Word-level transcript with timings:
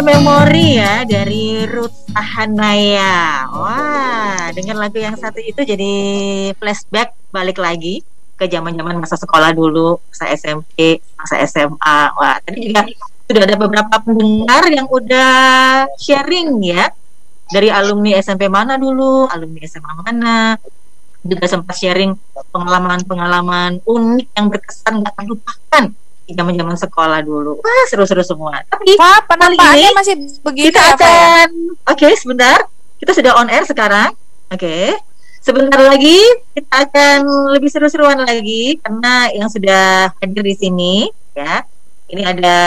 memori 0.00 0.80
ya 0.80 1.04
dari 1.04 1.64
Ruth 1.68 2.10
Ahanaya. 2.16 3.46
Wah, 3.52 4.50
dengan 4.52 4.80
lagu 4.80 4.98
yang 4.98 5.16
satu 5.16 5.40
itu 5.40 5.60
jadi 5.62 5.92
flashback 6.56 7.14
balik 7.30 7.60
lagi 7.60 8.02
ke 8.40 8.48
zaman-zaman 8.48 8.96
masa 8.96 9.20
sekolah 9.20 9.52
dulu, 9.52 10.00
masa 10.08 10.32
SMP, 10.32 10.98
masa 11.14 11.44
SMA. 11.44 11.98
Wah, 12.16 12.40
tadi 12.40 12.72
juga 12.72 12.88
sudah 13.30 13.42
ada 13.46 13.56
beberapa 13.60 13.94
pendengar 14.02 14.64
yang 14.72 14.88
udah 14.90 15.32
sharing 16.00 16.58
ya 16.64 16.90
dari 17.52 17.68
alumni 17.68 18.16
SMP 18.18 18.48
mana 18.48 18.80
dulu, 18.80 19.28
alumni 19.28 19.60
SMA 19.68 19.92
mana, 20.02 20.56
juga 21.20 21.44
sempat 21.44 21.76
sharing 21.76 22.16
pengalaman-pengalaman 22.50 23.84
unik 23.84 24.28
yang 24.32 24.46
berkesan 24.48 25.04
gak 25.04 25.14
terlupakan 25.20 25.84
zaman 26.32 26.54
zaman 26.56 26.76
sekolah 26.76 27.20
dulu. 27.24 27.60
Wah 27.60 27.84
seru-seru 27.88 28.22
semua. 28.24 28.62
Tapi 28.66 28.96
penampakannya 28.98 29.90
ini 29.90 29.96
masih 29.96 30.14
begitu 30.44 30.74
kita 30.74 30.80
ya, 30.80 30.86
ya? 30.86 30.94
akan, 30.96 31.48
oke 31.90 32.08
sebentar, 32.16 32.58
kita 33.00 33.12
sudah 33.16 33.32
on 33.40 33.48
air 33.48 33.64
sekarang. 33.64 34.12
Oke, 34.50 34.92
sebentar 35.40 35.78
lagi 35.78 36.18
kita 36.52 36.90
akan 36.90 37.18
lebih 37.54 37.70
seru-seruan 37.70 38.20
lagi 38.20 38.76
karena 38.82 39.30
yang 39.32 39.48
sudah 39.48 40.12
hadir 40.18 40.44
di 40.44 40.56
sini 40.56 40.94
ya. 41.32 41.64
Ini 42.10 42.26
ada 42.26 42.58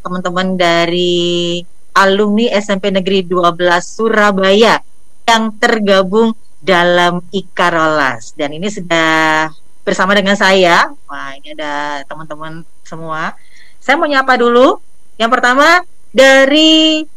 teman-teman 0.00 0.56
dari 0.56 1.60
alumni 1.92 2.48
SMP 2.56 2.88
Negeri 2.88 3.20
12 3.28 3.60
Surabaya 3.84 4.80
yang 5.28 5.52
tergabung 5.60 6.32
dalam 6.58 7.20
Ikarolas 7.28 8.32
dan 8.32 8.56
ini 8.56 8.72
sudah 8.72 9.52
bersama 9.88 10.12
dengan 10.12 10.36
saya. 10.36 10.92
Wah, 11.08 11.32
ini 11.40 11.56
ada 11.56 12.04
teman-teman 12.04 12.60
semua. 12.84 13.32
Saya 13.80 13.96
mau 13.96 14.04
nyapa 14.04 14.36
dulu. 14.36 14.76
Yang 15.16 15.30
pertama 15.32 15.80
dari 16.12 17.08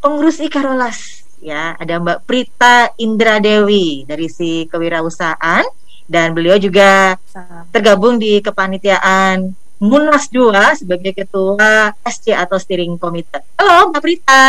pengurus 0.00 0.40
Ikarolas 0.40 1.28
ya, 1.44 1.76
ada 1.76 2.00
Mbak 2.00 2.24
Prita 2.24 2.96
Indra 2.96 3.36
Dewi 3.44 4.08
dari 4.08 4.32
si 4.32 4.64
kewirausahaan 4.72 5.68
dan 6.08 6.32
beliau 6.32 6.56
juga 6.56 7.20
tergabung 7.68 8.16
di 8.16 8.40
kepanitiaan 8.40 9.52
Munas 9.84 10.32
2 10.32 10.80
sebagai 10.80 11.12
ketua 11.12 11.92
SC 12.08 12.32
atau 12.32 12.56
steering 12.56 12.96
committee. 12.96 13.44
Halo 13.60 13.92
Mbak 13.92 14.00
Prita. 14.00 14.44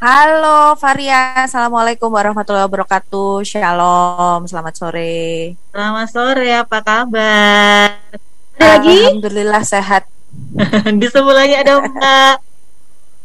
Halo 0.00 0.80
Varia, 0.80 1.44
Assalamualaikum 1.44 2.08
warahmatullahi 2.08 2.64
wabarakatuh 2.64 3.44
Shalom, 3.44 4.48
selamat 4.48 4.72
sore 4.72 5.52
Selamat 5.76 6.08
sore, 6.08 6.56
apa 6.56 6.80
kabar? 6.80 8.00
Ada 8.56 8.80
lagi? 8.80 8.96
Alhamdulillah 8.96 9.60
sehat 9.60 10.08
di 11.04 11.04
sebelahnya 11.04 11.60
ada 11.60 11.84
Mbak 11.84 12.36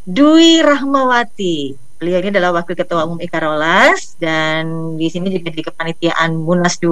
Dwi 0.04 0.60
Rahmawati. 0.60 1.80
Beliau 1.95 2.19
ini 2.19 2.36
adalah 2.36 2.60
Wakil 2.60 2.75
Ketua 2.75 3.07
Umum 3.07 3.24
Ikarolas 3.24 4.19
dan 4.19 5.00
di 5.00 5.07
sini 5.07 5.31
juga 5.31 5.56
di 5.56 5.63
kepanitiaan 5.63 6.36
Munas 6.36 6.75
2 6.83 6.92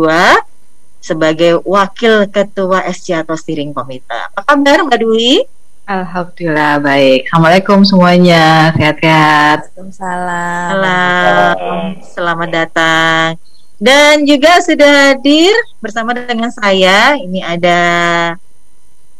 sebagai 1.03 1.59
Wakil 1.59 2.31
Ketua 2.31 2.87
SC 2.87 3.19
atau 3.19 3.35
Steering 3.35 3.75
Komite. 3.75 4.31
Apa 4.31 4.47
kabar 4.47 4.87
Mbak 4.87 4.99
Dwi? 5.03 5.43
Alhamdulillah 5.83 6.79
baik. 6.79 7.27
Assalamualaikum 7.27 7.83
semuanya. 7.83 8.71
Sehat-sehat. 8.71 9.67
Waalaikumsalam 9.75 10.71
Salam, 10.71 11.85
selamat 12.07 12.49
datang. 12.55 13.35
Dan 13.83 14.23
juga 14.23 14.63
sudah 14.63 15.11
hadir 15.11 15.51
bersama 15.83 16.15
dengan 16.15 16.47
saya. 16.55 17.19
Ini 17.19 17.43
ada 17.43 17.79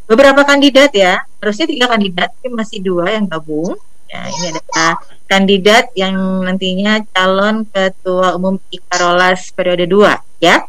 beberapa 0.08 0.48
kandidat 0.48 0.96
ya. 0.96 1.20
Harusnya 1.44 1.68
tiga 1.68 1.92
kandidat, 1.92 2.32
tapi 2.32 2.56
masih 2.56 2.80
dua 2.80 3.12
yang 3.12 3.28
gabung. 3.28 3.76
Ya, 4.08 4.24
ini 4.32 4.56
adalah 4.56 5.04
kandidat 5.28 5.92
yang 6.00 6.16
nantinya 6.48 7.04
calon 7.12 7.68
ketua 7.68 8.40
umum 8.40 8.56
Ikarolas 8.72 9.52
periode 9.52 9.84
2 9.84 10.16
ya. 10.40 10.64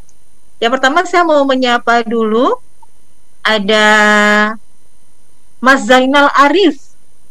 Yang 0.59 0.73
pertama 0.75 1.07
saya 1.07 1.23
mau 1.23 1.45
menyapa 1.47 2.03
dulu 2.03 2.57
ada 3.45 3.87
Mas 5.65 5.89
Zainal 5.89 6.29
Arif. 6.37 6.77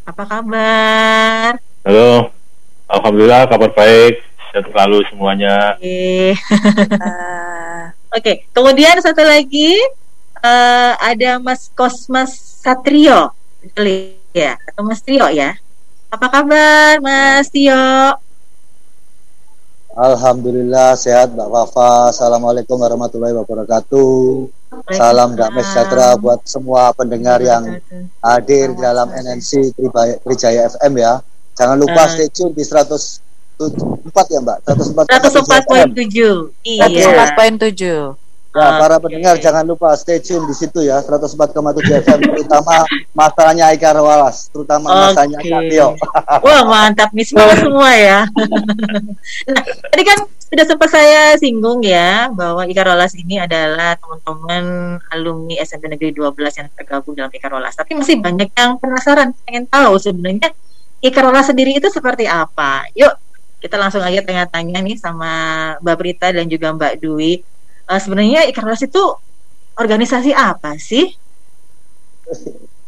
Apa 0.09 0.25
kabar? 0.25 1.53
Halo, 1.85 2.33
Alhamdulillah 2.89 3.45
kabar 3.45 3.69
baik, 3.77 4.25
sehat 4.50 4.65
selalu 4.74 5.06
semuanya. 5.06 5.77
Oke. 5.77 6.33
Ah, 6.97 7.94
Oke, 8.18 8.50
kemudian 8.50 8.97
satu 9.06 9.21
lagi 9.21 9.77
eh, 10.41 10.94
ada 10.97 11.38
Mas 11.38 11.69
Kosmas 11.77 12.33
Satrio, 12.33 13.38
ya, 14.33 14.57
atau 14.65 14.81
Mas 14.81 15.06
Trio 15.06 15.30
ya. 15.30 15.53
Apa 16.09 16.25
kabar, 16.33 17.06
Mas 17.06 17.53
Tio? 17.53 18.18
Alhamdulillah 19.94 20.98
sehat 20.98 21.38
Mbak 21.38 21.50
Wafa. 21.54 22.10
Assalamualaikum 22.10 22.81
warahmatullahi 22.81 23.38
wabarakatuh. 23.38 24.50
Salam 24.90 25.38
damai 25.38 25.62
sejahtera 25.62 26.18
buat 26.18 26.42
semua 26.50 26.90
pendengar 26.98 27.38
yang 27.45 27.78
hadir 28.18 28.74
di 28.74 28.81
dalam 28.81 29.13
NNC 29.13 29.78
Trijaya 30.25 30.66
FM 30.74 30.98
ya. 30.98 31.22
Jangan 31.54 31.78
lupa 31.78 32.10
Ah. 32.10 32.10
stay 32.10 32.25
tune 32.34 32.57
di 32.57 32.66
104 32.66 33.22
ya 34.34 34.42
Mbak. 34.42 34.57
104 34.66 35.06
FM. 35.13 35.94
104.7. 35.94 36.50
Iya. 36.66 36.90
104.7 37.38 38.18
Ya, 38.54 38.78
para 38.78 39.02
pendengar 39.02 39.42
jangan 39.42 39.66
lupa 39.66 39.98
stay 39.98 40.22
tune 40.22 40.46
di 40.46 40.54
situ 40.54 40.86
ya 40.86 41.02
104,7 41.02 42.06
FM 42.06 42.20
terutama 42.22 42.86
masalahnya 43.18 43.74
Ika 43.74 43.98
Rawalas, 43.98 44.54
terutama 44.54 44.94
masalahnya 44.94 45.42
Oke. 45.42 45.50
Kak 45.50 45.62
Tio. 45.74 45.90
Wah 46.46 46.62
mantap 46.62 47.10
nih 47.18 47.26
semua 47.26 47.58
semua 47.58 47.90
ya. 47.98 48.30
nah 49.50 49.64
tadi 49.66 50.04
kan 50.06 50.30
sudah 50.54 50.66
sempat 50.70 50.90
saya 50.94 51.34
singgung 51.42 51.82
ya 51.82 52.30
bahwa 52.30 52.70
Ikarolas 52.70 53.18
ini 53.18 53.42
adalah 53.42 53.98
teman-teman 53.98 54.64
alumni 55.10 55.58
SMP 55.66 55.90
Negeri 55.90 56.14
12 56.14 56.38
yang 56.62 56.70
tergabung 56.78 57.18
dalam 57.18 57.34
Ikarolas. 57.34 57.74
Tapi 57.74 57.98
masih 57.98 58.22
banyak 58.22 58.54
yang 58.54 58.78
penasaran, 58.78 59.34
pengen 59.50 59.66
tahu 59.66 59.98
sebenarnya 59.98 60.54
Ikarolas 61.02 61.50
sendiri 61.50 61.74
itu 61.82 61.90
seperti 61.90 62.30
apa. 62.30 62.86
Yuk 62.94 63.18
kita 63.66 63.82
langsung 63.82 64.06
aja 64.06 64.22
tanya-tanya 64.22 64.84
nih 64.84 65.00
sama 65.00 65.32
Mbak 65.82 65.96
Prita 65.98 66.30
dan 66.30 66.46
juga 66.46 66.70
Mbak 66.70 67.02
Dwi. 67.02 67.42
Eh, 67.91 68.00
sebenarnya 68.00 68.47
Ikarolas 68.47 68.83
itu 68.88 69.03
organisasi 69.75 70.31
apa 70.31 70.80
sih? 70.80 71.03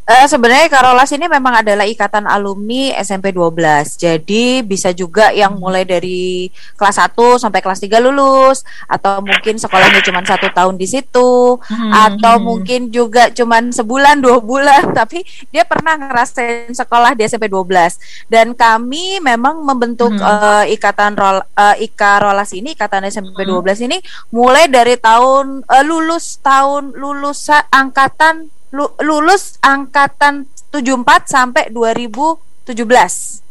Eh, 0.05 0.29
sebenarnya 0.29 0.69
Karolas 0.69 1.09
ini 1.17 1.25
memang 1.25 1.65
adalah 1.65 1.81
ikatan 1.81 2.29
alumni 2.29 2.93
SMP 3.01 3.33
12. 3.33 3.97
Jadi 3.97 4.61
bisa 4.61 4.93
juga 4.93 5.33
yang 5.33 5.57
mulai 5.57 5.81
dari 5.81 6.45
kelas 6.77 7.01
1 7.01 7.41
sampai 7.41 7.57
kelas 7.57 7.81
3 7.81 7.97
lulus 7.97 8.61
atau 8.85 9.17
mungkin 9.25 9.57
sekolahnya 9.57 10.05
cuma 10.05 10.21
satu 10.21 10.53
tahun 10.53 10.77
di 10.77 10.85
situ 10.85 11.57
atau 11.89 12.33
Hmm. 12.37 12.45
mungkin 12.45 12.93
juga 12.93 13.33
cuman 13.33 13.73
sebulan 13.73 14.21
dua 14.21 14.37
bulan 14.37 14.93
tapi 14.99 15.25
dia 15.49 15.65
pernah 15.65 15.97
ngerasain 15.97 16.69
sekolah 16.69 17.17
di 17.17 17.25
SMP 17.25 17.49
12 17.49 17.97
dan 18.29 18.53
kami 18.53 19.17
memang 19.17 19.57
membentuk 19.65 20.13
Hmm. 20.13 20.21
eh, 20.69 20.77
ikatan 20.77 21.17
rol 21.17 21.41
eh, 21.41 21.81
Ika 21.81 22.21
Rolas 22.21 22.53
ini 22.53 22.77
ikatan 22.77 23.09
SMP 23.09 23.41
Hmm. 23.41 23.57
12 23.57 23.81
ini 23.81 23.97
mulai 24.29 24.69
dari 24.69 25.01
tahun 25.01 25.65
eh, 25.65 25.81
lulus 25.81 26.37
tahun 26.45 26.93
lulus 26.93 27.49
angkatan 27.73 28.53
lulus 28.99 29.55
angkatan 29.63 30.45
74 30.69 31.31
sampai 31.31 31.71
2017 31.71 33.45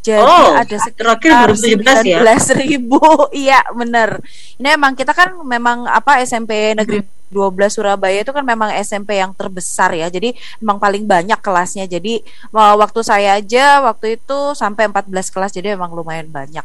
jadi 0.00 0.24
Oh, 0.24 0.56
ada 0.56 0.76
sekitar 0.80 1.20
2017 1.20 2.08
ya? 2.08 2.24
19 2.24 2.56
ribu. 2.64 3.00
Iya 3.36 3.60
bener. 3.76 4.24
Ini 4.56 4.80
emang 4.80 4.96
kita 4.96 5.12
kan 5.12 5.36
memang 5.44 5.84
apa 5.84 6.24
SMP 6.24 6.72
negeri 6.72 7.04
12 7.28 7.52
Surabaya 7.68 8.24
itu 8.24 8.32
kan 8.32 8.42
memang 8.42 8.72
SMP 8.80 9.20
yang 9.20 9.36
terbesar 9.36 9.92
ya. 9.92 10.08
Jadi 10.08 10.32
memang 10.64 10.80
paling 10.80 11.04
banyak 11.04 11.36
kelasnya. 11.44 11.84
Jadi 11.84 12.24
waktu 12.56 13.00
saya 13.04 13.36
aja 13.36 13.84
waktu 13.84 14.16
itu 14.16 14.56
sampai 14.56 14.88
14 14.88 15.12
kelas 15.12 15.52
jadi 15.52 15.76
memang 15.76 15.92
lumayan 15.92 16.32
banyak 16.32 16.64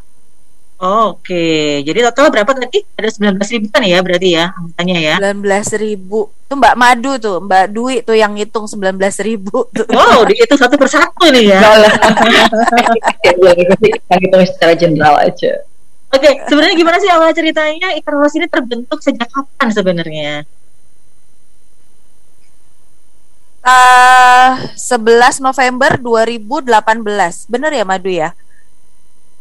Oke, 0.76 1.80
jadi 1.80 2.04
total 2.12 2.28
berapa 2.28 2.52
tadi? 2.52 2.84
Ada 3.00 3.08
19 3.32 3.40
ribuan 3.48 3.80
ya 3.80 3.98
berarti 4.04 4.28
ya 4.36 4.52
angkanya 4.52 4.96
ya? 5.00 5.14
19 5.24 5.40
ribu 5.80 6.28
tuh 6.44 6.56
Mbak 6.60 6.76
Madu 6.76 7.12
tuh 7.16 7.40
Mbak 7.40 7.64
Dwi 7.72 8.04
tuh 8.04 8.12
yang 8.12 8.36
ngitung 8.36 8.68
19 8.68 8.92
ribu 9.24 9.64
tuh 9.72 9.88
Wow, 9.88 10.28
di- 10.28 10.36
itu 10.36 10.52
satu 10.52 10.76
persatu 10.76 11.32
nih 11.32 11.56
ya. 11.56 11.60
Kita 13.96 14.14
hitung 14.20 14.44
secara 14.44 14.76
general 14.76 15.16
aja. 15.16 15.64
Oke, 16.12 16.28
sebenarnya 16.44 16.76
gimana 16.76 17.00
sih 17.00 17.08
awal 17.08 17.32
ceritanya 17.32 17.96
Ikan 17.96 18.14
Los 18.20 18.36
ini 18.36 18.44
terbentuk 18.44 19.00
sejak 19.00 19.32
kapan 19.32 19.68
sebenarnya? 19.72 20.44
Eh, 23.66 24.50
11 24.76 25.40
November 25.40 25.98
2018 25.98 26.68
bener 27.50 27.72
ya 27.72 27.82
Madu 27.82 28.06
ya 28.06 28.30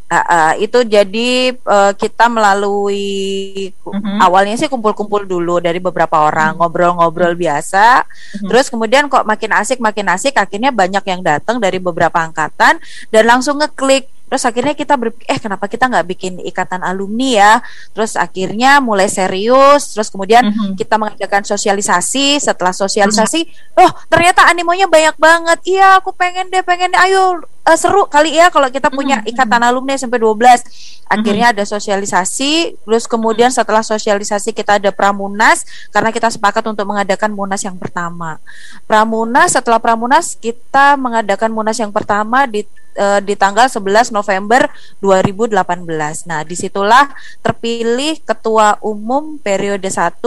Ah, 0.05 0.21
ah, 0.21 0.51
itu 0.53 0.85
jadi 0.85 1.49
eh, 1.49 1.91
kita 1.97 2.29
melalui 2.29 3.73
Mhm. 3.81 4.21
awalnya 4.21 4.53
sih 4.53 4.69
kumpul-kumpul 4.69 5.25
dulu 5.25 5.57
dari 5.57 5.81
beberapa 5.81 6.21
orang 6.21 6.61
ngobrol-ngobrol 6.61 7.33
biasa. 7.33 8.05
Mhm. 8.37 8.45
terus 8.45 8.69
kemudian 8.69 9.09
kok 9.09 9.25
makin 9.25 9.57
asik 9.57 9.81
makin 9.81 10.05
asik 10.13 10.37
akhirnya 10.37 10.69
banyak 10.69 11.01
yang 11.01 11.25
datang 11.25 11.57
dari 11.57 11.81
beberapa 11.81 12.21
angkatan 12.21 12.77
dan 13.09 13.23
langsung 13.25 13.57
ngeklik. 13.57 14.05
Terus 14.25 14.41
akhirnya 14.41 14.73
kita 14.73 14.93
berpikir 14.93 15.25
eh 15.25 15.37
kenapa 15.37 15.65
kita 15.65 15.85
nggak 15.85 16.05
bikin 16.07 16.33
ikatan 16.43 16.81
alumni 16.81 17.29
ya? 17.29 17.53
Terus 17.93 18.13
akhirnya 18.13 18.81
mulai 18.81 19.05
serius 19.05 19.93
terus 19.93 20.09
kemudian 20.09 20.45
Mhm. 20.45 20.77
kita 20.77 20.97
mengadakan 20.97 21.41
sosialisasi. 21.41 22.37
Setelah 22.37 22.73
sosialisasi 22.73 23.41
oh 23.77 23.89
ternyata 24.05 24.45
animonya 24.45 24.85
banyak 24.85 25.17
banget. 25.17 25.59
Iya 25.65 25.97
aku 25.97 26.13
pengen 26.13 26.49
deh 26.49 26.61
pengen 26.61 26.89
deh. 26.89 27.01
Ayo 27.01 27.41
uh, 27.65 27.77
seru 27.77 28.05
kali 28.05 28.37
ya 28.37 28.53
kalau 28.53 28.69
kita 28.69 28.93
punya 28.93 29.25
ikatan 29.25 29.61
alumni 29.65 29.97
SMP 29.97 30.21
12. 30.21 30.95
Akhirnya 31.05 31.53
ada 31.53 31.61
sosialisasi, 31.61 32.81
terus 32.81 33.05
kemudian 33.05 33.53
setelah 33.53 33.85
sosialisasi 33.85 34.57
kita 34.57 34.81
ada 34.81 34.89
pramunas 34.89 35.61
karena 35.93 36.09
kita 36.09 36.33
sepakat 36.33 36.65
untuk 36.65 36.81
mengadakan 36.89 37.29
munas 37.29 37.61
yang 37.61 37.77
pertama. 37.77 38.41
Pramunas 38.89 39.53
setelah 39.53 39.77
pramunas 39.77 40.33
kita 40.33 40.97
mengadakan 40.97 41.53
munas 41.53 41.77
yang 41.77 41.93
pertama 41.93 42.49
di 42.49 42.65
eh, 42.97 43.21
di 43.21 43.37
tanggal 43.37 43.69
11 43.69 44.09
November 44.09 44.65
2018. 44.97 46.25
Nah, 46.25 46.41
di 46.41 46.57
situlah 46.57 47.13
terpilih 47.45 48.17
ketua 48.25 48.81
umum 48.81 49.37
periode 49.37 49.85
1 49.85 50.25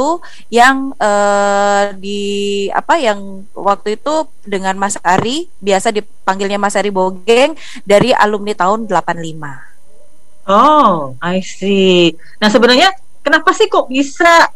yang 0.54 0.94
eh, 0.94 1.84
di 1.98 2.22
apa 2.70 3.02
yang 3.02 3.42
waktu 3.50 3.98
itu 3.98 4.30
dengan 4.46 4.78
Mas 4.78 4.94
Ari, 5.02 5.50
biasa 5.58 5.90
dipanggilnya 5.90 6.62
Mas 6.62 6.78
Ari 6.78 6.94
Bogeng 7.28 7.52
dari 7.84 8.16
alumni 8.16 8.56
tahun 8.56 8.88
85. 8.88 10.48
Oh, 10.48 11.12
I 11.20 11.44
see. 11.44 12.16
Nah, 12.40 12.48
sebenarnya 12.48 12.88
kenapa 13.20 13.52
sih 13.52 13.68
kok 13.68 13.84
bisa 13.84 14.48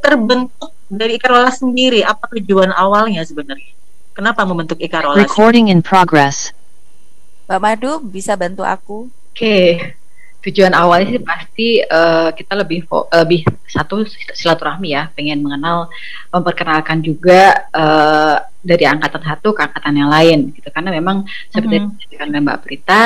terbentuk 0.00 0.72
dari 0.88 1.20
Ikarolas 1.20 1.60
sendiri? 1.60 2.00
Apa 2.00 2.32
tujuan 2.32 2.72
awalnya 2.72 3.20
sebenarnya? 3.28 3.76
Kenapa 4.16 4.48
membentuk 4.48 4.80
Ikarolas? 4.80 5.20
Recording 5.20 5.68
in 5.68 5.84
progress. 5.84 6.56
Mbak 7.44 7.60
Madu 7.60 8.00
bisa 8.00 8.40
bantu 8.40 8.64
aku? 8.64 9.12
Oke, 9.36 9.92
tujuan 10.48 10.72
awalnya 10.72 11.20
sih 11.20 11.20
pasti 11.20 11.68
eh, 11.84 12.30
kita 12.32 12.56
lebih 12.56 12.88
lebih 13.12 13.44
satu 13.68 14.00
silaturahmi 14.32 14.96
ya, 14.96 15.12
pengen 15.12 15.44
mengenal, 15.44 15.92
memperkenalkan 16.32 17.04
juga 17.04 17.68
eh, 17.68 18.36
dari 18.64 18.88
angkatan 18.88 19.20
satu 19.20 19.52
ke 19.52 19.60
angkatan 19.60 19.94
yang 19.94 20.08
lain 20.08 20.56
gitu. 20.56 20.72
Karena 20.72 20.90
memang 20.90 21.28
seperti 21.52 21.74
yang 21.76 21.86
disampaikan 21.92 22.26
oleh 22.32 22.42
Mbak 22.42 22.58
Prita, 22.64 23.02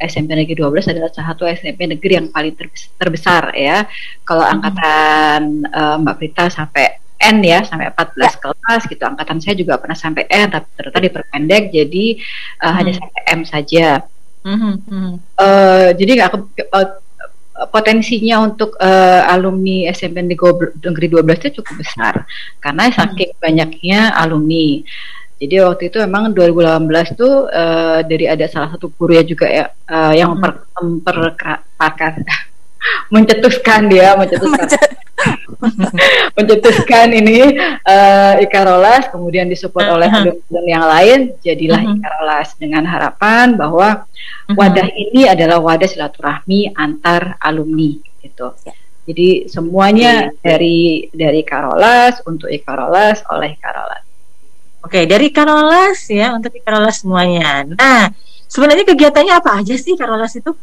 SMP 0.00 0.30
Negeri 0.32 0.56
12 0.56 0.90
adalah 0.96 1.10
salah 1.12 1.28
satu 1.36 1.44
SMP 1.44 1.84
negeri 1.84 2.12
yang 2.16 2.26
paling 2.32 2.56
terbes- 2.56 2.90
terbesar 2.96 3.52
ya. 3.52 3.84
Kalau 4.24 4.42
angkatan 4.42 5.68
eh, 5.68 5.96
Mbak 6.00 6.16
Prita 6.16 6.48
sampai 6.48 6.98
N 7.22 7.38
ya 7.44 7.62
sampai 7.62 7.92
14 7.92 8.42
kelas 8.42 8.82
gitu. 8.90 9.02
Angkatan 9.04 9.38
saya 9.38 9.54
juga 9.54 9.78
pernah 9.78 9.94
sampai 9.94 10.26
N 10.26 10.48
tapi 10.50 10.66
ternyata 10.74 10.98
diperpendek 10.98 11.62
jadi 11.70 12.04
eh, 12.64 12.72
hanya 12.72 12.92
sampai 12.96 13.20
M 13.36 13.40
saja. 13.46 14.02
Mhm, 14.42 14.72
mhm. 14.90 15.12
Eh, 15.38 15.88
jadi 15.94 16.10
nggak 16.18 16.30
ke- 16.34 16.66
eh, 16.66 16.88
potensinya 17.68 18.42
untuk 18.42 18.74
eh, 18.80 19.22
alumni 19.28 19.86
SMP 19.92 20.24
Negeri 20.24 20.74
Negeri 20.80 21.06
12 21.12 21.40
itu 21.46 21.62
cukup 21.62 21.74
besar. 21.84 22.14
Karena 22.58 22.90
saking 22.90 23.38
banyaknya 23.38 24.16
alumni. 24.16 24.80
Jadi 25.42 25.58
waktu 25.58 25.90
itu 25.90 25.98
memang 26.06 26.30
2018 26.34 27.18
tuh 27.18 27.50
eh, 27.50 28.00
dari 28.06 28.26
ada 28.30 28.46
salah 28.46 28.70
satu 28.70 28.94
guru 28.94 29.18
ya 29.18 29.24
juga 29.26 29.46
ya 29.50 29.66
eh, 29.70 30.22
yang 30.22 30.38
memper, 30.38 30.66
memperkarakan 30.78 32.12
mencetuskan 33.14 33.90
dia 33.90 34.14
mencetuskan 34.14 34.70
mencetuskan 36.36 37.12
ini 37.12 37.54
eh, 37.82 38.34
Ikarolas 38.44 39.08
kemudian 39.10 39.46
disupport 39.46 39.88
oleh 39.90 40.08
Uh-huh. 40.12 40.28
alumni 40.28 40.64
yang 40.68 40.84
lain 40.84 41.18
jadilah 41.40 41.80
Mhm. 41.80 41.92
Ikarolas 41.98 42.48
dengan 42.56 42.84
harapan 42.84 43.56
bahwa 43.56 44.04
Mhm. 44.50 44.54
wadah 44.54 44.88
ini 44.92 45.24
adalah 45.24 45.58
wadah 45.58 45.88
silaturahmi 45.88 46.74
antar 46.74 47.40
alumni 47.40 47.96
gitu. 48.20 48.52
Ya. 48.66 48.74
Jadi 49.02 49.50
semuanya 49.50 50.30
dari 50.38 51.10
dari 51.10 51.42
Karolas 51.42 52.22
untuk 52.22 52.46
Ikarolas 52.46 53.26
oleh 53.26 53.58
Karolas. 53.58 54.04
Oke, 54.82 55.06
dari 55.06 55.30
Ikarolas 55.30 56.06
ya 56.06 56.34
untuk 56.34 56.54
Ikarolas 56.54 57.02
semuanya. 57.02 57.66
Nah, 57.72 58.10
sebenarnya 58.46 58.86
kegiatannya 58.86 59.34
apa 59.34 59.58
aja 59.58 59.74
sih 59.74 59.94
Ikarolas 59.94 60.34
itu? 60.38 60.54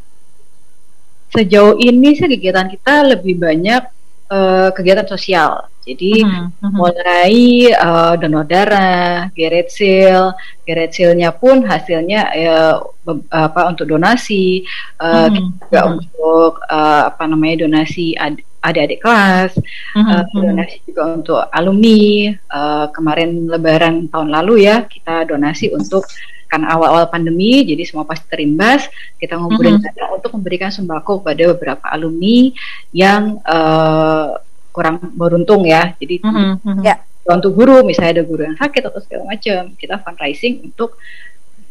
Sejauh 1.29 1.77
ini 1.77 2.15
sih 2.15 2.25
kegiatan 2.25 2.65
kita 2.65 3.05
lebih 3.05 3.37
banyak 3.37 3.83
eh, 4.29 4.69
kegiatan 4.75 5.07
sosial. 5.09 5.67
Jadi 5.89 6.21
Mhm, 6.21 6.45
mhm. 6.61 6.75
mulai 6.77 7.37
eh, 7.73 8.13
donor 8.21 8.45
darah, 8.45 9.25
geret 9.33 9.73
sale, 9.73 10.37
geret 10.67 10.93
sale-nya 10.93 11.33
pun 11.33 11.65
hasilnya 11.65 12.21
ya, 12.37 12.77
be- 13.01 13.25
apa 13.33 13.73
untuk 13.73 13.89
donasi, 13.89 14.61
eh, 15.01 15.27
Mhm, 15.27 15.33
kita 15.33 15.41
juga 15.65 15.81
mhm. 15.81 15.91
untuk 15.97 16.51
eh, 16.69 17.01
apa 17.09 17.23
namanya 17.25 17.65
donasi 17.65 18.13
ad- 18.13 18.43
adik-adik 18.61 18.99
kelas, 19.01 19.51
Mhm, 19.97 20.09
eh, 20.13 20.23
mhm. 20.29 20.41
donasi 20.45 20.77
juga 20.85 21.01
untuk 21.17 21.39
alumni. 21.49 22.03
Eh, 22.29 22.85
kemarin 22.93 23.29
Lebaran 23.49 23.95
tahun 24.13 24.29
lalu 24.29 24.69
ya 24.69 24.85
kita 24.85 25.25
donasi 25.25 25.73
untuk 25.73 26.05
kan 26.49 26.65
awal-awal 26.65 27.05
pandemi, 27.07 27.61
jadi 27.61 27.85
semua 27.85 28.03
pasti 28.03 28.25
terimbas. 28.25 28.89
Kita 29.15 29.37
ngumpulin 29.37 29.77
Mhm. 29.77 29.83
dana 29.85 30.05
untuk 30.17 30.33
memberikan 30.33 30.73
sembako 30.73 31.21
kepada 31.21 31.53
beberapa 31.53 31.85
alumni 31.87 32.49
yang 32.89 33.37
eh, 33.39 34.27
kurang 34.73 34.97
beruntung 35.13 35.61
ya. 35.63 35.93
Jadi 35.95 36.25
Mhm, 36.25 36.49
mhm. 36.65 36.81
Ya. 36.81 36.97
untuk 37.29 37.53
guru, 37.53 37.85
misalnya 37.85 38.17
ada 38.17 38.23
guru 38.25 38.41
yang 38.49 38.57
sakit 38.57 38.81
atau 38.81 38.97
segala 38.97 39.29
macam, 39.29 39.77
kita 39.77 40.01
fundraising 40.01 40.65
untuk 40.65 40.97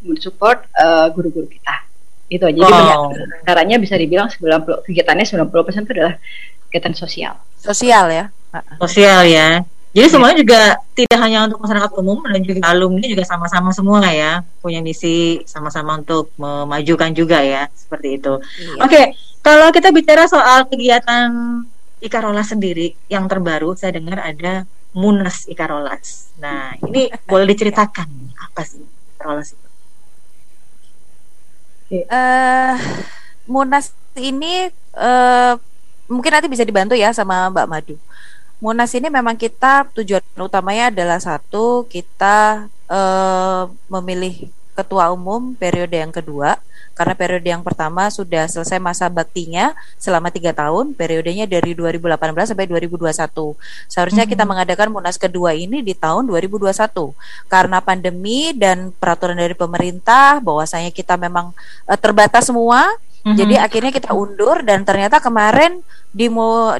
mensupport 0.00 0.62
eh, 0.72 1.06
guru-guru 1.10 1.50
kita. 1.50 1.74
Itu 2.28 2.44
aja. 2.44 2.54
Jadi 2.54 2.62
Wow. 2.62 2.78
banyak- 3.10 3.42
caranya 3.42 3.76
bisa 3.80 3.98
dibilang 3.98 4.30
90 4.30 4.84
kegiatannya 4.86 5.26
90% 5.26 5.82
itu 5.82 5.92
adalah 5.98 6.14
kegiatan 6.68 6.94
sosial. 6.94 7.34
Sosial 7.58 8.06
ya. 8.12 8.24
Sosial 8.78 9.26
ya. 9.26 9.48
Jadi 9.88 10.06
semuanya 10.12 10.36
juga 10.36 10.60
tidak 10.92 11.18
hanya 11.18 11.48
untuk 11.48 11.64
masyarakat 11.64 11.90
umum 11.96 12.20
dan 12.20 12.40
juga 12.44 12.60
alumni 12.68 13.06
juga 13.08 13.24
sama-sama 13.24 13.72
semua 13.72 14.04
ya 14.12 14.44
punya 14.60 14.84
misi 14.84 15.40
sama-sama 15.48 15.96
untuk 15.96 16.28
memajukan 16.36 17.10
juga 17.16 17.40
ya 17.40 17.72
seperti 17.72 18.20
itu. 18.20 18.36
Iya. 18.60 18.84
Oke, 18.84 19.02
kalau 19.40 19.72
kita 19.72 19.88
bicara 19.88 20.28
soal 20.28 20.68
kegiatan 20.68 21.28
Ikarolas 21.98 22.54
sendiri 22.54 22.94
yang 23.10 23.26
terbaru, 23.26 23.74
saya 23.74 23.96
dengar 23.98 24.22
ada 24.22 24.68
Munas 24.94 25.48
Ikarolas. 25.50 26.30
Nah, 26.38 26.76
ini 26.84 27.10
boleh 27.30 27.48
diceritakan 27.48 28.08
apa 28.38 28.62
sih 28.68 28.84
Ikarolas 29.16 29.56
itu? 29.56 29.66
eh 31.88 32.76
Munas 33.48 33.96
ini 34.20 34.68
eh 34.92 35.54
mungkin 36.08 36.30
nanti 36.32 36.48
bisa 36.52 36.64
dibantu 36.64 36.92
ya 36.92 37.16
sama 37.16 37.48
Mbak 37.48 37.66
Madu. 37.68 37.96
Munas 38.58 38.90
ini 38.90 39.06
memang 39.06 39.38
kita 39.38 39.86
tujuan 39.94 40.22
utamanya 40.34 40.90
adalah 40.90 41.22
satu 41.22 41.86
kita 41.86 42.66
eh 42.90 43.62
memilih 43.86 44.50
ketua 44.74 45.10
umum 45.14 45.54
periode 45.54 45.94
yang 45.94 46.10
kedua. 46.10 46.58
Karena 46.98 47.14
periode 47.14 47.46
yang 47.46 47.62
pertama 47.62 48.10
sudah 48.10 48.50
selesai 48.50 48.82
masa 48.82 49.06
baktinya 49.06 49.70
selama 50.02 50.34
tiga 50.34 50.50
tahun 50.50 50.98
periodenya 50.98 51.46
dari 51.46 51.70
2018 51.70 52.50
sampai 52.50 52.66
2021 52.66 53.54
seharusnya 53.86 54.26
kita 54.26 54.42
Mhm. 54.42 54.50
mengadakan 54.50 54.90
munas 54.90 55.14
kedua 55.14 55.54
ini 55.54 55.78
di 55.78 55.94
tahun 55.94 56.26
2021 56.26 57.14
karena 57.46 57.78
pandemi 57.78 58.50
dan 58.50 58.90
peraturan 58.98 59.38
dari 59.38 59.54
pemerintah 59.54 60.42
bahwasanya 60.42 60.90
kita 60.90 61.14
memang 61.14 61.54
eh, 61.86 61.94
terbatas 61.94 62.50
semua 62.50 62.82
jadi 63.34 63.54
akhirnya 63.60 63.92
kita 63.92 64.14
undur 64.14 64.62
dan 64.62 64.86
ternyata 64.86 65.18
kemarin 65.18 65.82
di 66.14 66.30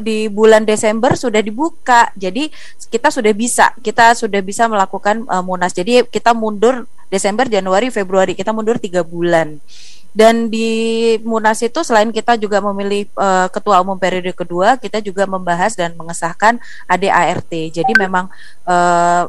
di 0.00 0.30
bulan 0.30 0.64
Desember 0.64 1.12
sudah 1.18 1.42
dibuka. 1.44 2.08
Jadi 2.16 2.48
kita 2.88 3.12
sudah 3.12 3.32
bisa 3.34 3.74
kita 3.82 4.16
sudah 4.16 4.40
bisa 4.40 4.70
melakukan 4.70 5.26
uh, 5.28 5.44
munas. 5.44 5.74
Jadi 5.74 6.06
kita 6.08 6.32
mundur 6.32 6.88
Desember, 7.08 7.48
Januari, 7.48 7.88
Februari 7.92 8.32
kita 8.32 8.52
mundur 8.54 8.76
tiga 8.80 9.04
bulan. 9.04 9.60
Dan 10.08 10.48
di 10.48 11.14
munas 11.22 11.60
itu 11.60 11.84
selain 11.84 12.08
kita 12.08 12.34
juga 12.40 12.58
memilih 12.64 13.06
uh, 13.14 13.46
ketua 13.52 13.78
umum 13.84 13.94
periode 14.00 14.32
kedua, 14.32 14.80
kita 14.80 15.04
juga 15.04 15.28
membahas 15.28 15.76
dan 15.76 15.94
mengesahkan 15.94 16.56
ADART. 16.88 17.52
Jadi 17.52 17.92
memang 17.94 18.26
uh, 18.64 19.28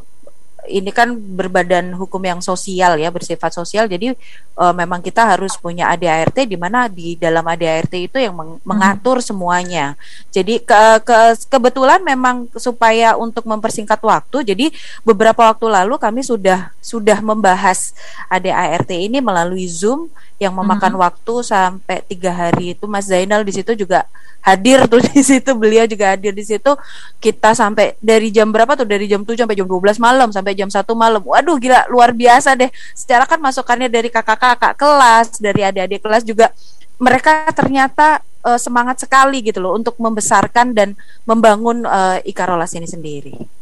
ini 0.70 0.94
kan 0.94 1.18
berbadan 1.18 1.92
hukum 1.98 2.22
yang 2.22 2.40
sosial 2.40 2.96
ya 3.02 3.10
bersifat 3.10 3.52
sosial. 3.52 3.90
Jadi 3.90 4.14
eh, 4.14 4.74
memang 4.78 5.02
kita 5.02 5.26
harus 5.36 5.58
punya 5.58 5.90
ADART 5.90 6.46
di 6.46 6.56
mana 6.56 6.86
di 6.86 7.18
dalam 7.18 7.42
ADART 7.44 7.94
itu 7.98 8.18
yang 8.22 8.38
meng- 8.38 8.62
mengatur 8.62 9.20
semuanya. 9.26 9.98
Jadi 10.30 10.62
ke, 10.62 10.82
ke- 11.02 11.50
kebetulan 11.50 12.00
memang 12.06 12.46
supaya 12.56 13.18
untuk 13.18 13.44
mempersingkat 13.50 14.00
waktu 14.00 14.54
jadi 14.54 14.66
beberapa 15.02 15.50
waktu 15.50 15.66
lalu 15.66 15.98
kami 15.98 16.22
sudah 16.22 16.70
sudah 16.80 17.20
membahas 17.20 17.92
ADART 18.30 18.94
ini 18.94 19.20
melalui 19.20 19.66
Zoom 19.66 20.08
yang 20.40 20.56
memakan 20.56 20.96
waktu 20.96 21.34
sampai 21.44 22.00
tiga 22.08 22.32
hari 22.32 22.72
itu. 22.72 22.88
Mas 22.88 23.12
Zainal 23.12 23.44
di 23.44 23.52
situ 23.52 23.76
juga 23.76 24.08
hadir 24.40 24.88
tuh 24.88 25.04
di 25.12 25.20
situ 25.20 25.52
beliau 25.52 25.84
juga 25.84 26.16
hadir 26.16 26.32
di 26.32 26.48
situ. 26.48 26.72
Kita 27.20 27.52
sampai 27.52 28.00
dari 28.00 28.32
jam 28.32 28.48
berapa 28.48 28.80
tuh? 28.80 28.88
Dari 28.88 29.06
jam 29.06 29.28
7 29.28 29.36
sampai 29.36 29.56
jam 29.60 29.68
12 29.68 30.00
malam 30.00 30.32
sampai 30.32 30.56
jam 30.60 30.68
1 30.68 30.84
malam 30.92 31.24
waduh 31.24 31.56
gila 31.56 31.88
luar 31.88 32.12
biasa 32.12 32.60
deh 32.60 32.68
secara 32.92 33.24
kan 33.24 33.40
masukannya 33.40 33.88
dari 33.88 34.12
kakak-kakak 34.12 34.76
kelas 34.76 35.40
dari 35.40 35.64
adik-adik 35.64 36.04
kelas 36.04 36.28
juga 36.28 36.52
mereka 37.00 37.48
ternyata 37.56 38.20
eh, 38.44 38.60
semangat 38.60 39.00
sekali 39.00 39.40
gitu 39.40 39.64
loh 39.64 39.80
untuk 39.80 39.96
membesarkan 39.96 40.76
dan 40.76 41.00
membangun 41.24 41.88
eh, 41.88 42.20
Ikarolas 42.28 42.76
ini 42.76 42.86
sendiri 42.86 43.60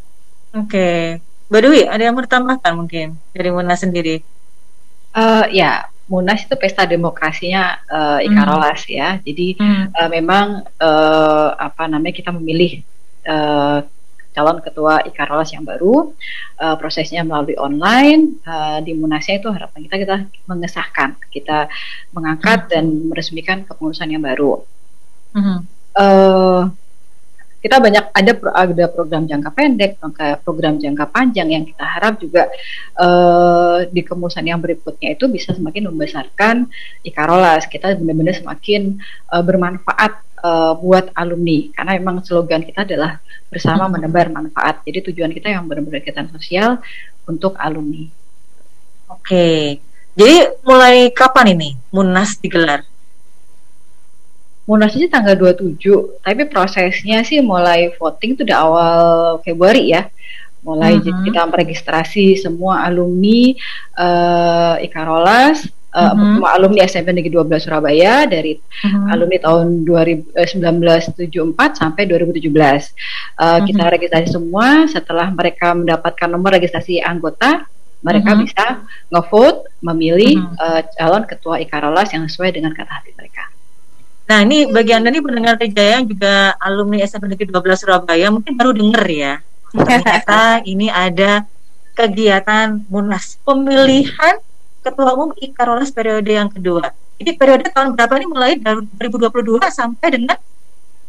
Oke. 0.56 1.20
Mbak 1.48 1.62
Dewi, 1.64 1.82
ada 1.88 2.02
yang 2.04 2.16
mau 2.16 2.24
ditambahkan 2.24 2.74
mungkin 2.76 3.16
dari 3.32 3.50
Munas 3.52 3.80
sendiri? 3.80 4.20
Eh, 5.16 5.46
ya, 5.56 5.88
Munas 6.08 6.44
itu 6.44 6.56
pesta 6.56 6.88
demokrasinya 6.88 7.84
uh, 7.88 8.20
Ikarolas 8.24 8.88
hmm. 8.88 8.92
ya. 8.96 9.10
Jadi 9.24 9.48
hmm. 9.60 9.84
uh, 9.92 10.10
memang 10.12 10.64
uh, 10.80 11.50
apa 11.56 11.88
namanya 11.92 12.16
kita 12.16 12.32
memilih 12.32 12.80
uh, 13.28 13.84
calon 14.38 14.62
ketua 14.62 15.02
Ikarolas 15.02 15.50
yang 15.50 15.66
baru. 15.66 16.14
Uh, 16.62 16.78
prosesnya 16.78 17.26
melalui 17.26 17.58
online 17.58 18.38
uh, 18.46 18.78
di 18.86 18.94
Munasnya 18.94 19.42
itu 19.42 19.50
harapan 19.50 19.90
kita 19.90 19.96
kita 19.98 20.16
mengesahkan, 20.46 21.18
kita 21.34 21.66
mengangkat 22.14 22.70
hmm. 22.70 22.72
dan 22.72 22.86
meresmikan 23.10 23.58
kepengurusan 23.66 24.14
yang 24.14 24.22
baru. 24.22 24.62
Hmm. 25.34 25.66
Uh, 25.98 26.70
kita 27.58 27.82
banyak 27.82 28.14
ada 28.14 28.32
ada 28.54 28.86
program 28.86 29.26
jangka 29.26 29.50
pendek, 29.50 29.98
program 30.46 30.78
jangka 30.78 31.10
panjang 31.10 31.50
yang 31.50 31.64
kita 31.66 31.82
harap 31.82 32.22
juga 32.22 32.46
uh, 33.02 33.82
di 33.90 34.06
kemudian 34.06 34.46
yang 34.46 34.62
berikutnya 34.62 35.18
itu 35.18 35.26
bisa 35.26 35.58
semakin 35.58 35.90
membesarkan 35.90 36.70
Ikarolas. 37.02 37.66
Kita 37.66 37.98
benar-benar 37.98 38.38
semakin 38.38 39.02
uh, 39.34 39.42
bermanfaat 39.42 40.27
uh, 40.44 40.74
buat 40.78 41.10
alumni 41.18 41.72
karena 41.74 41.92
memang 41.98 42.22
slogan 42.22 42.62
kita 42.66 42.86
adalah 42.86 43.22
bersama 43.50 43.90
menebar 43.90 44.30
manfaat. 44.30 44.84
Jadi 44.86 45.12
tujuan 45.12 45.32
kita 45.34 45.50
yang 45.54 45.66
benar-benar 45.66 46.04
kegiatan 46.04 46.28
sosial 46.30 46.82
untuk 47.26 47.56
alumni. 47.58 48.06
Oke. 49.12 49.80
Jadi 50.18 50.38
mulai 50.66 51.14
kapan 51.14 51.54
ini 51.54 51.70
Munas 51.94 52.42
digelar? 52.42 52.82
Munasnya 54.68 55.08
tanggal 55.08 55.40
27, 55.40 55.80
tapi 56.20 56.44
prosesnya 56.44 57.24
sih 57.24 57.40
mulai 57.40 57.96
voting 57.96 58.36
itu 58.36 58.44
udah 58.44 58.60
awal 58.60 59.02
Februari 59.40 59.96
ya. 59.96 60.12
Mulai 60.60 61.00
mm 61.00 61.08
-hmm. 61.08 61.24
kita 61.24 61.42
meregistrasi 61.48 62.36
semua 62.36 62.84
alumni 62.84 63.56
uh, 63.96 64.76
Ikarolas, 64.84 65.72
uh, 65.98 66.14
mm 66.14 66.38
-hmm. 66.38 66.54
alumni 66.54 66.86
SMP 66.86 67.10
Negeri 67.10 67.34
12 67.34 67.66
Surabaya 67.66 68.30
dari 68.30 68.62
mm 68.62 68.88
-hmm. 68.88 69.10
alumni 69.10 69.38
tahun 69.42 69.66
2000, 69.82 70.38
eh, 70.38 70.48
1974 71.26 71.82
sampai 71.82 72.04
2017. 72.06 72.14
Uh, 72.14 72.38
mm 72.38 72.78
-hmm. 73.42 73.66
Kita 73.66 73.84
registrasi 73.90 74.28
semua. 74.30 74.86
Setelah 74.86 75.28
mereka 75.34 75.74
mendapatkan 75.74 76.30
nomor 76.30 76.54
registrasi 76.54 77.02
anggota, 77.02 77.66
mereka 78.06 78.30
mm 78.32 78.38
-hmm. 78.38 78.46
bisa 78.46 78.66
ngevote 79.10 79.60
memilih 79.82 80.38
mm 80.38 80.46
-hmm. 80.54 80.62
uh, 80.62 80.82
calon 80.94 81.24
ketua 81.26 81.56
Ikarolas 81.58 82.14
yang 82.14 82.30
sesuai 82.30 82.54
dengan 82.54 82.78
kata 82.78 83.02
hati 83.02 83.12
mereka. 83.18 83.50
Nah 84.28 84.44
ini 84.44 84.68
bagi 84.68 84.92
anda 84.92 85.08
nih 85.08 85.24
pendengar 85.24 85.56
Trijaya 85.56 86.04
yang 86.04 86.06
juga 86.06 86.52
alumni 86.60 87.00
SMP 87.00 87.32
Negeri 87.32 87.48
12 87.48 87.80
Surabaya 87.80 88.28
mungkin 88.28 88.60
baru 88.60 88.76
dengar 88.76 89.08
ya 89.08 89.40
ternyata 89.88 90.60
ini 90.68 90.92
ada 90.92 91.48
kegiatan 91.96 92.84
munas 92.92 93.40
pemilihan 93.48 94.36
ketua 94.92 95.12
umum 95.14 95.32
Ikarolas 95.36 95.92
periode 95.92 96.32
yang 96.32 96.50
kedua. 96.52 96.92
Ini 97.18 97.34
periode 97.36 97.68
tahun 97.74 97.98
berapa 97.98 98.14
nih 98.14 98.30
mulai 98.30 98.52
dari 98.62 98.86
2022 99.00 99.58
sampai 99.74 100.08
dengan 100.14 100.38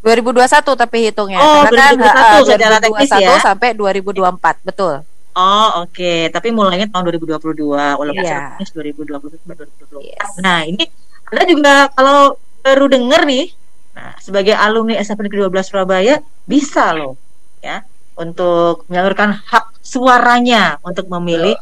2021 0.00 0.78
tapi 0.78 0.96
hitungnya 1.10 1.42
oh, 1.42 1.66
karena 1.66 1.90
2021 1.98 2.06
kan, 2.06 2.14
uh, 2.14 2.40
secara 2.46 2.76
teknis 2.78 3.10
ya 3.18 3.36
sampai 3.42 3.68
2024 3.74 4.68
betul. 4.68 4.94
Oh 5.38 5.86
oke, 5.86 5.94
okay. 5.94 6.30
tapi 6.34 6.50
mulainya 6.50 6.90
tahun 6.90 7.14
2022 7.14 7.62
walaupun 7.70 8.24
yeah. 8.26 8.58
2020 8.58 9.38
2024. 9.46 10.02
Yes. 10.02 10.28
Nah 10.42 10.66
ini 10.66 10.86
ada 11.28 11.42
juga 11.46 11.74
kalau 11.94 12.38
baru 12.62 12.86
denger 12.90 13.22
nih, 13.26 13.46
nah 13.94 14.14
sebagai 14.18 14.54
alumni 14.54 14.98
SMP 14.98 15.26
Negeri 15.26 15.46
12 15.46 15.66
Surabaya 15.66 16.18
bisa 16.46 16.90
loh 16.94 17.14
ya 17.62 17.82
untuk 18.18 18.86
menyalurkan 18.90 19.34
hak 19.46 19.78
suaranya 19.82 20.82
untuk 20.82 21.06
memilih 21.06 21.54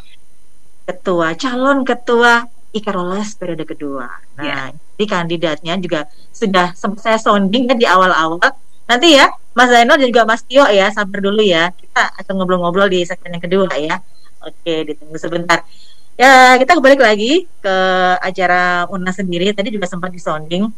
ketua 0.86 1.34
calon 1.34 1.82
ketua 1.82 2.46
Ikarolas 2.76 3.32
periode 3.40 3.64
kedua. 3.64 4.04
Nah, 4.36 4.44
yeah. 4.44 4.66
ini 5.00 5.04
kandidatnya 5.08 5.80
juga 5.80 6.04
sudah 6.28 6.76
saya 7.00 7.16
sounding 7.16 7.72
kan 7.72 7.80
di 7.80 7.88
awal-awal. 7.88 8.52
Nanti 8.84 9.16
ya, 9.16 9.32
Mas 9.56 9.72
Zainal 9.72 9.96
dan 9.96 10.06
juga 10.12 10.28
Mas 10.28 10.44
Tio 10.44 10.68
ya, 10.68 10.92
sabar 10.92 11.24
dulu 11.24 11.40
ya. 11.40 11.72
Kita 11.72 12.12
akan 12.20 12.32
ngobrol-ngobrol 12.36 12.92
di 12.92 13.00
segmen 13.08 13.40
yang 13.40 13.44
kedua 13.48 13.72
ya. 13.80 13.96
Oke, 14.44 14.92
ditunggu 14.92 15.16
sebentar. 15.16 15.64
Ya, 16.20 16.60
kita 16.60 16.76
kembali 16.76 17.00
lagi 17.00 17.48
ke 17.64 17.76
acara 18.20 18.84
UNAS 18.92 19.24
sendiri. 19.24 19.56
Tadi 19.56 19.72
juga 19.72 19.88
sempat 19.88 20.12
disonding 20.12 20.68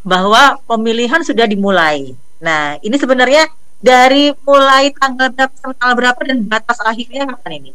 bahwa 0.00 0.60
pemilihan 0.64 1.20
sudah 1.20 1.44
dimulai. 1.44 2.16
Nah, 2.40 2.80
ini 2.80 2.96
sebenarnya 2.96 3.48
dari 3.84 4.32
mulai 4.48 4.92
tanggal 4.96 5.28
berapa, 5.28 5.52
tanggal 5.76 5.96
berapa 5.96 6.20
dan 6.24 6.38
batas 6.48 6.80
akhirnya 6.80 7.28
kapan 7.28 7.52
ini? 7.60 7.70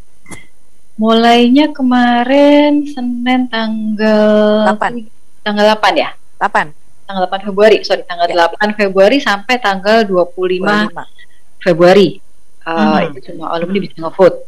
Mulainya 1.00 1.72
kemarin 1.72 2.84
Senin 2.84 3.48
tanggal 3.48 4.68
8. 4.76 5.48
Tanggal 5.48 5.66
8 5.80 5.96
ya? 5.96 6.12
8. 6.36 6.76
Tanggal 7.08 7.24
8 7.24 7.48
Februari, 7.48 7.78
sorry, 7.88 8.04
tanggal 8.04 8.28
ya. 8.28 8.52
8 8.52 8.76
Februari 8.76 9.24
sampai 9.24 9.64
tanggal 9.64 10.04
25, 10.04 10.60
25. 10.60 11.64
Februari. 11.64 12.20
Uh, 12.68 13.00
hmm. 13.00 13.16
Itu 13.16 13.20
semua 13.32 13.56
alumni 13.56 13.80
bisa 13.80 13.96
ngevote. 13.96 14.44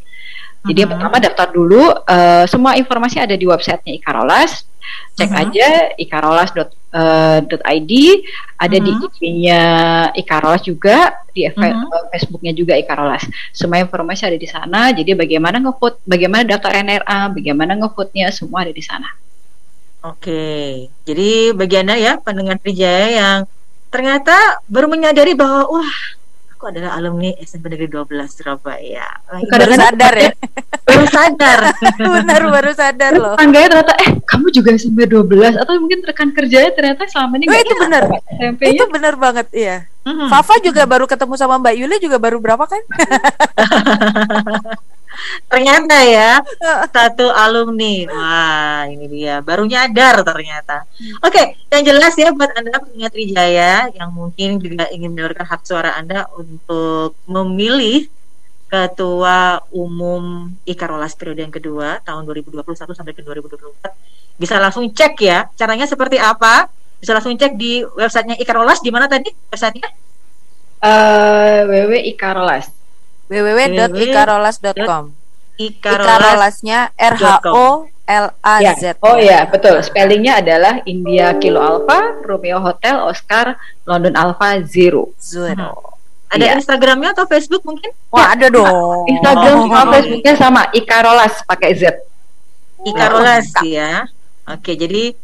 Jadi 0.62 0.78
yang 0.86 0.91
pertama 0.93 1.17
daftar 1.17 1.47
dulu, 1.50 1.89
uh, 1.89 2.45
semua 2.45 2.78
informasi 2.78 3.17
ada 3.17 3.34
di 3.34 3.50
websitenya 3.50 3.97
Ikarolas. 3.97 4.69
Cek 5.15 5.30
uh 5.30 5.34
-huh. 5.34 5.41
aja 5.45 5.69
ikarolas.id, 5.95 6.63
uh, 6.93 7.39
ada 8.60 8.78
uh 8.78 8.82
-huh. 8.82 8.82
di 8.82 8.91
IG-nya 8.91 9.63
Ikarolas 10.13 10.62
juga, 10.65 11.21
di 11.34 11.45
uh 11.47 11.54
-huh. 11.54 12.10
Facebook-nya 12.13 12.54
juga 12.54 12.78
Ikarolas. 12.78 13.26
Semua 13.54 13.82
informasi 13.82 14.30
ada 14.30 14.38
di 14.38 14.50
sana. 14.50 14.93
Jadi 14.93 15.17
bagaimana 15.17 15.58
ngevote, 15.62 16.02
bagaimana 16.06 16.43
daftar 16.45 16.78
NRA, 16.82 17.34
bagaimana 17.34 17.78
ngevote-nya, 17.82 18.30
semua 18.30 18.65
ada 18.67 18.74
di 18.74 18.84
sana. 18.84 19.10
Oke, 20.02 20.89
jadi 21.06 21.54
bagiannya 21.54 21.97
ya 22.02 22.17
pendengar 22.17 22.58
Trijaya 22.58 23.10
yang 23.21 23.38
ternyata 23.93 24.34
baru 24.65 24.89
menyadari 24.89 25.38
bahwa 25.38 25.69
wah 25.69 25.93
aku 26.62 26.69
adalah 26.69 26.93
alumni 26.93 27.34
SMP 27.41 27.74
Negeri 27.74 27.89
12 27.89 28.21
Surabaya. 28.30 29.10
Bukan 29.34 29.58
baru 29.65 29.74
sadar 29.74 30.13
ya. 30.13 30.30
baru 30.93 31.06
sadar. 31.10 31.60
Benar 32.21 32.41
baru 32.54 32.71
sadar 32.78 33.12
loh. 33.17 33.34
Tangganya 33.34 33.67
ternyata 33.74 33.97
eh 34.06 34.13
kamu 34.30 34.54
juga 34.54 34.69
SMP 34.78 35.10
12 35.10 35.58
atau 35.58 35.74
mungkin 35.82 36.06
rekan 36.06 36.30
kerjanya 36.30 36.69
ternyata 36.78 37.10
selama 37.10 37.41
ini 37.41 37.50
oh, 37.50 37.58
itu 37.58 37.76
benar. 37.82 38.04
Itu 38.62 38.86
benar 38.93 39.17
banget 39.17 39.50
iya. 39.58 39.89
Hmm. 40.06 40.30
Fafa 40.30 40.62
juga 40.62 40.86
baru 40.86 41.10
ketemu 41.10 41.34
sama 41.34 41.58
Mbak 41.58 41.76
Yuli 41.82 41.97
juga 41.97 42.21
baru 42.21 42.38
berapa 42.38 42.69
kan? 42.69 42.82
ternyata 45.51 45.97
ya 46.05 46.41
satu 46.89 47.29
alumni. 47.31 48.07
Wah 48.10 48.84
ini 48.89 49.05
dia. 49.07 49.39
Baru 49.39 49.67
nyadar 49.67 50.25
ternyata. 50.25 50.86
Oke 51.21 51.34
okay, 51.34 51.45
yang 51.69 51.84
jelas 51.93 52.13
ya 52.17 52.34
buat 52.34 52.51
anda 52.53 52.77
pengingat 52.81 53.12
Trijaya 53.13 53.89
yang 53.93 54.10
mungkin 54.12 54.57
juga 54.57 54.89
ingin 54.89 55.13
menyalurkan 55.13 55.45
hak 55.45 55.62
suara 55.65 55.97
anda 55.97 56.25
untuk 56.38 57.17
memilih 57.27 58.07
ketua 58.71 59.60
umum 59.75 60.47
Ikarolas 60.63 61.12
periode 61.19 61.43
yang 61.43 61.51
kedua 61.51 61.99
tahun 62.07 62.23
2021 62.23 62.63
sampai 62.95 63.12
ke 63.12 63.19
2024 63.19 64.39
bisa 64.39 64.57
langsung 64.57 64.89
cek 64.89 65.13
ya 65.21 65.45
caranya 65.53 65.86
seperti 65.86 66.17
apa. 66.17 66.65
Bisa 66.97 67.17
langsung 67.17 67.34
cek 67.34 67.57
di 67.57 67.81
websitenya 67.81 68.38
Ikarolas 68.38 68.81
di 68.81 68.89
mana 68.93 69.10
tadi 69.10 69.29
websitenya? 69.53 69.89
Uh, 70.81 71.69
www.ikarolas 71.69 72.81
www.ikarolas.com. 73.32 75.04
Ikarolasnya 75.56 76.91
R 77.00 77.15
H 77.15 77.48
O 77.48 77.88
L 78.12 78.28
A 78.44 78.56
Z. 78.76 78.84
Ya. 78.84 78.94
Oh 79.00 79.15
ya, 79.15 79.48
betul. 79.48 79.80
Spellingnya 79.80 80.44
adalah 80.44 80.84
India 80.84 81.32
Kilo 81.39 81.63
Alpha, 81.63 82.20
Romeo 82.28 82.60
Hotel, 82.60 83.00
Oscar, 83.00 83.56
London 83.88 84.20
Alpha 84.20 84.60
Zero. 84.67 85.15
Zero. 85.15 85.72
Hmm. 85.72 86.36
Ada 86.36 86.44
ya. 86.44 86.54
Instagramnya 86.60 87.12
atau 87.15 87.28
Facebook 87.28 87.63
mungkin? 87.63 87.91
Wah 88.12 88.36
ada 88.36 88.48
dong. 88.52 89.08
Instagram 89.08 89.56
oh. 89.56 89.67
sama 89.72 89.86
Facebooknya 89.96 90.34
sama 90.36 90.62
Ikarolas 90.76 91.34
pakai 91.48 91.72
Z. 91.76 91.84
Ikarolas 92.84 93.48
oh. 93.60 93.63
ya. 93.63 94.08
Oke, 94.48 94.76
jadi 94.76 95.15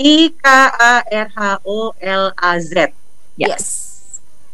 I 0.00 0.32
K 0.32 0.44
A 0.72 1.04
R 1.04 1.28
H 1.32 1.60
O 1.64 1.92
L 2.00 2.24
A 2.36 2.52
Z. 2.60 2.92
Yes. 3.36 3.89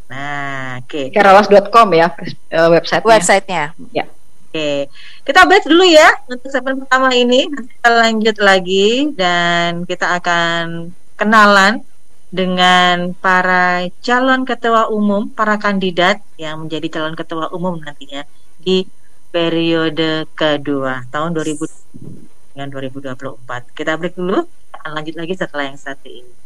Nah, 0.06 0.78
oke. 0.82 0.90
Okay. 0.90 1.06
Karawas.com 1.10 1.88
ya 1.94 2.08
uh, 2.54 2.68
websitenya. 2.70 3.06
Websitenya. 3.06 3.64
Ya. 3.90 4.04
Oke, 4.46 4.54
okay. 4.54 4.78
kita 5.26 5.42
break 5.44 5.66
dulu 5.66 5.84
ya 5.84 6.08
untuk 6.30 6.48
segmen 6.48 6.80
pertama 6.80 7.10
ini. 7.12 7.50
Nanti 7.50 7.70
kita 7.76 7.90
lanjut 7.92 8.36
lagi 8.40 8.88
dan 9.12 9.84
kita 9.84 10.06
akan 10.22 10.94
kenalan 11.18 11.82
dengan 12.30 13.12
para 13.18 13.86
calon 14.00 14.46
ketua 14.46 14.88
umum, 14.88 15.28
para 15.28 15.58
kandidat 15.58 16.22
yang 16.38 16.64
menjadi 16.64 17.00
calon 17.00 17.18
ketua 17.18 17.50
umum 17.50 17.78
nantinya 17.78 18.22
di 18.62 18.86
periode 19.34 20.30
kedua 20.32 21.04
tahun 21.10 21.36
2000 21.36 22.56
dengan 22.56 22.68
2024. 22.72 23.76
Kita 23.76 23.92
break 24.00 24.14
dulu, 24.16 24.40
akan 24.72 24.90
lanjut 24.96 25.14
lagi 25.18 25.34
setelah 25.36 25.68
yang 25.68 25.76
satu 25.76 26.08
ini. 26.08 26.45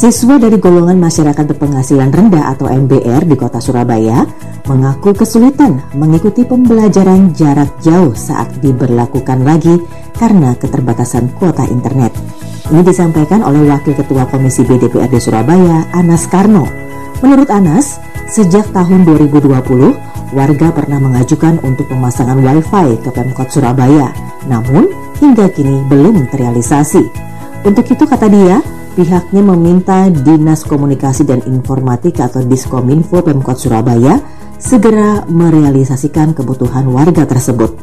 Siswa 0.00 0.40
dari 0.40 0.56
golongan 0.56 0.96
masyarakat 0.96 1.44
berpenghasilan 1.44 2.08
rendah 2.08 2.56
atau 2.56 2.72
MBR 2.72 3.28
di 3.28 3.36
kota 3.36 3.60
Surabaya 3.60 4.24
mengaku 4.64 5.12
kesulitan 5.12 5.76
mengikuti 5.92 6.48
pembelajaran 6.48 7.36
jarak 7.36 7.76
jauh 7.84 8.16
saat 8.16 8.48
diberlakukan 8.64 9.44
lagi 9.44 9.76
karena 10.16 10.56
keterbatasan 10.56 11.36
kuota 11.36 11.68
internet. 11.68 12.16
Ini 12.72 12.80
disampaikan 12.80 13.44
oleh 13.44 13.68
Wakil 13.68 13.92
Ketua 13.92 14.24
Komisi 14.24 14.64
BDPRD 14.64 15.20
Surabaya, 15.20 15.92
Anas 15.92 16.24
Karno. 16.32 16.64
Menurut 17.20 17.52
Anas, 17.52 18.00
sejak 18.30 18.70
tahun 18.70 19.02
2020, 19.02 19.50
warga 20.30 20.68
pernah 20.70 21.02
mengajukan 21.02 21.58
untuk 21.66 21.90
pemasangan 21.90 22.38
WiFi 22.38 23.02
ke 23.02 23.10
Pemkot 23.10 23.50
Surabaya, 23.50 24.14
namun 24.46 24.86
hingga 25.18 25.50
kini 25.50 25.82
belum 25.90 26.30
terrealisasi. 26.30 27.02
Untuk 27.66 27.90
itu 27.90 28.06
kata 28.06 28.30
dia, 28.30 28.62
pihaknya 28.94 29.42
meminta 29.42 30.06
Dinas 30.06 30.62
Komunikasi 30.62 31.26
dan 31.26 31.42
Informatika 31.50 32.30
atau 32.30 32.46
Diskominfo 32.46 33.18
Pemkot 33.20 33.58
Surabaya 33.58 34.22
segera 34.62 35.26
merealisasikan 35.26 36.30
kebutuhan 36.30 36.86
warga 36.86 37.26
tersebut. 37.26 37.74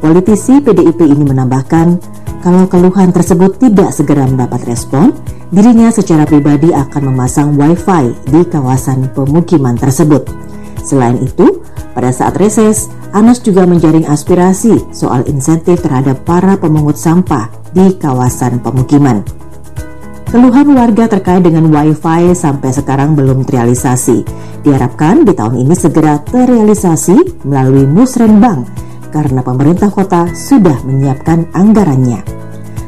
Politisi 0.00 0.58
PDIP 0.58 1.04
ini 1.04 1.22
menambahkan, 1.22 2.00
kalau 2.42 2.66
keluhan 2.66 3.14
tersebut 3.14 3.62
tidak 3.62 3.94
segera 3.94 4.26
mendapat 4.26 4.66
respon, 4.66 5.14
dirinya 5.54 5.94
secara 5.94 6.26
pribadi 6.26 6.74
akan 6.74 7.14
memasang 7.14 7.54
WiFi 7.54 8.10
di 8.34 8.42
kawasan 8.50 9.06
pemukiman 9.14 9.78
tersebut. 9.78 10.26
Selain 10.82 11.22
itu, 11.22 11.62
pada 11.94 12.10
saat 12.10 12.34
reses, 12.42 12.90
Anas 13.14 13.38
juga 13.38 13.62
menjaring 13.62 14.10
aspirasi 14.10 14.90
soal 14.90 15.22
insentif 15.30 15.86
terhadap 15.86 16.26
para 16.26 16.58
pemungut 16.58 16.98
sampah 16.98 17.46
di 17.70 17.94
kawasan 17.94 18.58
pemukiman. 18.58 19.22
Keluhan 20.26 20.74
warga 20.74 21.06
terkait 21.06 21.46
dengan 21.46 21.70
WiFi 21.70 22.34
sampai 22.34 22.74
sekarang 22.74 23.14
belum 23.14 23.46
terrealisasi. 23.46 24.26
Diharapkan 24.66 25.22
di 25.22 25.36
tahun 25.36 25.62
ini 25.62 25.74
segera 25.78 26.18
terrealisasi 26.26 27.46
melalui 27.46 27.86
Musrenbang 27.86 28.90
karena 29.12 29.44
pemerintah 29.44 29.92
kota 29.92 30.32
sudah 30.32 30.80
menyiapkan 30.88 31.52
anggarannya. 31.52 32.24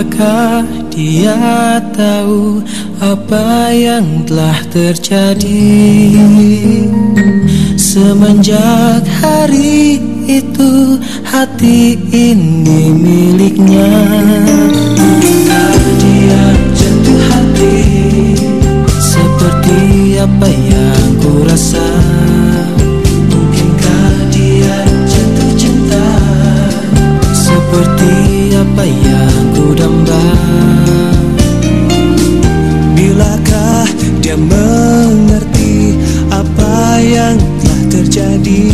Bilakah 0.00 0.64
dia 0.88 1.76
tahu 1.92 2.64
apa 3.04 3.68
yang 3.68 4.24
telah 4.24 4.56
terjadi? 4.72 5.76
Semenjak 7.76 9.04
hari 9.20 10.00
itu 10.24 10.96
hati 11.20 12.00
ini 12.16 12.96
miliknya. 12.96 13.92
Dia 16.00 16.44
jatuh 16.72 17.20
hati 17.28 17.78
Seperti 18.96 20.16
apa 20.16 20.48
yang 20.48 21.08
ku 21.20 21.44
rasa 21.44 21.84
Mungkinkah 23.28 24.32
dia 24.32 24.80
jatuh 25.04 25.52
cinta? 25.60 26.08
Seperti 27.36 28.14
apa 28.56 28.84
yang 28.88 29.29
damba 29.74 30.22
Bilakah 32.96 33.88
dia 34.20 34.36
mengerti 34.36 35.96
apa 36.28 37.00
yang 37.00 37.40
telah 37.64 37.82
terjadi? 37.88 38.68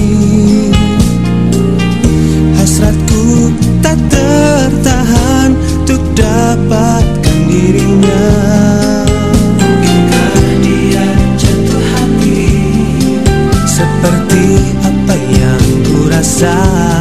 Hasratku 2.58 3.54
tak 3.78 3.94
tertahan 4.10 5.54
untuk 5.54 6.02
dapatkan 6.18 7.38
dirinya. 7.46 8.26
Mungkinkah 9.62 10.36
dia 10.66 11.06
jatuh 11.38 11.84
hati? 11.94 12.50
Seperti 13.62 14.46
apa 14.82 15.14
yang 15.30 15.64
ku 15.86 16.10
rasa 16.10 16.95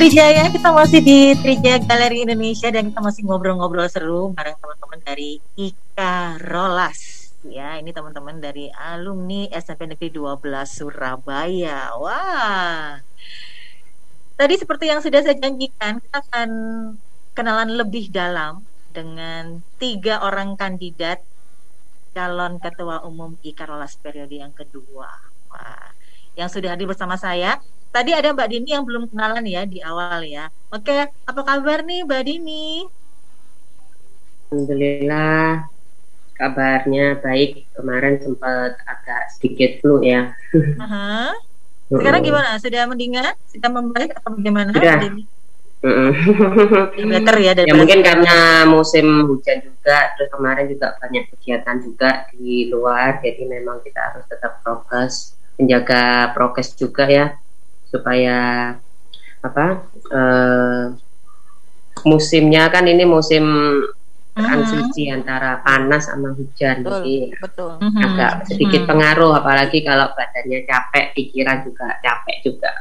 Trijaya, 0.00 0.48
kita 0.48 0.72
masih 0.72 1.04
di 1.04 1.36
Trijaya 1.44 1.76
Galeri 1.84 2.24
Indonesia 2.24 2.72
dan 2.72 2.88
kita 2.88 3.04
masih 3.04 3.20
ngobrol-ngobrol 3.20 3.84
seru 3.84 4.32
bareng 4.32 4.56
teman-teman 4.56 4.96
dari 5.04 5.36
Ika 5.60 6.40
Rolas. 6.40 7.28
Ya, 7.44 7.76
ini 7.76 7.92
teman-teman 7.92 8.40
dari 8.40 8.72
alumni 8.72 9.44
SMP 9.52 9.92
Negeri 9.92 10.08
12 10.08 10.40
Surabaya. 10.72 11.92
Wah. 12.00 13.04
Tadi 14.40 14.54
seperti 14.56 14.88
yang 14.88 15.04
sudah 15.04 15.20
saya 15.20 15.36
janjikan, 15.36 16.00
kita 16.00 16.24
akan 16.32 16.48
kenalan 17.36 17.68
lebih 17.76 18.08
dalam 18.08 18.64
dengan 18.96 19.60
tiga 19.76 20.24
orang 20.24 20.56
kandidat 20.56 21.20
calon 22.16 22.56
ketua 22.56 23.04
umum 23.04 23.36
Ika 23.44 23.68
Rolas 23.68 24.00
periode 24.00 24.32
yang 24.32 24.56
kedua. 24.56 25.12
Wah, 25.52 25.92
yang 26.40 26.48
sudah 26.48 26.72
hadir 26.72 26.88
bersama 26.88 27.20
saya 27.20 27.60
Tadi 27.90 28.14
ada 28.14 28.30
Mbak 28.30 28.48
Dini 28.54 28.70
yang 28.70 28.86
belum 28.86 29.10
kenalan 29.10 29.42
ya 29.50 29.66
di 29.66 29.82
awal 29.82 30.22
ya. 30.22 30.46
Oke, 30.70 31.10
apa 31.10 31.40
kabar 31.42 31.82
nih 31.82 32.06
Mbak 32.06 32.22
Dini? 32.22 32.86
Alhamdulillah 34.54 35.66
kabarnya 36.38 37.18
baik. 37.18 37.66
Kemarin 37.74 38.22
sempat 38.22 38.78
agak 38.86 39.34
sedikit 39.34 39.82
flu 39.82 40.06
ya. 40.06 40.30
Aha. 40.78 41.34
Sekarang 41.90 42.22
gimana? 42.22 42.54
Sudah 42.62 42.86
mendingan? 42.86 43.34
Sudah 43.50 43.70
membaik 43.74 44.14
atau 44.14 44.38
bagaimana? 44.38 44.70
Sudah. 44.70 44.94
Mbak 44.94 45.02
Dini? 45.10 45.22
Better 47.10 47.36
ya 47.40 47.56
Ya 47.56 47.72
mungkin 47.72 48.04
karena 48.04 48.68
musim 48.68 49.24
hujan 49.24 49.64
juga, 49.64 50.12
terus 50.12 50.28
kemarin 50.28 50.68
juga 50.68 50.92
banyak 51.00 51.32
kegiatan 51.34 51.76
juga 51.80 52.28
di 52.36 52.68
luar, 52.68 53.16
jadi 53.24 53.48
memang 53.48 53.80
kita 53.80 54.12
harus 54.12 54.28
tetap 54.28 54.60
prokes, 54.60 55.40
menjaga 55.56 56.36
prokes 56.36 56.76
juga 56.76 57.08
ya, 57.08 57.32
supaya 57.90 58.38
apa 59.42 59.66
eh, 60.08 60.84
musimnya 62.06 62.70
kan 62.72 62.86
ini 62.88 63.04
musim 63.04 63.44
transisi 64.30 65.10
antara 65.12 65.60
panas 65.60 66.08
sama 66.08 66.32
hujan, 66.32 66.80
Betul, 66.80 66.88
jadi 66.96 67.16
betul. 67.36 67.72
agak 68.00 68.32
sedikit 68.48 68.82
Mhm. 68.86 68.88
pengaruh, 68.88 69.32
apalagi 69.36 69.84
kalau 69.84 70.08
badannya 70.16 70.64
capek, 70.64 71.12
pikiran 71.12 71.60
juga 71.66 72.00
capek 72.00 72.36
juga. 72.40 72.72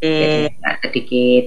Jadi 0.00 0.48
agak 0.48 0.74
sedikit 0.88 1.44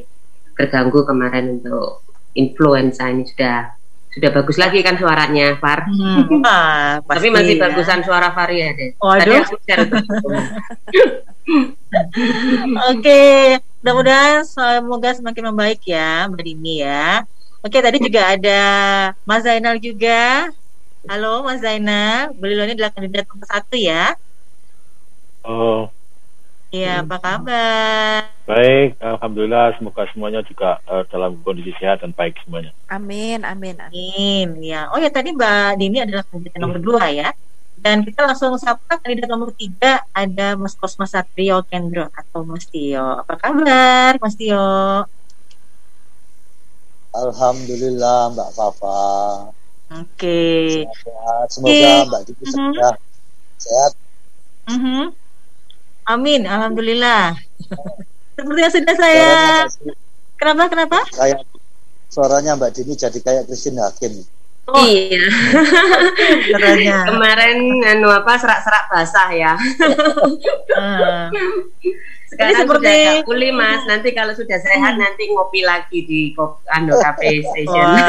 terganggu 0.53 0.99
kemarin 1.07 1.57
untuk 1.57 2.05
influenza 2.37 3.09
ini 3.09 3.25
sudah 3.25 3.80
sudah 4.11 4.29
bagus 4.35 4.59
lagi 4.59 4.83
kan 4.83 4.99
suaranya 4.99 5.55
Far. 5.55 5.87
Hmm, 5.87 6.43
Tapi 6.43 7.07
pasti 7.07 7.27
masih 7.31 7.55
ya. 7.55 7.61
bagusan 7.63 8.03
suara 8.03 8.27
Far 8.35 8.51
ya 8.51 8.75
deh. 8.75 8.91
Waduh. 8.99 9.23
Tadi 9.23 9.31
aku 9.39 9.55
share. 9.63 9.87
Oke, 12.91 13.21
mudah-mudahan 13.81 14.43
semoga 14.43 15.09
semakin 15.15 15.43
membaik 15.51 15.81
ya 15.87 16.27
Mbak 16.27 16.43
Dini 16.43 16.83
ya. 16.83 17.23
Oke, 17.63 17.79
tadi 17.79 18.03
juga 18.03 18.35
ada 18.35 18.61
Mas 19.23 19.47
Zainal 19.47 19.79
juga. 19.79 20.51
Halo 21.07 21.47
Mas 21.47 21.63
Zainal, 21.63 22.35
beliau 22.35 22.67
ini 22.67 22.75
adalah 22.77 22.93
kandidat 22.93 23.25
nomor 23.25 23.47
satu 23.47 23.75
ya. 23.79 24.13
Oh, 25.41 25.89
Iya, 26.71 27.03
apa 27.03 27.17
kabar? 27.19 28.23
baik. 28.47 28.89
Alhamdulillah. 28.99 29.75
Semoga 29.79 30.03
semuanya 30.11 30.41
juga 30.43 30.79
eh, 30.87 31.03
dalam 31.11 31.39
kondisi 31.43 31.71
sehat 31.79 32.03
dan 32.03 32.11
baik 32.15 32.35
semuanya. 32.43 32.71
Amin, 32.91 33.43
amin, 33.47 33.75
amin. 33.79 33.91
Amin. 33.91 34.47
Ya. 34.63 34.91
Oh 34.91 34.99
ya 34.99 35.07
tadi 35.07 35.31
Mbak 35.31 35.79
Dini 35.79 35.97
adalah 36.03 36.23
kandidat 36.27 36.59
nomor 36.59 36.79
dua 36.79 37.07
ya. 37.11 37.29
Dan 37.71 38.03
kita 38.03 38.27
langsung 38.27 38.53
sapa 38.59 38.99
kandidat 38.99 39.31
nomor 39.31 39.55
tiga 39.55 40.03
ada 40.11 40.59
Mas 40.59 40.75
Kosma 40.75 41.07
Satrio 41.07 41.63
Kendro 41.67 42.11
atau 42.11 42.43
Mas 42.43 42.67
Tio. 42.67 43.23
Apa 43.23 43.39
kabar 43.39 44.19
Mas 44.19 44.35
Tio? 44.35 45.07
Alhamdulillah 47.11 48.31
Mbak 48.31 48.49
Fafa. 48.55 49.03
Oke. 49.91 50.39
Sehat. 50.87 51.47
Semoga. 51.51 51.91
Mbak 52.07 52.21
Dini 52.27 52.43
Mhm. 52.47 52.71
sehat. 52.75 52.95
Sehat. 53.59 53.91
Mhm. 54.71 55.20
Amin, 56.11 56.43
alhamdulillah. 56.43 57.35
Seperti 58.35 58.59
yang 58.59 58.73
sudah 58.73 58.95
saya 58.95 59.31
Suaranya 59.63 59.95
kenapa 60.35 60.63
kenapa? 60.67 60.99
kayak 61.13 61.39
suaranya 62.07 62.51
Mbak 62.57 62.71
Dini 62.73 62.93
jadi 62.93 63.19
kayak 63.21 63.43
Christine 63.45 63.79
Hakim. 63.79 64.13
Oh, 64.67 64.81
Iya. 64.81 65.29
suaranya. 66.49 66.97
Kemarin 67.07 67.57
anu 67.85 68.07
apa 68.09 68.33
serak-serak 68.35 68.83
basah 68.89 69.29
ya. 69.31 69.53
Ah. 70.71 71.27
Sekarang 72.31 72.63
seperti- 72.63 72.87
sudah 72.87 73.11
agak 73.11 73.27
pulih 73.27 73.51
Mas. 73.51 73.83
Nanti 73.83 74.09
kalau 74.15 74.31
sudah 74.31 74.55
sehat 74.55 74.95
nanti 74.95 75.27
ngopi 75.27 75.67
lagi 75.67 75.99
di 76.07 76.31
kop, 76.31 76.63
anu 76.71 76.95
cafe 76.95 77.43
station. 77.43 77.83
Wah, 77.83 77.99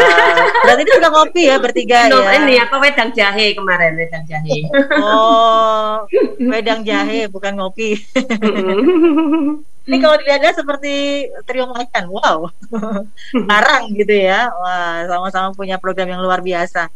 berarti 0.62 0.82
ini 0.86 0.92
sudah 0.94 1.10
ngopi 1.10 1.42
ya 1.50 1.56
bertiga 1.58 1.96
Minum 2.06 2.22
ya. 2.22 2.32
ini 2.38 2.54
apa 2.56 2.76
wedang 2.78 3.10
jahe 3.10 3.46
kemarin 3.52 3.98
wedang 3.98 4.22
jahe. 4.24 4.58
Oh, 5.02 6.06
wedang 6.38 6.86
jahe 6.86 7.26
bukan 7.34 7.58
ngopi. 7.58 7.98
Ini 9.82 9.96
kalau 9.98 10.14
dilihat 10.14 10.54
seperti 10.54 11.26
trio 11.42 11.66
makan, 11.66 12.06
wow, 12.06 12.46
larang 13.50 13.90
gitu 13.90 14.14
ya. 14.14 14.54
Wah, 14.54 15.02
sama-sama 15.10 15.50
punya 15.50 15.82
program 15.82 16.06
yang 16.06 16.22
luar 16.22 16.38
biasa. 16.38 16.86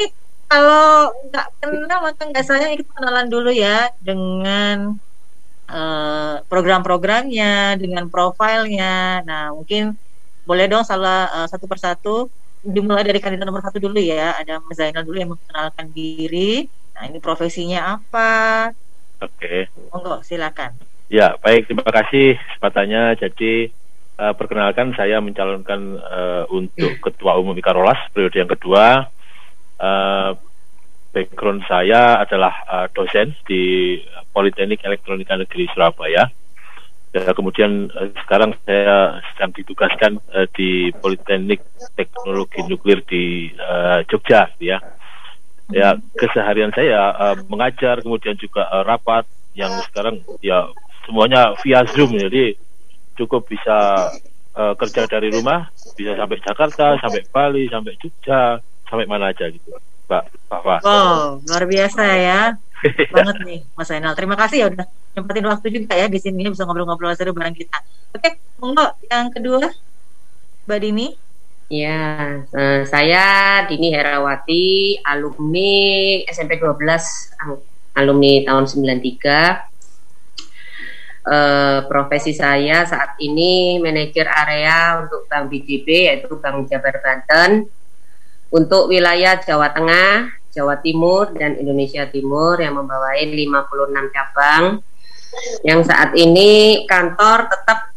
Ini 0.00 0.08
kalau 0.48 1.12
nggak 1.28 1.46
kenal 1.60 2.00
maka 2.00 2.22
nggak 2.24 2.42
sayang 2.42 2.80
kita 2.80 2.88
kenalan 2.96 3.28
dulu 3.28 3.52
ya 3.52 3.92
dengan 4.00 4.96
eh, 5.70 6.34
program-programnya, 6.50 7.78
dengan 7.78 8.10
profilnya. 8.10 9.22
Nah, 9.22 9.54
mungkin 9.54 9.94
boleh 10.44 10.66
dong 10.66 10.82
salah 10.82 11.30
eh, 11.42 11.48
satu 11.48 11.70
persatu 11.70 12.26
dimulai 12.60 13.06
dari 13.06 13.22
kandidat 13.22 13.46
nomor 13.48 13.62
satu 13.62 13.80
dulu 13.80 13.96
ya. 14.02 14.36
Ada 14.36 14.60
Mas 14.60 14.76
Zainal 14.76 15.06
dulu 15.06 15.16
yang 15.16 15.32
mengenalkan 15.32 15.86
diri. 15.94 16.66
Nah, 16.98 17.08
ini 17.08 17.18
profesinya 17.22 17.96
apa? 17.96 18.68
Oke. 19.22 19.70
Monggo, 19.92 20.20
silakan. 20.26 20.76
Ya, 21.08 21.34
baik. 21.40 21.66
Terima 21.66 21.88
kasih 21.88 22.36
kesempatannya. 22.36 23.16
Jadi, 23.16 23.72
eh, 24.20 24.34
perkenalkan 24.36 24.92
saya 24.94 25.22
mencalonkan 25.24 25.80
eh, 25.98 26.44
untuk 26.52 26.92
Ketua 27.08 27.38
Umum 27.40 27.56
Ikarolas 27.56 27.98
periode 28.12 28.36
yang 28.36 28.50
kedua. 28.50 29.08
Eh, 29.80 30.30
background 31.10 31.66
saya 31.66 32.22
adalah 32.22 32.54
eh, 32.66 32.86
dosen 32.94 33.34
di 33.46 33.96
Politeknik 34.30 34.82
Elektronika 34.86 35.34
Negeri 35.34 35.66
Surabaya. 35.74 36.30
Ya, 37.10 37.34
kemudian 37.34 37.90
eh, 37.90 38.14
sekarang 38.22 38.54
saya 38.62 39.18
sedang 39.34 39.50
ditugaskan 39.50 40.12
eh, 40.30 40.46
di 40.54 40.70
Politeknik 40.94 41.58
Teknologi 41.98 42.62
Nuklir 42.70 43.02
di 43.06 43.50
eh, 43.50 44.00
Jogja, 44.06 44.50
ya. 44.62 44.78
Ya, 45.70 45.94
keseharian 46.18 46.74
saya 46.74 47.14
eh, 47.14 47.36
mengajar, 47.50 48.02
kemudian 48.02 48.38
juga 48.38 48.66
eh, 48.70 48.82
rapat 48.86 49.26
yang 49.58 49.70
sekarang 49.90 50.22
ya 50.38 50.70
semuanya 51.06 51.58
via 51.66 51.82
Zoom, 51.90 52.14
jadi 52.14 52.54
cukup 53.18 53.50
bisa 53.50 54.10
eh, 54.54 54.74
kerja 54.78 55.10
dari 55.10 55.34
rumah, 55.34 55.66
bisa 55.98 56.14
sampai 56.14 56.38
Jakarta, 56.38 56.94
sampai 57.02 57.26
Bali, 57.34 57.66
sampai 57.66 57.98
Jogja, 57.98 58.62
sampai 58.86 59.06
mana 59.10 59.34
aja 59.34 59.50
gitu, 59.50 59.74
Pak 60.10 60.24
Pak 60.50 60.60
Pak. 60.66 60.80
Wow, 60.82 61.38
luar 61.46 61.64
biasa 61.70 62.02
ya. 62.18 62.40
banget 63.14 63.36
nih 63.46 63.60
Mas 63.78 63.86
Zainal. 63.86 64.18
Terima 64.18 64.34
kasih 64.34 64.56
ya 64.58 64.66
udah 64.72 64.86
nyempetin 65.14 65.46
waktu 65.46 65.66
juga 65.70 65.92
ya 65.94 66.10
di 66.10 66.18
sini 66.18 66.50
bisa 66.50 66.66
ngobrol-ngobrol 66.66 67.14
seru 67.14 67.30
bareng 67.30 67.54
kita. 67.54 67.78
Oke, 68.10 68.42
monggo 68.58 68.96
yang 69.06 69.30
kedua 69.30 69.70
Mbak 70.66 70.78
Dini. 70.82 71.06
Ya, 71.70 72.42
eh, 72.50 72.82
saya 72.82 73.24
Dini 73.70 73.94
Herawati, 73.94 74.98
alumni 75.06 75.70
SMP 76.26 76.58
12, 76.58 77.30
ang- 77.38 77.62
alumni 77.94 78.42
tahun 78.42 78.66
93. 78.66 79.70
Eh, 81.20 81.78
profesi 81.86 82.32
saya 82.32 82.82
saat 82.82 83.14
ini 83.20 83.76
manajer 83.78 84.24
area 84.26 85.04
untuk 85.04 85.28
Bank 85.28 85.52
BJB 85.52 85.86
yaitu 86.10 86.32
Bank 86.40 86.66
Jabar 86.66 86.96
Banten 86.98 87.68
untuk 88.50 88.90
wilayah 88.90 89.38
Jawa 89.38 89.70
Tengah, 89.70 90.30
Jawa 90.50 90.82
Timur 90.82 91.30
dan 91.34 91.54
Indonesia 91.54 92.06
Timur 92.10 92.58
yang 92.58 92.74
membawahi 92.74 93.30
56 93.30 94.10
cabang 94.10 94.82
yang 95.62 95.80
saat 95.86 96.10
ini 96.18 96.82
kantor 96.90 97.46
tetap 97.46 97.94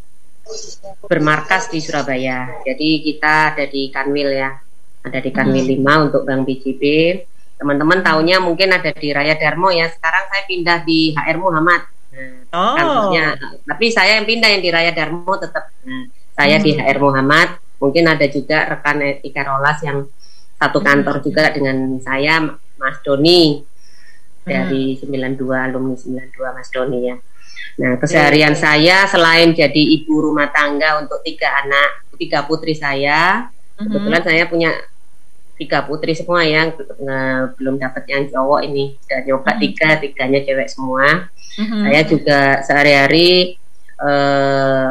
bermarkas 1.10 1.74
di 1.74 1.82
Surabaya. 1.82 2.62
Jadi 2.62 3.02
kita 3.02 3.58
ada 3.58 3.66
di 3.66 3.89
Kanwil 3.89 4.30
ya, 4.38 4.54
ada 5.02 5.20
di 5.20 5.32
Kanwil 5.34 5.66
5 5.66 6.06
untuk 6.10 6.22
Bank 6.24 6.46
BJB. 6.46 6.84
Teman-teman 7.58 8.04
tahunya 8.04 8.38
mungkin 8.44 8.76
ada 8.76 8.92
di 8.92 9.10
Raya 9.10 9.39
Darmo 9.39 9.72
ya. 9.72 9.88
Sekarang 9.89 10.28
saya 10.30 10.44
pindah 10.46 10.78
di 10.84 11.16
HR 11.16 11.38
Muhammad. 11.39 11.82
Nah, 12.13 12.46
Oh. 12.54 12.78
kampusnya. 12.78 13.34
Tapi 13.66 13.86
saya 13.89 14.22
yang 14.22 14.30
pindah 14.30 14.46
yang 14.54 14.62
di 14.62 14.70
Raya 14.70 14.94
Darmo 14.94 15.34
tetap 15.42 15.74
nah, 15.82 16.06
saya 16.38 16.62
di 16.62 16.78
Hmm. 16.78 16.86
HR 16.86 16.98
Muhammad. 17.02 17.50
Mungkin 17.82 18.04
ada 18.06 18.26
juga 18.30 18.70
rekan 18.70 19.02
Ika 19.02 19.42
Rolas 19.44 19.82
yang 19.82 20.06
satu 20.63 20.80
Hmm. 20.80 20.88
kantor 20.88 21.15
juga 21.19 21.52
dengan 21.52 21.78
saya 21.99 22.39
Mas 22.80 22.97
Doni 23.04 23.60
Hmm. 23.60 24.47
dari 24.47 24.95
92 24.95 25.67
alumni 25.67 25.95
92 25.95 26.56
Mas 26.56 26.69
Doni 26.71 26.99
ya. 27.12 27.15
Nah, 27.73 27.97
keseharian 27.97 28.54
saya 28.54 29.08
selain 29.08 29.52
jadi 29.52 29.82
ibu 29.99 30.19
rumah 30.19 30.52
tangga 30.52 30.99
untuk 31.02 31.23
tiga 31.23 31.63
anak, 31.63 32.06
tiga 32.15 32.45
putri 32.45 32.76
saya, 32.76 33.49
Mhm. 33.80 33.88
kebetulan 33.89 34.23
saya 34.23 34.43
punya 34.45 34.71
tiga 35.54 35.86
putri 35.86 36.13
semua 36.13 36.43
yang 36.43 36.73
belum 37.56 37.78
dapat 37.78 38.04
yang 38.10 38.26
cowok 38.28 38.62
ini, 38.67 38.97
sudah 38.99 39.19
nyoba 39.23 39.52
tiga, 39.58 39.89
tiganya 39.97 40.39
cewek 40.43 40.69
semua. 40.69 41.30
Saya 41.56 42.02
juga 42.04 42.39
sehari-hari 42.65 43.58
eh, 44.04 44.89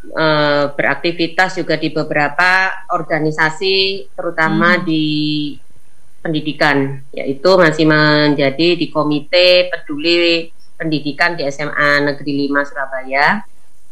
eh, 0.00 0.64
beraktivitas 0.72 1.60
juga 1.60 1.76
di 1.76 1.92
beberapa 1.92 2.72
organisasi, 2.88 4.08
terutama 4.16 4.80
Hmm. 4.80 4.84
di 4.88 5.04
pendidikan, 6.20 7.00
yaitu 7.12 7.50
masih 7.56 7.88
menjadi 7.88 8.76
di 8.76 8.86
Komite 8.92 9.72
Peduli 9.72 10.52
Pendidikan 10.76 11.36
di 11.36 11.44
SMA 11.48 12.00
Negeri 12.00 12.48
5 12.48 12.64
Surabaya. 12.64 13.44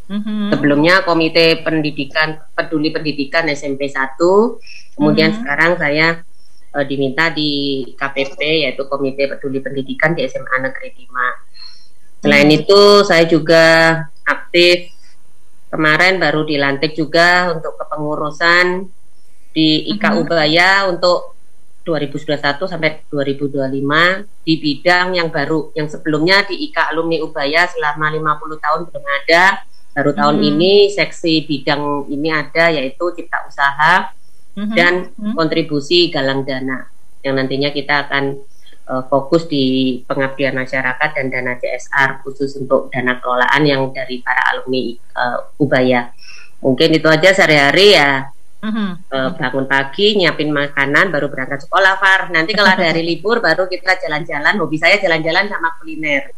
Mhm. 0.08 0.52
Sebelumnya 0.52 1.04
Komite 1.04 1.60
Pendidikan 1.60 2.40
Peduli 2.56 2.88
Pendidikan 2.88 3.44
SMP 3.52 3.92
1, 3.92 4.56
kemudian 4.96 5.32
Mhm. 5.32 5.38
sekarang 5.44 5.72
saya 5.76 6.24
eh, 6.68 6.84
diminta 6.84 7.32
di 7.32 7.80
KPP 7.96 8.68
yaitu 8.68 8.84
Komite 8.88 9.24
Peduli 9.24 9.64
Pendidikan 9.64 10.12
di 10.12 10.24
SMA 10.28 10.56
Negeri 10.60 10.92
5. 11.00 11.28
Selain 12.20 12.44
Mhm. 12.44 12.56
itu 12.60 12.80
saya 13.08 13.24
juga 13.24 13.64
aktif 14.28 14.92
kemarin 15.68 16.16
baru 16.16 16.44
dilantik 16.44 16.96
juga 16.96 17.52
untuk 17.52 17.76
kepengurusan 17.76 18.88
di 19.52 19.88
IKA 19.96 20.10
Mhm. 20.12 20.20
Ubaya 20.24 20.70
untuk 20.88 21.36
2021 21.84 22.68
sampai 22.68 23.00
2025 23.08 24.28
di 24.44 24.60
bidang 24.60 25.16
yang 25.16 25.32
baru 25.32 25.72
yang 25.72 25.88
sebelumnya 25.88 26.44
di 26.44 26.68
IKA 26.68 26.92
Alumni 26.92 27.16
Ubaya 27.24 27.64
selama 27.64 28.12
50 28.12 28.60
tahun 28.60 28.80
belum 28.88 29.04
ada 29.04 29.64
baru 29.96 30.10
tahun 30.12 30.36
Mhm. 30.38 30.48
ini 30.52 30.74
seksi 30.92 31.48
bidang 31.48 32.12
ini 32.12 32.28
ada 32.28 32.68
yaitu 32.70 33.08
cipta 33.16 33.40
usaha 33.48 34.12
Mhm. 34.52 34.74
dan 34.76 34.94
Mhm. 35.16 35.32
kontribusi 35.32 36.12
galang 36.12 36.44
dana 36.44 36.86
yang 37.24 37.34
nantinya 37.40 37.72
kita 37.72 38.06
akan 38.06 38.36
uh, 38.88 39.04
fokus 39.06 39.46
di 39.46 39.64
pengabdian 40.02 40.56
masyarakat 40.56 41.10
dan 41.14 41.26
dana 41.28 41.54
CSR 41.54 42.24
khusus 42.24 42.56
untuk 42.56 42.88
dana 42.88 43.20
kelolaan 43.20 43.62
yang 43.62 43.92
dari 43.92 44.24
para 44.24 44.42
alumni 44.50 44.96
uh, 45.14 45.38
Ubaya. 45.60 46.10
Mungkin 46.58 46.90
itu 46.96 47.06
aja 47.06 47.30
sehari-hari 47.30 47.94
ya 47.94 48.32
Mhm. 48.58 49.06
uh, 49.14 49.30
bangun 49.38 49.70
pagi 49.70 50.18
nyiapin 50.18 50.50
makanan 50.50 51.14
baru 51.14 51.30
berangkat 51.30 51.62
sekolah 51.62 51.94
Far. 51.94 52.26
Nanti 52.34 52.58
kalau 52.58 52.74
ada 52.74 52.90
hari 52.90 53.06
libur 53.06 53.38
baru 53.38 53.70
kita 53.70 54.02
jalan-jalan. 54.02 54.58
Hobi 54.58 54.74
saya 54.74 54.98
jalan-jalan 54.98 55.46
sama 55.46 55.78
kuliner. 55.78 56.34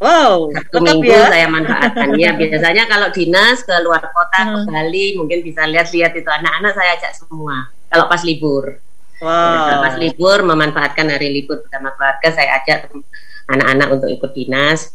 Wow, 0.00 0.48
lengkap 0.48 0.80
Minggu 0.80 1.12
ya. 1.12 1.28
saya 1.28 1.46
manfaatkan. 1.50 2.08
Ya 2.16 2.32
biasanya 2.32 2.88
kalau 2.88 3.12
dinas 3.12 3.60
ke 3.66 3.74
luar 3.84 4.00
kota 4.00 4.40
ke 4.48 4.58
Hmm. 4.64 4.70
Bali 4.70 5.18
mungkin 5.20 5.44
bisa 5.44 5.68
lihat-lihat 5.68 6.16
itu 6.16 6.30
anak-anak 6.32 6.72
saya 6.72 6.96
ajak 6.96 7.12
semua. 7.12 7.68
Kalau 7.92 8.08
pas 8.08 8.22
libur. 8.24 8.78
Wow. 9.18 9.82
pas 9.82 9.94
libur 9.98 10.38
memanfaatkan 10.42 11.10
hari 11.10 11.34
libur 11.34 11.58
bersama 11.60 11.90
keluarga 11.92 12.28
saya 12.30 12.62
ajak 12.62 12.86
anak-anak 13.46 13.88
untuk 13.98 14.08
ikut 14.08 14.30
dinas 14.30 14.94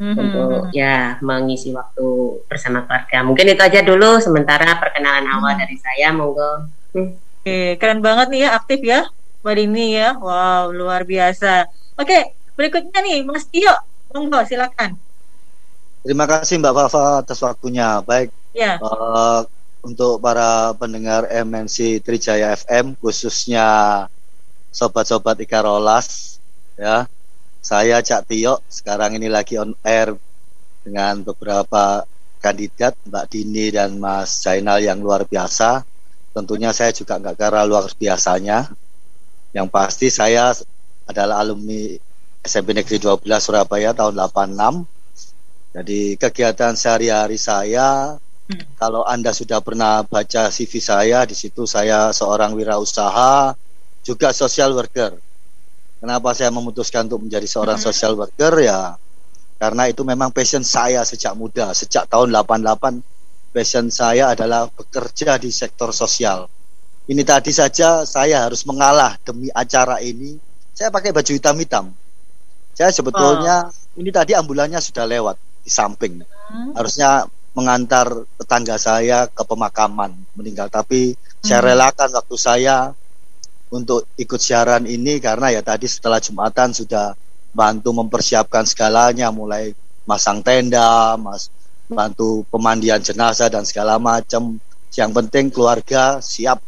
Mhm. 0.00 0.16
untuk 0.18 0.50
ya 0.72 1.20
mengisi 1.20 1.70
waktu 1.70 2.06
bersama 2.48 2.82
keluarga. 2.82 3.22
Mungkin 3.22 3.46
itu 3.48 3.62
aja 3.62 3.80
dulu 3.84 4.18
sementara 4.18 4.80
perkenalan 4.80 5.28
awal 5.28 5.52
Hmm. 5.52 5.60
dari 5.62 5.76
saya 5.76 6.08
monggo. 6.10 6.52
Hmm. 6.90 7.12
Oke, 7.42 7.76
keren 7.76 8.00
banget 8.00 8.26
nih 8.30 8.40
ya 8.42 8.50
aktif 8.54 8.80
ya 8.80 9.00
Mbak 9.42 9.54
Dini 9.54 9.86
ya. 9.94 10.16
Wow, 10.16 10.72
luar 10.72 11.04
biasa. 11.04 11.66
Oke, 11.94 12.18
berikutnya 12.54 12.98
nih 12.98 13.20
Mas 13.22 13.46
Tio, 13.46 13.74
monggo 14.10 14.40
silakan. 14.42 14.96
Terima 16.02 16.26
kasih 16.26 16.58
Mbak 16.58 16.74
Fafa 16.74 17.22
atas 17.22 17.38
waktunya. 17.38 18.00
Baik 18.02 18.32
Ya. 18.52 18.76
eh, 18.76 19.40
untuk 19.82 20.22
para 20.22 20.70
pendengar 20.78 21.26
MNC 21.26 22.06
Trijaya 22.06 22.54
FM 22.54 22.94
khususnya 23.02 24.06
sobat-sobat 24.70 25.42
Ika 25.42 25.60
Rolas 25.66 26.38
ya. 26.78 27.10
Saya 27.62 28.02
Cak 28.02 28.26
Tio 28.26 28.58
sekarang 28.66 29.14
ini 29.18 29.30
lagi 29.30 29.54
on 29.54 29.74
air 29.86 30.18
dengan 30.82 31.22
beberapa 31.22 32.02
kandidat 32.42 32.98
Mbak 33.06 33.26
Dini 33.30 33.70
dan 33.70 34.02
Mas 34.02 34.42
Jainal 34.42 34.82
yang 34.82 34.98
luar 34.98 35.22
biasa. 35.22 35.86
Tentunya 36.34 36.74
saya 36.74 36.90
juga 36.90 37.22
nggak 37.22 37.38
kira 37.38 37.62
luar 37.62 37.86
biasanya. 37.94 38.66
Yang 39.54 39.68
pasti 39.70 40.08
saya 40.10 40.50
adalah 41.06 41.38
alumni 41.38 41.94
SMP 42.42 42.74
Negeri 42.74 42.98
12 42.98 43.22
Surabaya 43.38 43.94
tahun 43.94 44.18
86. 44.18 45.78
Jadi 45.78 46.00
kegiatan 46.18 46.74
sehari-hari 46.74 47.38
saya 47.38 48.18
kalau 48.76 49.06
Anda 49.06 49.30
sudah 49.32 49.62
pernah 49.62 50.02
baca 50.04 50.50
CV 50.50 50.82
saya, 50.82 51.24
di 51.24 51.32
situ 51.32 51.64
saya 51.64 52.10
seorang 52.12 52.52
wirausaha, 52.52 53.54
juga 54.02 54.28
social 54.34 54.74
worker. 54.74 55.14
Kenapa 56.02 56.34
saya 56.34 56.50
memutuskan 56.50 57.06
untuk 57.06 57.22
menjadi 57.22 57.46
seorang 57.46 57.78
Mhm. 57.78 57.84
social 57.86 58.12
worker 58.18 58.54
ya? 58.58 58.98
Karena 59.62 59.86
itu 59.86 60.02
memang 60.02 60.34
passion 60.34 60.66
saya 60.66 61.06
sejak 61.06 61.38
muda, 61.38 61.70
sejak 61.70 62.10
tahun 62.10 62.34
88 62.34 62.98
passion 63.54 63.86
saya 63.94 64.34
adalah 64.34 64.66
bekerja 64.66 65.38
di 65.38 65.54
sektor 65.54 65.94
sosial. 65.94 66.50
Ini 67.06 67.22
tadi 67.22 67.54
saja 67.54 68.02
saya 68.02 68.42
harus 68.42 68.66
mengalah 68.66 69.14
demi 69.22 69.46
acara 69.54 70.02
ini. 70.02 70.34
Saya 70.74 70.90
pakai 70.90 71.14
baju 71.14 71.30
hitam-hitam. 71.30 71.94
Saya 72.74 72.90
sebetulnya 72.90 73.70
ini 73.94 74.10
tadi 74.10 74.34
ambulannya 74.34 74.80
sudah 74.82 75.06
lewat 75.06 75.36
di 75.62 75.70
samping 75.70 76.24
Hmm. 76.24 76.74
harusnya 76.74 77.22
mengantar 77.52 78.08
tetangga 78.40 78.80
saya 78.80 79.28
ke 79.28 79.42
pemakaman 79.44 80.16
meninggal 80.32 80.72
tapi 80.72 81.12
saya 81.44 81.60
Hmm. 81.60 81.68
relakan 81.74 82.08
waktu 82.16 82.36
saya 82.38 82.76
untuk 83.72 84.04
ikut 84.16 84.40
siaran 84.40 84.84
ini 84.84 85.16
karena 85.18 85.48
ya 85.48 85.60
tadi 85.64 85.88
setelah 85.88 86.20
Jumatan 86.20 86.72
sudah 86.72 87.16
bantu 87.52 87.92
mempersiapkan 87.92 88.64
segalanya 88.64 89.28
mulai 89.32 89.72
masang 90.04 90.40
tenda, 90.44 91.16
mas 91.20 91.48
bantu 91.88 92.44
pemandian 92.48 93.00
jenazah 93.00 93.48
dan 93.52 93.64
segala 93.68 93.96
macam. 94.00 94.56
Yang 94.92 95.10
penting 95.12 95.48
keluarga 95.48 96.20
siap 96.20 96.60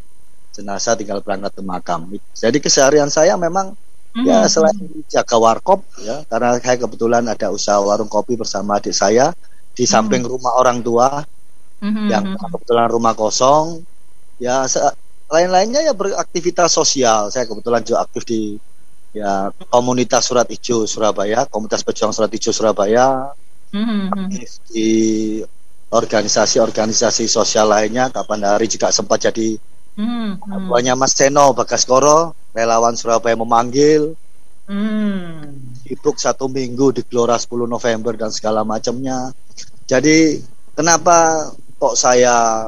jenazah 0.57 0.97
tinggal 0.97 1.21
berangkat 1.21 1.53
ke 1.53 1.63
makam. 1.65 2.09
Jadi 2.33 2.57
keseharian 2.61 3.13
saya 3.13 3.37
memang 3.37 3.77
ya 4.25 4.45
Mhm. 4.45 4.49
selain 4.49 4.79
jaga 5.11 5.37
warkop 5.37 5.85
ya 6.01 6.25
karena 6.31 6.57
saya 6.57 6.77
kebetulan 6.81 7.25
ada 7.27 7.51
usaha 7.53 7.77
warung 7.83 8.09
kopi 8.09 8.39
bersama 8.39 8.79
adik 8.81 8.95
saya 8.97 9.35
di 9.75 9.85
samping 9.85 10.23
rumah 10.23 10.55
orang 10.57 10.81
tua 10.81 11.23
Mhm. 11.83 12.07
yang 12.09 12.25
kebetulan 12.39 12.89
rumah 12.89 13.13
kosong 13.13 13.83
ya 14.39 14.65
lain-lainnya 15.29 15.85
ya 15.85 15.93
beraktivitas 15.93 16.73
sosial 16.73 17.29
saya 17.29 17.45
kebetulan 17.45 17.83
juga 17.83 18.07
aktif 18.07 18.23
di 18.25 18.57
ya 19.15 19.51
komunitas 19.71 20.27
surat 20.27 20.47
hijau 20.47 20.87
Surabaya 20.87 21.47
komunitas 21.51 21.83
pejuang 21.83 22.15
surat 22.15 22.31
hijau 22.31 22.55
Surabaya 22.55 23.35
Mhm. 23.75 24.11
aktif 24.11 24.49
di 24.71 24.91
organisasi-organisasi 25.91 27.31
sosial 27.31 27.71
lainnya 27.71 28.11
kapan 28.11 28.43
hari 28.47 28.67
juga 28.67 28.91
sempat 28.91 29.31
jadi 29.31 29.59
Mhm. 29.95 30.67
Buahnya 30.67 30.99
Mas 30.99 31.15
Seno 31.15 31.55
Bagaskoro 31.55 32.35
relawan 32.51 32.99
Surabaya 32.99 33.39
memanggil 33.39 34.19
Mhm. 34.67 35.74
Sibuk 35.85 36.17
satu 36.17 36.49
minggu 36.49 36.97
di 36.97 37.03
Gelora 37.05 37.37
10 37.37 37.69
November 37.69 38.17
dan 38.17 38.33
segala 38.33 38.65
macamnya. 38.65 39.29
Jadi 39.85 40.41
kenapa 40.73 41.49
kok 41.77 41.95
saya 41.95 42.67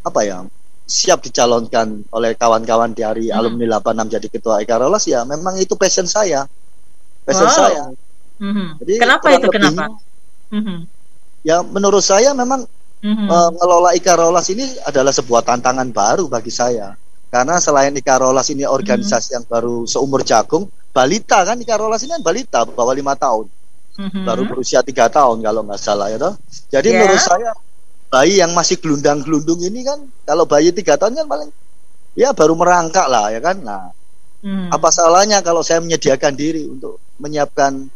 apa 0.00 0.20
ya 0.20 0.44
siap 0.84 1.24
dicalonkan 1.24 2.02
oleh 2.12 2.36
kawan-kawan 2.36 2.92
di 2.92 3.00
hari 3.00 3.26
Hmm. 3.32 3.40
alumni 3.40 3.78
86 3.80 4.10
jadi 4.10 4.26
ketua 4.28 4.54
Ekarolas 4.60 5.08
ya 5.08 5.24
memang 5.24 5.56
itu 5.56 5.72
passion 5.80 6.04
saya. 6.04 6.44
Passion 7.24 7.48
Wow. 7.48 7.56
saya. 7.56 7.84
Mhm. 8.40 8.66
Jadi 8.84 8.92
Kenapa 9.00 9.26
itu 9.32 9.48
kenapa? 9.48 9.86
lebihnya, 9.86 9.88
Mhm. 10.50 10.78
Ya 11.40 11.56
menurut 11.64 12.04
saya 12.04 12.36
memang 12.36 12.68
Mhm. 13.00 13.26
eh, 13.28 13.48
mengelola 13.56 13.90
Ikarolas 13.96 14.50
ini 14.52 14.66
adalah 14.84 15.12
sebuah 15.14 15.40
tantangan 15.40 15.88
baru 15.88 16.28
bagi 16.28 16.52
saya. 16.52 16.92
Karena 17.30 17.62
selain 17.62 17.94
Ikarolas 17.94 18.50
ini 18.50 18.66
organisasi 18.66 19.38
yang 19.38 19.46
baru 19.46 19.86
seumur 19.86 20.20
jagung, 20.26 20.66
balita 20.90 21.46
kan 21.46 21.56
Ikarolas 21.56 22.02
ini 22.02 22.18
kan 22.18 22.22
balita 22.22 22.66
bawah 22.66 22.94
lima 22.94 23.14
tahun. 23.14 23.46
Mhm. 24.00 24.24
baru 24.24 24.48
berusia 24.48 24.80
tiga 24.80 25.12
tahun 25.12 25.44
kalau 25.44 25.60
nggak 25.66 25.76
salah 25.76 26.08
ya 26.08 26.16
toh. 26.16 26.32
Jadi 26.72 26.88
Ya. 26.88 27.04
menurut 27.04 27.20
saya 27.20 27.50
bayi 28.08 28.40
yang 28.40 28.56
masih 28.56 28.80
gelundang-gelundung 28.80 29.60
ini 29.60 29.84
kan 29.84 30.00
kalau 30.24 30.48
bayi 30.48 30.72
tiga 30.72 30.96
tahun 30.96 31.20
kan 31.20 31.26
paling 31.28 31.50
ya 32.16 32.32
baru 32.32 32.56
merangkak 32.56 33.06
lah 33.12 33.28
ya 33.28 33.44
kan. 33.44 33.60
Nah 33.60 33.92
Mhm. 34.40 34.72
apa 34.72 34.88
salahnya 34.88 35.44
kalau 35.44 35.60
saya 35.60 35.84
menyediakan 35.84 36.32
diri 36.32 36.64
untuk 36.64 36.96
menyiapkan 37.20 37.92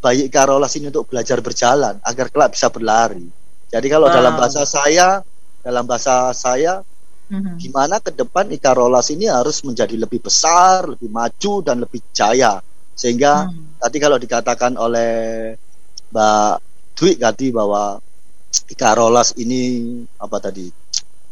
bayi 0.00 0.32
Ikarolas 0.32 0.72
ini 0.80 0.88
untuk 0.88 1.10
belajar 1.12 1.44
berjalan 1.44 2.00
agar 2.00 2.26
kelak 2.32 2.56
bisa 2.56 2.72
berlari. 2.72 3.28
Jadi 3.68 3.86
kalau 3.92 4.08
Wow. 4.08 4.16
dalam 4.16 4.32
bahasa 4.34 4.62
saya, 4.64 5.20
dalam 5.60 5.84
bahasa 5.84 6.32
saya, 6.32 6.80
Mhm. 7.32 7.56
gimana 7.56 7.96
ke 7.96 8.12
depan 8.12 8.52
Ikarolas 8.52 9.08
ini 9.08 9.24
harus 9.24 9.64
menjadi 9.64 9.96
lebih 9.96 10.20
besar, 10.20 10.84
lebih 10.84 11.08
maju 11.08 11.54
dan 11.64 11.80
lebih 11.80 12.04
jaya. 12.12 12.60
Sehingga 12.92 13.48
Hmm. 13.48 13.80
tadi 13.80 13.96
kalau 13.96 14.20
dikatakan 14.20 14.76
oleh 14.76 15.12
Mbak 16.12 16.54
Dwi 16.92 17.16
tadi 17.16 17.48
bahwa 17.48 17.96
Ikarolas 18.68 19.32
ini 19.40 19.96
apa 20.20 20.36
tadi 20.44 20.68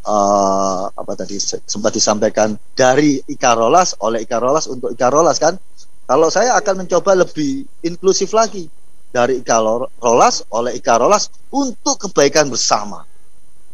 eh, 0.00 0.84
apa 0.88 1.12
tadi 1.12 1.36
se- 1.36 1.60
sempat 1.68 1.92
disampaikan 1.92 2.56
dari 2.72 3.20
Ikarolas 3.20 4.00
oleh 4.00 4.24
Ikarolas 4.24 4.64
untuk 4.72 4.96
Ikarolas 4.96 5.36
kan 5.36 5.60
kalau 6.08 6.32
saya 6.32 6.56
akan 6.56 6.88
mencoba 6.88 7.12
lebih 7.20 7.68
inklusif 7.84 8.32
lagi 8.32 8.64
dari 9.12 9.44
Ikarolas 9.44 10.48
oleh 10.48 10.72
Ikarolas 10.80 11.28
untuk 11.52 12.08
kebaikan 12.08 12.48
bersama 12.48 13.04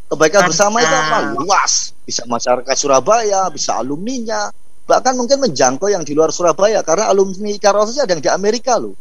kebaikan 0.07 0.41
Mantap. 0.43 0.51
bersama 0.51 0.77
itu 0.79 0.95
apa 0.95 1.19
luas 1.35 1.73
bisa 2.03 2.23
masyarakat 2.25 2.75
Surabaya 2.75 3.51
bisa 3.51 3.75
alumninya 3.77 4.49
bahkan 4.87 5.19
mungkin 5.19 5.43
menjangkau 5.43 5.91
yang 5.91 6.07
di 6.07 6.15
luar 6.15 6.31
Surabaya 6.31 6.79
karena 6.81 7.11
alumni 7.11 7.51
Ikarolas 7.51 7.91
aja 7.91 8.07
ada 8.07 8.15
yang 8.15 8.23
di 8.23 8.31
Amerika 8.31 8.79
loh 8.79 8.95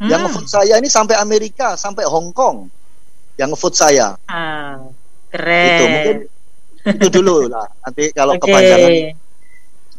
yang 0.00 0.20
Hmm. 0.20 0.32
ngevote 0.32 0.48
saya 0.48 0.76
ini 0.76 0.88
sampai 0.88 1.16
Amerika 1.16 1.76
sampai 1.76 2.04
Hong 2.04 2.32
Kong 2.32 2.68
yang 3.36 3.48
ngevote 3.48 3.76
saya 3.76 4.16
Ah, 4.24 4.76
itu 4.80 5.32
keren. 5.32 5.88
mungkin 5.88 6.16
itu 6.96 7.08
dulu 7.10 7.48
lah 7.48 7.68
nanti 7.80 8.08
kalau 8.10 8.36
Oke. 8.36 8.48
kepanjangan. 8.48 8.92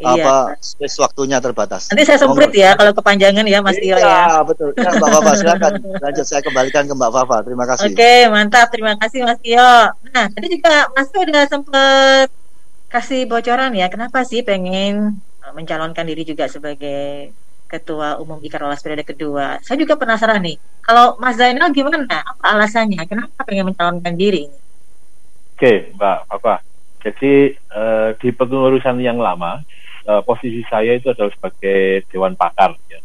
Apa 0.02 0.58
space 0.60 0.97
waktunya 0.97 1.38
terbatas 1.38 1.91
Nanti 1.91 2.04
saya 2.08 2.20
semprit 2.22 2.52
ya 2.56 2.74
kalau 2.74 2.91
kepanjangan 2.95 3.45
ya 3.45 3.60
Mas 3.60 3.78
Tio 3.78 3.95
ya. 3.95 3.99
Iya, 3.99 4.41
betul. 4.47 4.72
Ya, 4.80 4.89
Mbak 4.95 5.10
Fafa 5.12 5.32
silakan. 5.36 5.72
Lanjut 5.99 6.26
saya 6.26 6.41
kembalikan 6.41 6.84
ke 6.88 6.93
Mbak 6.95 7.12
Fafa. 7.12 7.38
Terima 7.43 7.66
kasih. 7.68 7.91
Oke, 7.91 8.14
mantap. 8.32 8.68
Terima 8.72 8.93
kasih 8.95 9.20
Mas 9.28 9.39
Tio. 9.43 9.72
Nah, 10.16 10.26
tadi 10.32 10.47
juga 10.47 10.88
Mas 10.95 11.08
Tio 11.12 11.22
udah 11.28 11.45
sempet 11.52 12.28
kasih 12.91 13.24
bocoran 13.24 13.72
ya, 13.72 13.88
kenapa 13.88 14.28
sih 14.28 14.43
pengen 14.43 15.16
uh, 15.43 15.54
mencalonkan 15.56 16.04
diri 16.04 16.28
juga 16.28 16.52
sebagai 16.52 17.32
Ketua 17.72 18.20
Umum 18.20 18.43
Ikarolas 18.43 18.84
periode 18.84 19.08
kedua. 19.08 19.64
Saya 19.64 19.80
juga 19.80 19.95
penasaran 19.95 20.43
nih, 20.43 20.60
kalau 20.84 21.16
Mas 21.16 21.39
Zainal 21.39 21.72
gimana? 21.72 22.04
Apa 22.04 22.52
alasannya? 22.52 22.99
Kenapa 23.08 23.47
pengen 23.47 23.72
mencalonkan 23.72 24.12
diri? 24.20 24.52
Oke, 25.56 25.95
Mbak 25.95 26.18
apa? 26.36 26.60
Jadi 26.99 27.56
eh, 27.56 28.10
di 28.20 28.30
pengurusan 28.36 28.99
yang 28.99 29.24
lama, 29.24 29.64
eh, 30.12 30.22
posisi 30.28 30.62
saya 30.68 30.99
itu 30.99 31.07
adalah 31.07 31.32
sebagai 31.32 32.03
dewan 32.12 32.36
pakar. 32.36 32.76
Ya. 32.91 32.99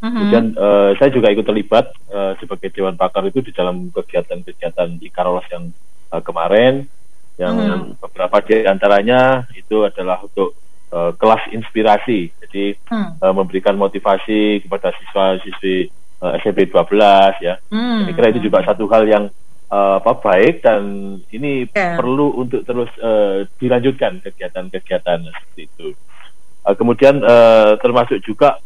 Mhm. 0.00 0.12
Kemudian 0.12 0.44
eh, 0.56 0.90
saya 0.96 1.10
juga 1.10 1.28
ikut 1.28 1.44
terlibat 1.44 1.86
eh, 2.08 2.32
sebagai 2.36 2.68
dewan 2.70 2.96
pakar 2.96 3.24
itu 3.24 3.40
di 3.40 3.52
dalam 3.52 3.88
kegiatan-kegiatan 3.90 5.00
Ikarolas 5.00 5.48
yang 5.48 5.72
eh, 6.12 6.22
kemarin, 6.22 6.84
yang 7.36 7.56
Hmm. 7.56 7.96
beberapa 7.96 8.36
di 8.44 8.68
antaranya 8.68 9.20
itu 9.56 9.82
adalah 9.82 10.20
untuk 10.20 10.52
eh, 10.90 11.12
kelas 11.16 11.48
inspirasi. 11.50 12.32
Jadi 12.44 12.76
Hmm. 12.90 13.16
eh, 13.16 13.32
memberikan 13.32 13.76
motivasi 13.76 14.64
kepada 14.64 14.92
siswa-siswi 14.92 15.88
eh, 16.20 16.32
SMP 16.40 16.68
12 16.68 17.32
ya. 17.40 17.56
Hmm. 17.70 18.04
Saya 18.04 18.12
kira 18.12 18.28
itu 18.32 18.40
juga 18.44 18.60
satu 18.66 18.84
hal 18.90 19.04
yang 19.06 19.24
eh, 19.70 19.94
apa 20.02 20.18
baik 20.18 20.66
dan 20.66 20.82
ini 21.30 21.70
Ya. 21.70 21.94
perlu 21.94 22.34
untuk 22.34 22.66
terus 22.66 22.90
eh, 22.98 23.46
dilanjutkan 23.56 24.18
kegiatan-kegiatan 24.18 25.30
seperti 25.30 25.62
itu. 25.70 25.88
Eh, 26.60 26.76
kemudian 26.76 27.24
eh, 27.24 27.72
termasuk 27.80 28.20
juga 28.20 28.60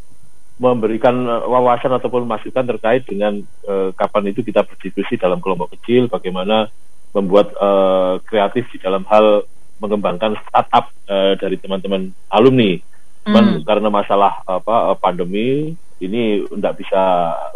memberikan 0.58 1.14
eh, 1.14 1.44
wawasan 1.46 1.94
ataupun 1.94 2.26
masukan 2.26 2.66
terkait 2.74 3.06
dengan 3.06 3.38
eh, 3.42 3.90
kapan 3.94 4.30
itu 4.34 4.42
kita 4.42 4.66
berdiskusi 4.66 5.14
dalam 5.14 5.38
kelompok 5.38 5.74
kecil, 5.78 6.10
bagaimana 6.10 6.66
membuat 7.14 7.54
eh, 7.54 8.14
kreatif 8.26 8.66
di 8.74 8.78
dalam 8.82 9.06
hal 9.06 9.46
mengembangkan 9.78 10.34
startup 10.46 10.90
eh, 11.06 11.38
dari 11.38 11.54
teman-teman 11.58 12.10
alumni. 12.30 12.78
Cuman 13.24 13.44
Hmm. 13.56 13.62
karena 13.64 13.88
masalah 13.88 14.44
apa 14.44 14.92
pandemi 15.00 15.72
ini 15.96 16.44
tidak 16.44 16.76
bisa 16.76 17.02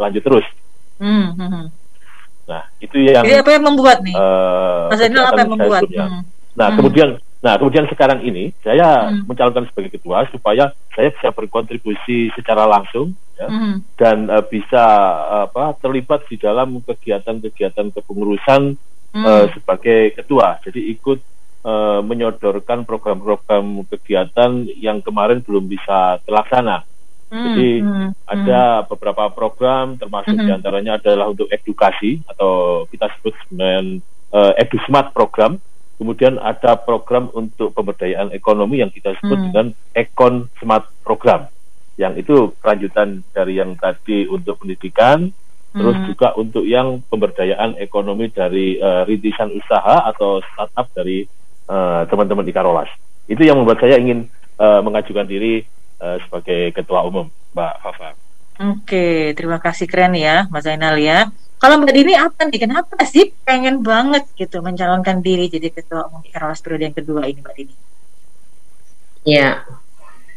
lanjut 0.01 0.23
terus. 0.25 0.47
Hmm, 0.97 1.35
hmm. 1.37 1.65
Nah, 2.49 2.63
itu 2.81 2.97
yang 2.97 3.21
Jadi 3.21 3.37
apa 3.37 3.51
yang 3.53 3.63
membuat 3.69 4.01
nih? 4.01 4.15
eh, 4.17 4.85
Mas 4.89 5.01
apa 5.03 5.39
yang 5.45 5.51
membuat? 5.53 5.81
Hmm. 5.85 6.23
Nah, 6.57 6.67
Hmm. 6.73 6.77
kemudian 6.81 7.09
nah, 7.39 7.55
kemudian 7.55 7.87
sekarang 7.87 8.19
ini 8.21 8.51
saya 8.59 9.11
Hmm. 9.11 9.23
mencalonkan 9.25 9.67
sebagai 9.71 9.95
ketua 9.95 10.27
supaya 10.27 10.71
saya 10.91 11.09
bisa 11.11 11.31
berkontribusi 11.31 12.33
secara 12.35 12.67
langsung 12.67 13.15
ya, 13.39 13.47
Hmm. 13.47 13.79
dan 13.95 14.27
eh, 14.27 14.43
bisa 14.43 14.83
apa 15.47 15.75
terlibat 15.79 16.27
di 16.27 16.35
dalam 16.35 16.83
kegiatan-kegiatan 16.83 17.95
kepengurusan 17.95 18.75
Hmm. 19.09 19.25
eh, 19.25 19.45
sebagai 19.55 20.13
ketua. 20.15 20.59
Jadi 20.61 20.91
ikut 20.93 21.19
eh, 21.59 21.99
menyodorkan 21.99 22.87
program-program 22.87 23.83
kegiatan 23.91 24.63
yang 24.79 25.03
kemarin 25.03 25.43
belum 25.43 25.67
bisa 25.67 26.15
terlaksana. 26.23 26.87
Hmm, 27.29 27.45
Jadi 27.51 27.83
hmm, 27.83 28.09
ada 28.25 28.87
beberapa 28.87 29.27
program 29.29 29.99
termasuk 29.99 30.33
Mhm. 30.33 30.45
di 30.47 30.51
antaranya 30.55 30.97
adalah 30.97 31.27
untuk 31.27 31.51
edukasi 31.51 32.23
atau 32.25 32.83
kita 32.87 33.11
sebut 33.19 33.35
dengan 33.51 33.99
eh, 34.29 34.61
EduSmart 34.61 35.11
program. 35.11 35.59
Kemudian 35.99 36.39
ada 36.39 36.79
program 36.79 37.27
untuk 37.35 37.75
pemberdayaan 37.75 38.31
ekonomi 38.31 38.79
yang 38.79 38.87
kita 38.87 39.19
sebut 39.19 39.35
Hmm. 39.35 39.45
dengan 39.51 39.67
Econ 39.91 40.47
Smart 40.55 40.87
program. 41.03 41.51
Yang 41.99 42.13
itu 42.23 42.35
kelanjutan 42.63 43.27
dari 43.35 43.59
yang 43.59 43.75
tadi 43.75 44.23
untuk 44.31 44.63
pendidikan, 44.63 45.27
terus 45.75 45.99
Hmm. 45.99 46.07
juga 46.07 46.31
untuk 46.39 46.63
yang 46.63 47.03
pemberdayaan 47.11 47.75
ekonomi 47.83 48.31
dari 48.31 48.79
eh, 48.79 49.03
rintisan 49.03 49.51
usaha 49.51 50.07
atau 50.07 50.39
startup 50.39 50.87
dari 50.95 51.27
eh, 51.69 52.01
teman-teman 52.07 52.47
di 52.47 52.55
Karolas. 52.55 52.89
Itu 53.27 53.43
yang 53.43 53.59
membuat 53.59 53.83
saya 53.83 53.99
ingin 53.99 54.25
eh, 54.55 54.81
mengajukan 54.81 55.27
diri 55.27 55.67
eh, 55.99 56.17
sebagai 56.23 56.71
ketua 56.71 57.03
umum, 57.03 57.27
Mbak 57.51 57.73
Fafa. 57.83 58.28
Oke, 58.59 59.31
terima 59.39 59.55
kasih 59.63 59.87
keren 59.87 60.11
ya, 60.19 60.43
Mas 60.51 60.67
Zainal 60.67 60.99
ya. 60.99 61.31
Kalau 61.59 61.79
Mbak 61.79 61.93
Dini 61.95 62.13
apa 62.15 62.47
nih? 62.47 62.59
Kenapa 62.59 62.95
sih 63.07 63.31
pengen 63.43 63.79
banget 63.83 64.27
gitu 64.35 64.59
mencalonkan 64.59 65.23
diri 65.23 65.47
jadi 65.47 65.71
ketua 65.71 66.07
umum 66.07 66.23
Ikarolas 66.23 66.59
periode 66.59 66.91
yang 66.91 66.95
kedua 66.95 67.23
ini, 67.23 67.39
Mbak 67.39 67.55
Dini? 67.55 67.75
Ya, 69.23 69.63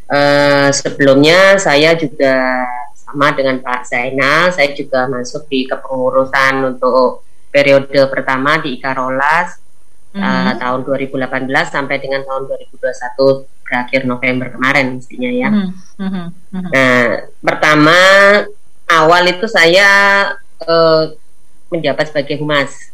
eh, 0.07 0.69
sebelumnya 0.71 1.59
saya 1.59 1.95
juga 1.95 2.63
sama 2.95 3.31
dengan 3.35 3.59
Pak 3.59 3.87
Zainal, 3.87 4.51
saya 4.51 4.71
juga 4.71 5.07
masuk 5.07 5.47
di 5.47 5.67
kepengurusan 5.67 6.63
untuk 6.63 7.23
periode 7.51 8.07
pertama 8.07 8.59
di 8.59 8.79
Ikarolas 8.79 9.59
eh, 10.13 10.19
Mhm. 10.21 10.61
tahun 10.61 10.79
2018 10.85 11.73
sampai 11.73 11.97
dengan 11.97 12.21
tahun 12.21 12.45
2021 12.45 13.49
berakhir 13.63 14.05
November 14.05 14.53
kemarin 14.53 14.99
mestinya 14.99 15.31
ya. 15.31 15.49
Mhm, 15.49 15.69
mhm, 15.97 16.25
mhm. 16.51 16.69
Nah, 16.69 17.03
pertama 17.41 17.99
awal 18.87 19.23
itu 19.31 19.47
saya 19.49 19.89
eh, 20.63 21.03
menjabat 21.73 22.13
sebagai 22.13 22.39
humas, 22.39 22.93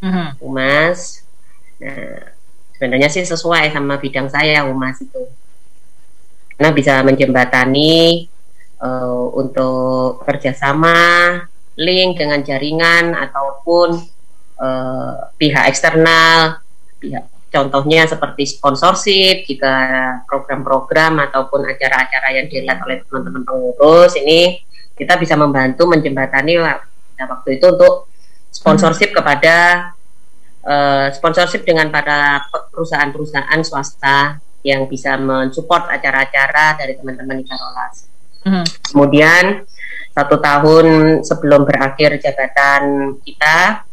Mhm. 0.00 0.38
humas. 0.40 1.24
Nah, 1.80 2.30
sebenarnya 2.76 3.08
sih 3.12 3.24
sesuai 3.26 3.68
sama 3.72 4.00
bidang 4.00 4.30
saya 4.30 4.64
humas 4.64 4.96
itu, 5.02 5.28
karena 6.56 6.70
bisa 6.72 7.00
menjembatani 7.04 8.28
eh, 8.80 9.24
untuk 9.36 10.24
kerjasama, 10.24 11.36
link 11.76 12.16
dengan 12.16 12.40
jaringan 12.40 13.12
ataupun 13.12 14.00
eh, 14.60 15.16
pihak 15.40 15.68
eksternal, 15.72 16.60
pihak 17.00 17.24
contohnya 17.50 18.06
seperti 18.06 18.46
sponsorship 18.46 19.44
jika 19.44 19.74
program-program 20.24 21.18
ataupun 21.30 21.66
acara-acara 21.66 22.28
yang 22.38 22.46
dilihat 22.46 22.78
oleh 22.86 23.02
teman-teman 23.04 23.42
pengurus 23.42 24.14
ini 24.14 24.62
kita 24.94 25.18
bisa 25.18 25.34
membantu 25.34 25.90
menjembatani 25.90 26.62
pada 26.62 27.24
waktu 27.26 27.58
itu 27.58 27.66
untuk 27.74 28.06
sponsorship 28.54 29.10
kepada 29.10 29.90
eh, 30.62 31.06
sponsorship 31.10 31.66
dengan 31.66 31.90
para 31.90 32.46
pe- 32.46 32.70
perusahaan-perusahaan 32.70 33.60
swasta 33.66 34.38
yang 34.62 34.86
bisa 34.86 35.16
mensupport 35.16 35.88
acara-acara 35.88 36.76
dari 36.76 36.94
teman-teman 36.94 37.40
di 37.40 37.44
Karolas. 37.48 38.06
Mhm. 38.44 38.64
Kemudian 38.92 39.44
satu 40.12 40.36
tahun 40.36 40.86
sebelum 41.24 41.64
berakhir 41.64 42.20
jabatan 42.20 43.16
kita, 43.24 43.88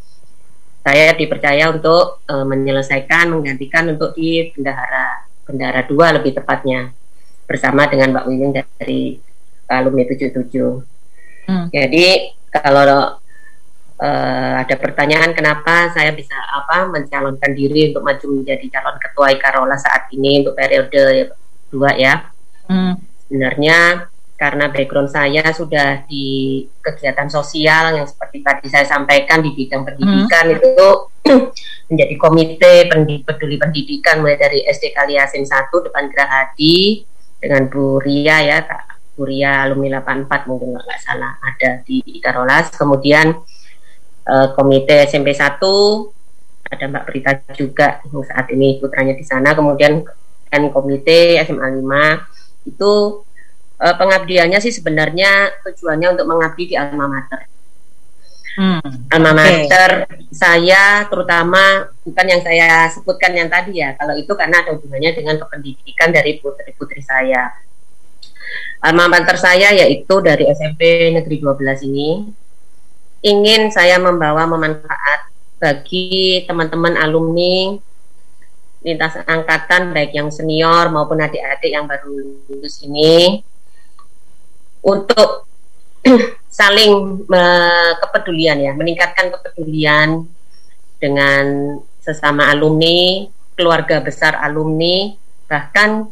saya 0.87 1.11
dipercaya 1.11 1.67
untuk 1.67 2.23
eh, 2.31 2.45
menyelesaikan, 2.47 3.35
menggantikan 3.35 3.91
untuk 3.91 4.15
di 4.15 4.47
bendahara, 4.55 5.27
bendahara 5.43 5.83
dua 5.83 6.15
lebih 6.15 6.31
tepatnya, 6.39 6.95
bersama 7.43 7.91
dengan 7.91 8.15
Mbak 8.15 8.25
Wiwin 8.31 8.51
dari 8.55 9.19
alumni 9.67 10.07
77. 10.07 10.47
Hmm. 11.51 11.67
Jadi 11.75 12.31
kalau 12.55 13.19
eh, 13.99 14.53
ada 14.63 14.75
pertanyaan 14.79 15.35
kenapa 15.35 15.91
saya 15.91 16.15
bisa 16.15 16.39
apa 16.55 16.87
mencalonkan 16.87 17.51
diri 17.51 17.91
untuk 17.91 18.07
maju 18.07 18.25
menjadi 18.39 18.79
calon 18.79 18.95
ketua 18.95 19.27
Ikarola 19.35 19.75
saat 19.75 20.07
ini 20.15 20.39
untuk 20.39 20.55
periode 20.55 21.35
dua 21.67 21.91
ya, 21.99 22.31
Hmm. 22.67 22.99
sebenarnya 23.27 24.07
karena 24.37 24.69
background 24.69 25.09
saya 25.09 25.41
sudah 25.49 26.05
di 26.05 26.61
kegiatan 26.79 27.25
sosial 27.25 27.97
yang 27.97 28.05
seperti 28.05 28.45
tadi 28.45 28.69
saya 28.69 28.85
sampaikan 28.85 29.41
di 29.41 29.49
bidang 29.51 29.81
pendidikan 29.81 30.45
Hmm. 30.45 30.55
itu 30.61 30.89
menjadi 31.89 32.15
komite 32.21 32.73
peduli 33.25 33.57
pendidikan 33.57 34.21
mulai 34.21 34.37
dari 34.37 34.61
SD 34.61 34.93
Kaliasin 34.93 35.41
1 35.41 35.73
depan 35.89 36.05
Gerahadi 36.13 37.01
dengan 37.41 37.65
Bu 37.65 37.97
Ria 37.97 38.45
ya 38.45 38.61
Kak 38.61 39.17
Bu 39.17 39.25
Ria 39.25 39.65
alumni 39.65 40.05
84 40.05 40.45
mungkin 40.45 40.77
nggak 40.77 41.01
salah 41.01 41.33
ada 41.41 41.81
di 41.81 41.99
Karolas 42.21 42.69
kemudian 42.77 43.33
eh, 44.29 44.47
komite 44.53 45.09
SMP 45.09 45.33
1 45.33 45.57
ada 46.67 46.85
Mbak 46.93 47.05
Prita 47.09 47.31
juga 47.57 48.05
yang 48.05 48.21
saat 48.21 48.45
ini 48.53 48.77
putranya 48.77 49.17
di 49.17 49.25
sana 49.25 49.57
kemudian 49.57 50.05
dan 50.47 50.61
komite 50.69 51.41
SMA 51.43 51.81
5 51.81 52.69
itu 52.69 52.91
eh, 53.81 53.95
pengabdiannya 53.95 54.59
sih 54.61 54.73
sebenarnya 54.73 55.61
tujuannya 55.65 56.07
untuk 56.17 56.25
mengabdi 56.29 56.63
di 56.71 56.75
alma 56.77 57.05
mater 57.07 57.57
Hmm. 58.57 58.81
alma 59.13 59.37
mater 59.37 60.09
saya 60.33 61.05
terutama 61.05 61.93
bukan 62.01 62.25
yang 62.25 62.41
saya 62.41 62.89
sebutkan 62.89 63.29
yang 63.29 63.53
tadi 63.53 63.85
ya 63.85 63.93
kalau 63.93 64.17
itu 64.17 64.33
karena 64.33 64.65
ada 64.65 64.73
hubungannya 64.73 65.13
dengan 65.13 65.37
kependidikan 65.37 66.09
dari 66.09 66.41
putri 66.41 66.73
putri 66.73 67.05
saya 67.05 67.53
alma 68.81 69.13
mater 69.13 69.37
saya 69.37 69.77
yaitu 69.77 70.25
dari 70.25 70.49
SMP 70.49 71.13
Negeri 71.13 71.37
12 71.37 71.85
ini 71.85 72.33
ingin 73.21 73.69
saya 73.69 74.01
membawa 74.01 74.49
memanfaat 74.49 75.29
bagi 75.61 76.41
teman-teman 76.49 76.97
alumni 76.97 77.77
lintas 78.81 79.21
angkatan 79.21 79.93
baik 79.93 80.17
yang 80.17 80.33
senior 80.33 80.89
maupun 80.89 81.21
adik-adik 81.21 81.77
yang 81.77 81.85
baru 81.85 82.41
lulus 82.49 82.81
ini 82.81 83.45
untuk 84.87 85.45
saling 86.57 87.27
me- 87.27 87.95
kepedulian 87.99 88.57
ya, 88.63 88.71
meningkatkan 88.71 89.29
kepedulian 89.35 90.23
dengan 90.97 91.77
sesama 91.99 92.47
alumni, 92.49 93.27
keluarga 93.59 93.99
besar 93.99 94.39
alumni, 94.39 95.11
bahkan 95.45 96.07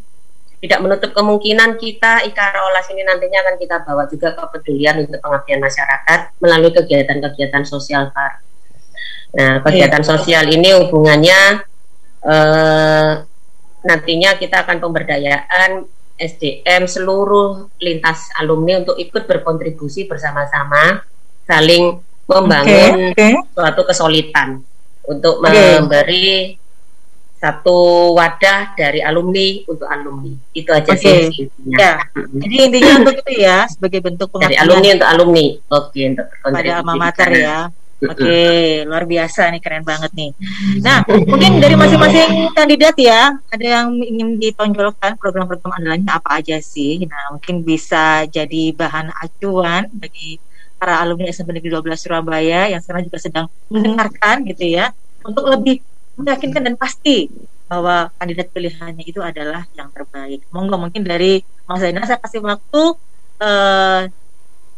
tidak 0.60 0.82
menutup 0.82 1.12
kemungkinan 1.14 1.78
kita 1.78 2.26
Ikarolas 2.26 2.90
ini 2.90 3.06
nantinya 3.06 3.46
akan 3.46 3.56
kita 3.62 3.86
bawa 3.86 4.10
juga 4.10 4.34
kepedulian 4.34 5.06
untuk 5.06 5.22
pengabdian 5.22 5.62
masyarakat 5.62 6.20
melalui 6.42 6.74
kegiatan-kegiatan 6.74 7.64
sosial 7.64 8.10
Kak. 8.10 8.34
Nah, 9.36 9.60
kegiatan 9.62 10.02
sosial 10.02 10.48
ini 10.48 10.74
hubungannya 10.74 11.62
eh, 12.24 13.12
nantinya 13.86 14.30
kita 14.42 14.66
akan 14.66 14.82
pemberdayaan 14.82 15.86
SDM 16.16 16.88
seluruh 16.88 17.68
lintas 17.84 18.32
alumni 18.40 18.80
untuk 18.80 18.96
ikut 18.96 19.28
berkontribusi 19.28 20.08
bersama-sama 20.08 21.04
saling 21.44 22.00
membangun 22.26 23.14
Oke, 23.14 23.14
oke. 23.14 23.28
suatu 23.54 23.82
kesulitan 23.86 24.64
untuk 25.06 25.44
Oke. 25.44 25.54
memberi 25.54 26.58
satu 27.36 28.10
wadah 28.18 28.74
dari 28.74 29.04
alumni 29.06 29.62
untuk 29.70 29.86
alumni 29.86 30.34
itu 30.56 30.72
aja 30.72 30.96
Oke. 30.96 31.04
sih 31.04 31.46
intinya. 31.46 31.78
Ya. 31.78 31.94
Jadi 32.42 32.56
intinya 32.58 32.92
untuk 33.04 33.16
itu 33.22 33.32
ya 33.38 33.58
sebagai 33.70 34.00
bentuk 34.02 34.34
dari 34.40 34.56
alumni 34.58 34.90
untuk 34.98 35.10
alumni 35.12 35.46
oke 35.70 36.00
untuk 36.10 36.28
pada 36.42 36.72
alma 36.82 36.94
mater 36.98 37.30
ya. 37.36 37.60
Oke, 38.04 38.36
luar 38.90 39.08
biasa 39.08 39.48
nih 39.56 39.62
keren 39.64 39.88
banget 39.88 40.12
nih. 40.12 40.32
Nah, 40.84 41.08
mungkin 41.08 41.64
dari 41.64 41.76
masing-masing 41.80 42.52
kandidat 42.52 42.96
ya, 43.00 43.32
ada 43.48 43.66
yang 43.66 43.96
ingin 44.04 44.36
ditonjolkan 44.36 45.16
program-program 45.16 45.80
andalannya 45.80 46.12
apa 46.12 46.44
aja 46.44 46.60
sih? 46.60 47.00
Nah, 47.08 47.40
mungkin 47.40 47.64
bisa 47.64 48.28
jadi 48.28 48.76
bahan 48.76 49.16
acuan 49.16 49.88
bagi 49.96 50.44
para 50.76 51.00
alumni 51.00 51.32
SMP 51.32 51.56
Negeri 51.56 51.72
12 51.72 51.96
Surabaya 51.96 52.68
yang 52.68 52.84
sekarang 52.84 53.08
juga 53.08 53.20
sedang 53.24 53.46
mendengarkan 53.72 54.44
gitu 54.44 54.76
ya, 54.76 54.92
untuk 55.24 55.48
lebih 55.48 55.80
meyakinkan 56.20 56.68
dan 56.68 56.76
pasti 56.76 57.32
bahwa 57.66 58.14
kandidat 58.22 58.52
pilihannya 58.54 59.04
itu 59.08 59.24
adalah 59.24 59.66
yang 59.74 59.90
terbaik. 59.90 60.46
Monggo 60.54 60.78
mungkin 60.78 61.02
dari 61.02 61.42
Mas 61.66 61.82
Zainal 61.82 62.06
saya 62.06 62.22
kasih 62.22 62.44
waktu 62.46 62.82
eh, 63.42 64.02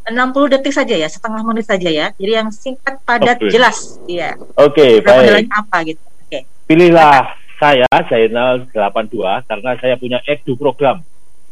60 0.07 0.53
detik 0.55 0.71
saja 0.71 0.95
ya, 0.95 1.07
setengah 1.11 1.43
menit 1.43 1.67
saja 1.67 1.89
ya. 1.91 2.07
Jadi 2.15 2.31
yang 2.31 2.49
singkat, 2.49 2.99
padat, 3.03 3.37
Oke. 3.39 3.51
jelas. 3.51 3.99
Iya. 4.07 4.39
Oke, 4.55 5.03
Program 5.03 5.43
baik. 5.43 5.51
apa 5.51 5.77
gitu. 5.83 6.01
Oke. 6.23 6.39
Pilihlah 6.67 7.35
saya 7.57 7.89
Zainal 8.07 8.69
82 8.69 9.49
karena 9.49 9.71
saya 9.81 9.95
punya 9.97 10.19
edu 10.23 10.53
program. 10.55 11.01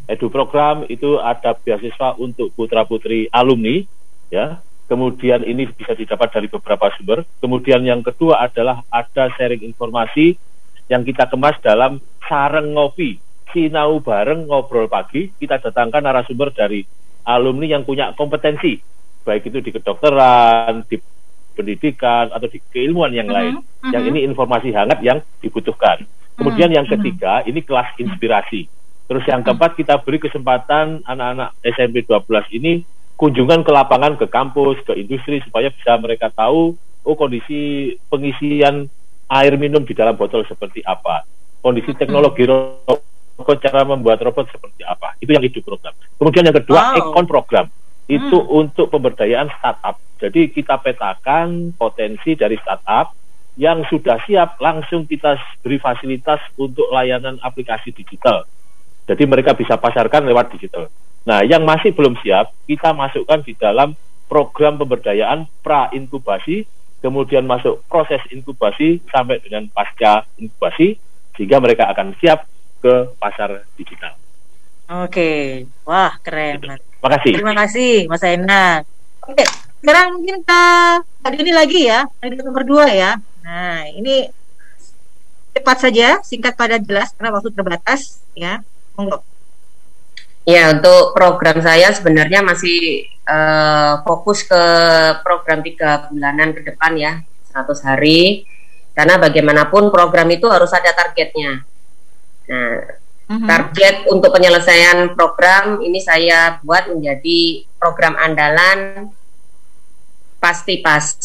Edu 0.05 0.29
program 0.29 0.85
itu 0.85 1.17
ada 1.17 1.57
beasiswa 1.57 2.13
untuk 2.21 2.53
putra-putri 2.53 3.27
alumni 3.33 3.81
ya. 4.29 4.61
Kemudian 4.85 5.41
ini 5.41 5.65
bisa 5.65 5.97
didapat 5.97 6.29
dari 6.29 6.45
beberapa 6.45 6.93
sumber. 6.93 7.25
Kemudian 7.41 7.81
yang 7.81 8.05
kedua 8.05 8.45
adalah 8.45 8.85
ada 8.93 9.33
sharing 9.33 9.65
informasi 9.65 10.37
yang 10.85 11.01
kita 11.01 11.25
kemas 11.25 11.57
dalam 11.65 11.97
sareng 12.29 12.77
ngopi. 12.77 13.17
Sinau 13.49 13.97
bareng 14.03 14.45
ngobrol 14.45 14.85
pagi, 14.85 15.33
kita 15.41 15.57
datangkan 15.57 16.05
narasumber 16.05 16.53
dari 16.53 16.85
alumni 17.25 17.65
yang 17.65 17.83
punya 17.83 18.13
kompetensi, 18.13 18.77
baik 19.25 19.49
itu 19.49 19.59
di 19.59 19.71
kedokteran, 19.73 20.85
di 20.85 21.01
pendidikan 21.57 22.29
atau 22.29 22.45
di 22.45 22.61
keilmuan 22.69 23.09
yang 23.11 23.27
lain. 23.27 23.59
Mhm, 23.59 23.91
Yang 23.91 24.03
mhm. 24.05 24.09
ini 24.13 24.19
informasi 24.29 24.69
hangat 24.75 24.99
yang 25.01 25.19
dibutuhkan. 25.41 26.05
Kemudian 26.35 26.67
yang 26.67 26.85
ketiga, 26.85 27.41
ini 27.47 27.63
kelas 27.63 27.95
inspirasi. 27.95 28.67
Terus 29.07 29.23
yang 29.29 29.45
keempat 29.45 29.79
kita 29.79 30.01
beri 30.03 30.19
kesempatan 30.19 31.05
anak-anak 31.05 31.55
SMP 31.63 32.03
12 32.03 32.51
ini 32.51 32.83
kunjungan 33.15 33.63
ke 33.63 33.71
lapangan, 33.71 34.19
ke 34.19 34.27
kampus, 34.27 34.83
ke 34.83 34.99
industri 34.99 35.39
supaya 35.45 35.71
bisa 35.71 35.95
mereka 35.95 36.27
tahu 36.33 36.75
oh 37.05 37.15
kondisi 37.15 37.93
pengisian 38.09 38.89
air 39.29 39.53
minum 39.55 39.85
di 39.85 39.93
dalam 39.93 40.17
botol 40.17 40.41
seperti 40.49 40.81
apa, 40.81 41.23
kondisi 41.61 41.93
teknologi 41.93 42.49
robot, 43.35 43.57
cara 43.59 43.83
membuat 43.83 44.19
robot 44.23 44.47
seperti 44.51 44.81
apa. 44.87 45.15
Itu 45.19 45.35
yang 45.35 45.43
hidup 45.43 45.63
program. 45.63 45.93
Kemudian 46.15 46.43
yang 46.47 46.57
kedua, 46.57 46.79
Wow. 46.79 46.97
Econ 47.11 47.25
program. 47.27 47.65
Itu 48.05 48.37
untuk 48.37 48.93
pemberdayaan 48.93 49.49
startup. 49.59 49.97
Jadi 50.21 50.53
kita 50.53 50.79
petakan 50.79 51.73
potensi 51.75 52.37
dari 52.37 52.55
startup 52.61 53.11
yang 53.55 53.83
sudah 53.87 54.19
siap 54.27 54.59
langsung 54.59 55.07
kita 55.07 55.39
beri 55.63 55.79
fasilitas 55.79 56.39
untuk 56.59 56.87
layanan 56.91 57.39
aplikasi 57.41 57.91
digital. 57.95 58.43
Jadi 59.05 59.23
mereka 59.25 59.55
bisa 59.55 59.79
pasarkan 59.79 60.27
lewat 60.27 60.53
digital. 60.55 60.91
Nah, 61.25 61.41
yang 61.41 61.65
masih 61.65 61.95
belum 61.95 62.19
siap, 62.21 62.53
kita 62.69 62.93
masukkan 62.93 63.41
di 63.41 63.57
dalam 63.57 63.97
program 64.29 64.77
pemberdayaan 64.77 65.49
pra 65.65 65.89
inkubasi, 65.93 66.65
kemudian 67.01 67.45
masuk 67.45 67.81
proses 67.89 68.21
inkubasi 68.29 69.01
sampai 69.09 69.41
dengan 69.41 69.65
pasca 69.69 70.25
inkubasi, 70.37 70.97
sehingga 71.37 71.57
mereka 71.61 71.89
akan 71.89 72.13
siap 72.21 72.45
ke 72.85 73.17
pasar 73.17 73.65
digital. 73.73 74.13
Oke. 74.85 75.65
Wah, 75.81 76.13
keren. 76.21 76.61
Mas. 76.61 76.81
Makasih. 77.01 77.33
Terima 77.33 77.53
kasih, 77.57 77.93
Mas 78.05 78.21
Aina. 78.21 78.85
Oke, 79.25 79.45
sekarang 79.81 80.21
mungkin 80.21 80.45
ke 80.45 80.63
tadi 81.25 81.37
ini 81.41 81.53
lagi 81.53 81.89
ya, 81.89 82.05
kandidat 82.21 82.45
nomor 82.45 82.61
dua 82.61 82.85
ya. 82.93 83.17
Nah, 83.41 83.89
ini 83.89 84.29
cepat 85.57 85.77
saja, 85.89 86.21
singkat 86.21 86.53
pada 86.53 86.77
jelas 86.77 87.09
karena 87.17 87.33
waktu 87.33 87.49
terbatas 87.49 88.21
ya. 88.37 88.61
Monggo. 88.93 89.25
Ya, 90.45 90.77
untuk 90.77 91.17
program 91.17 91.57
saya 91.65 91.89
sebenarnya 91.89 92.45
masih 92.45 93.09
eh, 93.09 93.93
fokus 94.05 94.45
ke 94.45 94.63
program 95.25 95.65
tiga 95.65 96.05
bulanan 96.13 96.53
ke 96.53 96.61
depan 96.61 96.93
ya, 96.93 97.13
100 97.49 97.81
hari. 97.81 98.45
Karena 98.93 99.17
bagaimanapun 99.17 99.89
program 99.89 100.29
itu 100.29 100.45
harus 100.49 100.69
ada 100.69 100.93
targetnya. 100.93 101.65
Nah, 102.45 102.77
target 103.25 104.05
untuk 104.13 104.29
penyelesaian 104.29 105.17
program 105.17 105.81
ini 105.81 105.97
saya 105.97 106.61
buat 106.61 106.93
menjadi 106.93 107.65
program 107.81 108.13
andalan 108.21 109.09
pasti 110.37 110.77
pas. 110.85 111.17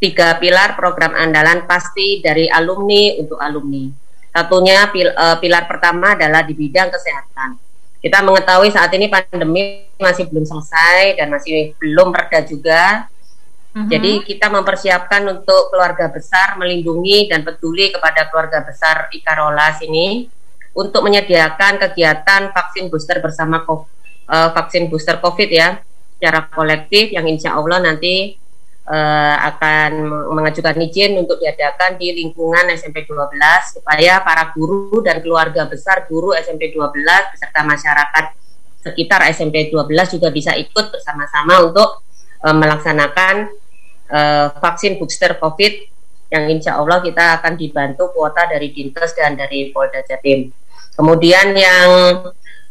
Tiga 0.00 0.34
pilar 0.40 0.74
program 0.74 1.14
andalan 1.14 1.68
pasti 1.68 2.24
dari 2.24 2.48
alumni 2.48 3.20
untuk 3.20 3.38
alumni. 3.38 3.86
Satunya 4.32 4.88
pil- 4.88 5.12
eh, 5.12 5.36
pilar 5.38 5.68
pertama 5.68 6.16
adalah 6.16 6.40
di 6.40 6.56
bidang 6.56 6.88
kesehatan. 6.88 7.60
Kita 8.02 8.18
mengetahui 8.24 8.72
saat 8.72 8.90
ini 8.96 9.06
pandemi 9.06 9.86
masih 10.00 10.26
belum 10.26 10.42
selesai 10.42 11.20
dan 11.20 11.30
masih 11.30 11.76
belum 11.78 12.10
reda 12.10 12.40
juga. 12.42 13.11
Mhm. 13.72 13.88
Jadi 13.88 14.12
kita 14.28 14.52
mempersiapkan 14.52 15.24
untuk 15.32 15.72
keluarga 15.72 16.12
besar 16.12 16.60
melindungi 16.60 17.32
dan 17.32 17.40
peduli 17.40 17.88
kepada 17.88 18.28
keluarga 18.28 18.60
besar 18.60 19.08
Ikarolas 19.08 19.80
ini 19.80 20.28
untuk 20.76 21.00
menyediakan 21.04 21.80
kegiatan 21.80 22.52
vaksin 22.52 22.92
booster 22.92 23.24
bersama 23.24 23.64
eh, 23.64 24.50
vaksin 24.52 24.92
booster 24.92 25.16
COVID 25.24 25.48
ya 25.48 25.80
secara 26.20 26.52
kolektif 26.52 27.16
yang 27.16 27.24
insya 27.24 27.56
Allah 27.56 27.80
nanti 27.80 28.36
eh, 28.84 29.36
akan 29.40 29.90
mengajukan 30.36 30.76
izin 30.76 31.16
untuk 31.16 31.40
diadakan 31.40 31.96
di 31.96 32.12
lingkungan 32.12 32.68
SMP 32.76 33.08
12 33.08 33.40
supaya 33.72 34.20
para 34.20 34.52
guru 34.52 35.00
dan 35.00 35.24
keluarga 35.24 35.64
besar 35.64 36.04
guru 36.12 36.36
SMP 36.36 36.76
12 36.76 36.92
beserta 37.32 37.64
masyarakat 37.64 38.24
sekitar 38.84 39.24
SMP 39.32 39.72
12 39.72 39.88
juga 40.12 40.28
bisa 40.28 40.52
ikut 40.60 40.92
bersama-sama 40.92 41.62
untuk 41.64 42.04
uh, 42.42 42.52
melaksanakan 42.52 43.61
uh, 44.10 44.50
vaksin 44.58 44.98
booster 44.98 45.36
COVID 45.38 45.92
yang 46.32 46.48
insya 46.48 46.80
Allah 46.80 47.04
kita 47.04 47.38
akan 47.38 47.60
dibantu 47.60 48.08
kuota 48.16 48.48
dari 48.48 48.72
Dinkes 48.72 49.12
dan 49.12 49.36
dari 49.36 49.68
Polda 49.68 50.00
Jatim. 50.00 50.48
Kemudian 50.96 51.52
yang 51.52 51.88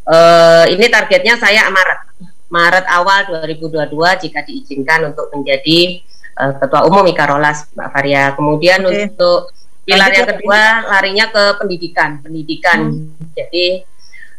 uh, 0.09 0.65
ini 0.65 0.85
targetnya 0.89 1.37
saya 1.37 1.69
Maret, 1.69 2.01
Maret 2.49 2.85
awal 2.89 3.29
2022 3.45 4.23
jika 4.27 4.39
diizinkan 4.41 5.13
untuk 5.13 5.29
menjadi 5.29 6.01
uh, 6.41 6.57
Ketua 6.57 6.89
Umum 6.89 7.05
Ikarolas 7.05 7.69
Mbak 7.77 7.89
Faria. 7.93 8.23
Kemudian 8.33 8.81
okay. 8.81 9.09
untuk 9.09 9.53
pilar 9.85 10.09
yang 10.09 10.29
kedua 10.29 10.61
larinya 10.89 11.25
ke 11.29 11.43
pendidikan, 11.61 12.17
pendidikan. 12.21 12.79
Hmm. 12.89 13.29
Jadi 13.37 13.85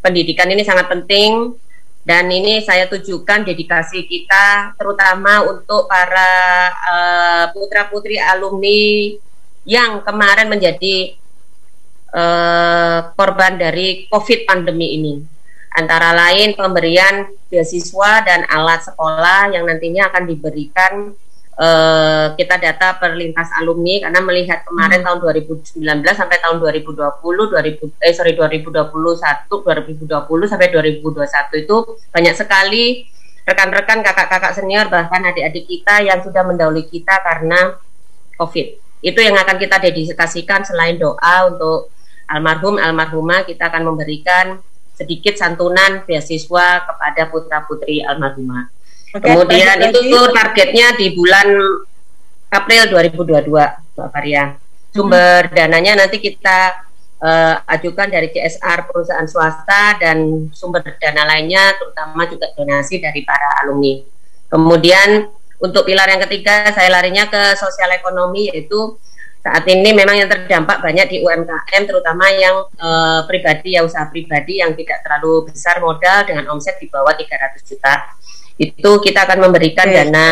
pendidikan 0.03 0.51
ini 0.51 0.67
sangat 0.67 0.91
penting 0.91 1.55
dan 2.03 2.27
ini 2.27 2.59
saya 2.67 2.91
tujukan 2.91 3.47
dedikasi 3.47 4.11
kita 4.11 4.75
terutama 4.75 5.47
untuk 5.47 5.87
para 5.87 6.31
uh, 6.75 7.45
putra-putri 7.55 8.19
alumni 8.19 9.15
yang 9.63 10.03
kemarin 10.03 10.51
menjadi 10.51 11.15
uh, 12.11 13.15
korban 13.15 13.55
dari 13.55 14.11
COVID 14.11 14.51
pandemi 14.51 14.99
ini. 14.99 15.15
Antara 15.73 16.13
lain 16.13 16.59
pemberian 16.59 17.33
beasiswa 17.49 18.27
dan 18.27 18.51
alat 18.51 18.83
sekolah 18.83 19.55
yang 19.55 19.65
nantinya 19.65 20.11
akan 20.11 20.25
diberikan 20.27 21.15
Uh, 21.53 22.33
kita 22.41 22.57
data 22.57 22.97
per 22.97 23.13
lintas 23.13 23.53
alumni 23.61 24.01
karena 24.01 24.25
melihat 24.25 24.65
kemarin 24.65 25.05
hmm. 25.05 25.07
tahun 25.07 25.19
2019 25.85 25.85
sampai 26.17 26.41
tahun 26.41 26.57
2020 26.65 26.97
2000 26.97 28.09
eh 28.09 28.13
sorry 28.17 28.33
2021 28.33 28.89
2020 28.89 30.09
sampai 30.49 30.69
2021 30.73 31.13
itu 31.61 31.77
banyak 32.09 32.35
sekali 32.41 33.05
rekan-rekan 33.45 34.01
kakak-kakak 34.01 34.57
senior 34.57 34.89
bahkan 34.89 35.21
adik-adik 35.29 35.69
kita 35.69 36.01
yang 36.01 36.25
sudah 36.25 36.41
mendahului 36.41 36.89
kita 36.89 37.21
karena 37.21 37.77
COVID 38.41 38.67
itu 39.05 39.21
yang 39.21 39.37
akan 39.37 39.61
kita 39.61 39.77
dedikasikan 39.77 40.65
selain 40.65 40.97
doa 40.97 41.53
untuk 41.53 41.93
almarhum 42.33 42.81
almarhumah 42.81 43.45
kita 43.45 43.69
akan 43.69 43.93
memberikan 43.93 44.57
sedikit 44.97 45.37
santunan 45.37 46.01
beasiswa 46.09 46.87
kepada 46.89 47.29
putra 47.29 47.61
putri 47.69 48.01
almarhumah 48.01 48.73
Okay, 49.13 49.29
Kemudian 49.29 49.77
itu 49.93 49.99
tuh 50.09 50.25
targetnya 50.33 50.97
di 50.97 51.13
bulan 51.13 51.45
April 52.49 52.83
2022, 52.89 53.45
Mbak 53.93 54.09
Faria. 54.09 54.57
Sumber 54.93 55.49
hmm. 55.49 55.57
dananya 55.57 55.93
nanti 56.05 56.17
kita 56.17 56.89
uh, 57.21 57.57
ajukan 57.77 58.09
dari 58.09 58.33
CSR 58.33 58.89
perusahaan 58.89 59.29
swasta 59.29 60.01
dan 60.01 60.49
sumber 60.53 60.81
dana 60.97 61.29
lainnya 61.29 61.77
terutama 61.77 62.25
juga 62.25 62.49
donasi 62.57 63.05
dari 63.05 63.21
para 63.21 63.61
alumni. 63.61 64.01
Kemudian 64.49 65.29
untuk 65.61 65.85
pilar 65.85 66.09
yang 66.09 66.25
ketiga 66.29 66.73
saya 66.73 66.89
larinya 66.89 67.29
ke 67.29 67.57
sosial 67.61 67.93
ekonomi 67.93 68.49
yaitu 68.49 68.97
saat 69.45 69.67
ini 69.67 69.91
memang 69.93 70.17
yang 70.17 70.31
terdampak 70.31 70.81
banyak 70.81 71.07
di 71.09 71.19
UMKM 71.21 71.83
terutama 71.85 72.31
yang 72.33 72.65
uh, 72.79 73.27
pribadi 73.29 73.75
ya 73.77 73.83
usaha 73.83 74.07
pribadi 74.09 74.63
yang 74.63 74.73
tidak 74.73 75.03
terlalu 75.03 75.51
besar 75.51 75.83
modal 75.83 76.25
dengan 76.25 76.49
omset 76.49 76.79
di 76.79 76.87
bawah 76.87 77.13
300 77.13 77.59
juta 77.61 78.13
itu 78.63 78.91
kita 79.03 79.27
akan 79.27 79.39
memberikan 79.51 79.91
okay. 79.91 80.07
dana 80.07 80.27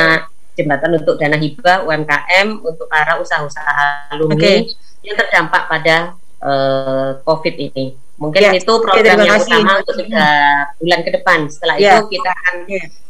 jembatan 0.54 0.90
untuk 1.02 1.14
dana 1.18 1.36
hibah 1.40 1.82
UMKM 1.88 2.48
untuk 2.62 2.86
para 2.86 3.18
usaha-usaha 3.18 4.12
alumni 4.14 4.38
okay. 4.38 4.70
yang 5.02 5.16
terdampak 5.18 5.66
pada 5.66 5.96
uh, 6.44 7.18
COVID 7.26 7.54
ini. 7.58 7.98
Mungkin 8.20 8.42
ya. 8.44 8.52
itu 8.52 8.72
program 8.84 9.16
okay, 9.16 9.24
yang 9.32 9.40
utama 9.40 9.72
untuk 9.80 9.96
tiga 9.96 10.28
bulan 10.76 11.00
ke 11.00 11.10
depan. 11.16 11.38
Setelah 11.48 11.74
ya. 11.80 12.04
itu 12.04 12.20
kita 12.20 12.28
akan 12.28 12.56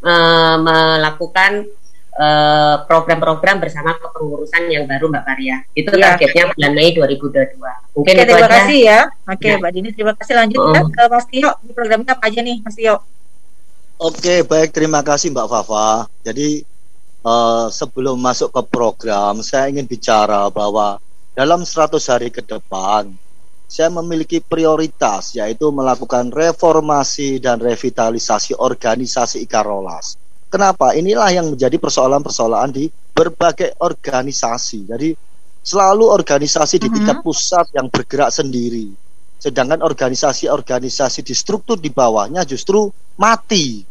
uh, 0.06 0.56
melakukan 0.62 1.52
eh, 2.14 2.76
program-program 2.86 3.58
uh, 3.58 3.62
bersama 3.66 3.90
kepengurusan 3.98 4.70
yang 4.70 4.86
baru 4.86 5.10
Mbak 5.10 5.24
Maria. 5.26 5.66
Itu 5.74 5.90
ya. 5.98 6.14
targetnya 6.14 6.54
bulan 6.54 6.72
Mei 6.78 6.94
2022. 6.94 7.58
Mungkin 7.58 8.14
Oke, 8.14 8.22
terima 8.22 8.46
aja. 8.46 8.54
kasih 8.54 8.80
ya. 8.86 9.00
Oke, 9.26 9.48
ya. 9.50 9.58
Mbak 9.58 9.70
Dini 9.74 9.88
terima 9.90 10.14
kasih 10.14 10.34
lanjut 10.38 10.62
uh. 10.62 10.74
ya 10.78 10.82
ke 10.86 11.02
Mas 11.10 11.26
Tio. 11.26 11.50
Di 11.66 11.72
programnya 11.74 12.14
apa 12.14 12.24
aja 12.30 12.40
nih 12.46 12.56
Mas 12.62 12.78
Tio? 12.78 13.02
Oke, 14.00 14.48
baik 14.48 14.72
terima 14.72 15.04
kasih 15.04 15.28
Mbak 15.28 15.44
Fafa. 15.44 16.08
Jadi 16.24 16.64
uh, 17.20 17.68
sebelum 17.68 18.16
masuk 18.16 18.48
ke 18.48 18.62
program, 18.64 19.44
saya 19.44 19.68
ingin 19.68 19.84
bicara 19.84 20.48
bahwa 20.48 20.96
dalam 21.36 21.68
100 21.68 22.00
hari 22.08 22.32
ke 22.32 22.40
depan 22.40 23.12
saya 23.68 23.92
memiliki 23.92 24.40
prioritas 24.40 25.36
yaitu 25.36 25.68
melakukan 25.68 26.32
reformasi 26.32 27.44
dan 27.44 27.60
revitalisasi 27.60 28.56
organisasi 28.56 29.44
Ikarolas. 29.44 30.16
Kenapa? 30.48 30.96
Inilah 30.96 31.28
yang 31.36 31.52
menjadi 31.52 31.76
persoalan-persoalan 31.76 32.72
di 32.72 32.88
berbagai 33.12 33.76
organisasi. 33.84 34.88
Jadi 34.88 35.12
selalu 35.60 36.08
organisasi 36.08 36.80
di 36.80 36.88
tingkat 36.88 37.20
mhm. 37.20 37.24
pusat 37.28 37.68
yang 37.76 37.92
bergerak 37.92 38.32
sendiri. 38.32 38.96
Sedangkan 39.36 39.84
organisasi-organisasi 39.84 41.20
di 41.20 41.36
struktur 41.36 41.76
di 41.76 41.92
bawahnya 41.92 42.48
justru 42.48 42.88
mati 43.20 43.89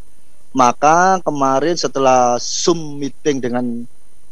maka 0.49 1.21
kemarin 1.21 1.77
setelah 1.77 2.41
Zoom 2.41 2.97
meeting 2.97 3.37
dengan 3.37 3.85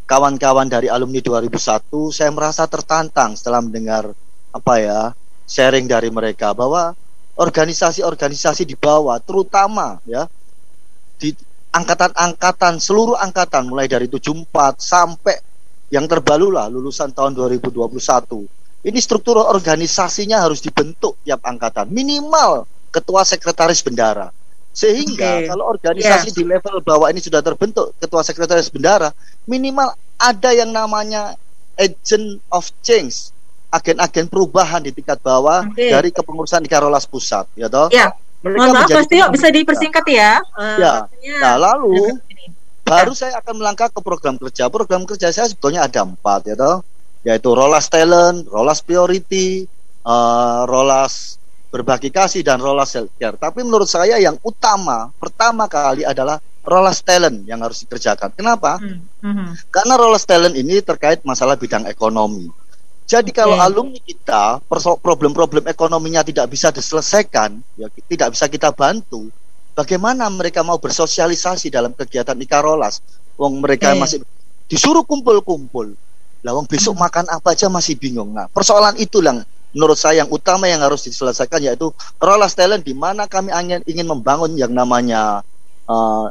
kawan-kawan 0.09 0.65
dari 0.65 0.89
alumni 0.89 1.22
2001, 1.22 1.91
saya 2.09 2.32
merasa 2.34 2.65
tertantang 2.65 3.38
setelah 3.38 3.61
mendengar 3.61 4.15
apa 4.49 4.74
ya 4.82 5.01
sharing 5.45 5.86
dari 5.86 6.09
mereka 6.09 6.57
bahwa 6.57 6.97
organisasi-organisasi 7.38 8.65
di 8.65 8.74
bawah, 8.74 9.22
terutama 9.22 10.01
ya 10.09 10.26
di 11.22 11.38
angkatan-angkatan 11.70 12.82
seluruh 12.82 13.13
angkatan 13.13 13.70
mulai 13.70 13.86
dari 13.86 14.09
74 14.09 14.82
sampai 14.82 15.38
yang 15.93 16.09
terbaru 16.09 16.49
lah 16.49 16.65
lulusan 16.65 17.13
tahun 17.13 17.38
2021. 17.38 17.78
Ini 18.88 18.99
struktur 19.03 19.38
organisasinya 19.38 20.41
harus 20.41 20.63
dibentuk 20.65 21.20
tiap 21.22 21.45
angkatan 21.45 21.91
minimal 21.93 22.65
ketua 22.89 23.22
sekretaris 23.22 23.84
bendara 23.84 24.32
sehingga 24.78 25.41
okay. 25.41 25.49
kalau 25.49 25.65
organisasi 25.73 26.30
yeah. 26.30 26.38
di 26.38 26.43
level 26.45 26.78
bawah 26.86 27.09
ini 27.09 27.17
sudah 27.17 27.41
terbentuk 27.41 27.97
ketua 27.97 28.21
sekretaris 28.21 28.69
bendara, 28.69 29.09
minimal 29.49 29.89
ada 30.21 30.53
yang 30.53 30.69
namanya 30.69 31.34
agent 31.82 32.38
of 32.53 32.69
change, 32.86 33.34
agen-agen 33.73 34.30
perubahan 34.30 34.86
di 34.86 34.93
tingkat 34.93 35.17
bawah 35.25 35.65
okay. 35.65 35.89
dari 35.89 36.13
kepengurusan 36.13 36.61
di 36.61 36.69
Karolas 36.69 37.09
pusat, 37.09 37.49
ya 37.57 37.65
toh? 37.65 37.89
Ya. 37.89 38.13
Mereka 38.45 38.69
Mohon 38.69 38.73
maaf, 38.78 38.89
Mas 38.93 39.07
Tio, 39.09 39.25
bisa 39.34 39.47
dipersingkat 39.49 40.05
ya. 40.13 40.38
Uh, 40.53 40.78
ya. 40.78 40.93
Nah, 41.41 41.57
lalu 41.57 42.21
baru 42.86 43.17
saya 43.17 43.41
akan 43.41 43.57
melangkah 43.57 43.89
ke 43.89 43.97
program 43.97 44.38
kerja. 44.38 44.69
Program 44.69 45.09
kerja 45.09 45.34
saya 45.34 45.49
sebetulnya 45.49 45.89
ada 45.89 46.05
empat, 46.05 46.53
ya 46.53 46.53
toh? 46.53 46.86
Yaitu 47.25 47.49
Rolas 47.49 47.89
Talent, 47.89 48.45
Rolas 48.45 48.86
Priority, 48.86 49.65
uh, 50.05 50.69
Rolas 50.69 51.41
berbagi 51.68 52.09
kasih 52.09 52.41
dan 52.43 52.63
rolas 52.63 52.95
healthcare. 52.95 53.36
Tapi 53.36 53.63
menurut 53.63 53.88
saya 53.88 54.15
yang 54.18 54.39
utama 54.43 55.11
pertama 55.20 55.68
kali 55.68 56.07
adalah 56.07 56.39
rolas 56.68 56.99
talent 56.99 57.47
yang 57.47 57.63
harus 57.63 57.84
dikerjakan. 57.88 58.36
Kenapa? 58.36 58.80
Hmm. 58.80 59.03
Hmm. 59.24 59.51
Karena 59.72 59.95
rolas 59.95 60.28
talent 60.28 60.55
ini 60.55 60.84
terkait 60.84 61.24
masalah 61.24 61.55
bidang 61.55 61.88
ekonomi. 61.88 62.51
Jadi 63.07 63.32
kalau 63.32 63.55
okay. 63.55 63.65
alumni 63.72 63.99
kita 64.03 64.59
problem-problem 64.99 65.63
ekonominya 65.72 66.28
tidak 66.28 66.51
bisa 66.51 66.76
diselesaikan, 66.76 67.55
ya 67.80 67.88
tidak 68.11 68.36
bisa 68.36 68.51
kita 68.51 68.76
bantu, 68.76 69.32
bagaimana 69.72 70.28
mereka 70.28 70.59
mau 70.59 70.76
bersosialisasi 70.76 71.72
dalam 71.72 71.95
kegiatan 71.95 72.36
Ikarolas? 72.36 72.99
Wong 73.39 73.63
mereka 73.63 73.95
okay. 73.95 73.99
masih 74.03 74.18
disuruh 74.68 75.07
kumpul-kumpul. 75.07 75.95
Lah 76.43 76.51
wong 76.51 76.68
besok 76.68 76.99
hmm. 76.99 77.03
makan 77.07 77.26
apa 77.32 77.55
aja 77.55 77.72
masih 77.72 77.95
bingung. 77.95 78.36
Nah, 78.36 78.51
persoalan 78.51 78.99
itu 78.99 79.24
yang 79.24 79.39
menurut 79.78 79.93
saya 79.93 80.25
yang 80.25 80.30
utama 80.34 80.65
yang 80.65 80.82
harus 80.82 81.05
diselesaikan 81.05 81.61
yaitu 81.61 81.93
rolas 82.17 82.57
talent 82.57 82.82
di 82.82 82.97
mana 82.97 83.30
kami 83.30 83.53
ingin 83.53 83.86
ingin 83.86 84.09
membangun 84.09 84.57
yang 84.57 84.73
namanya 84.73 85.45
uh, 85.86 86.25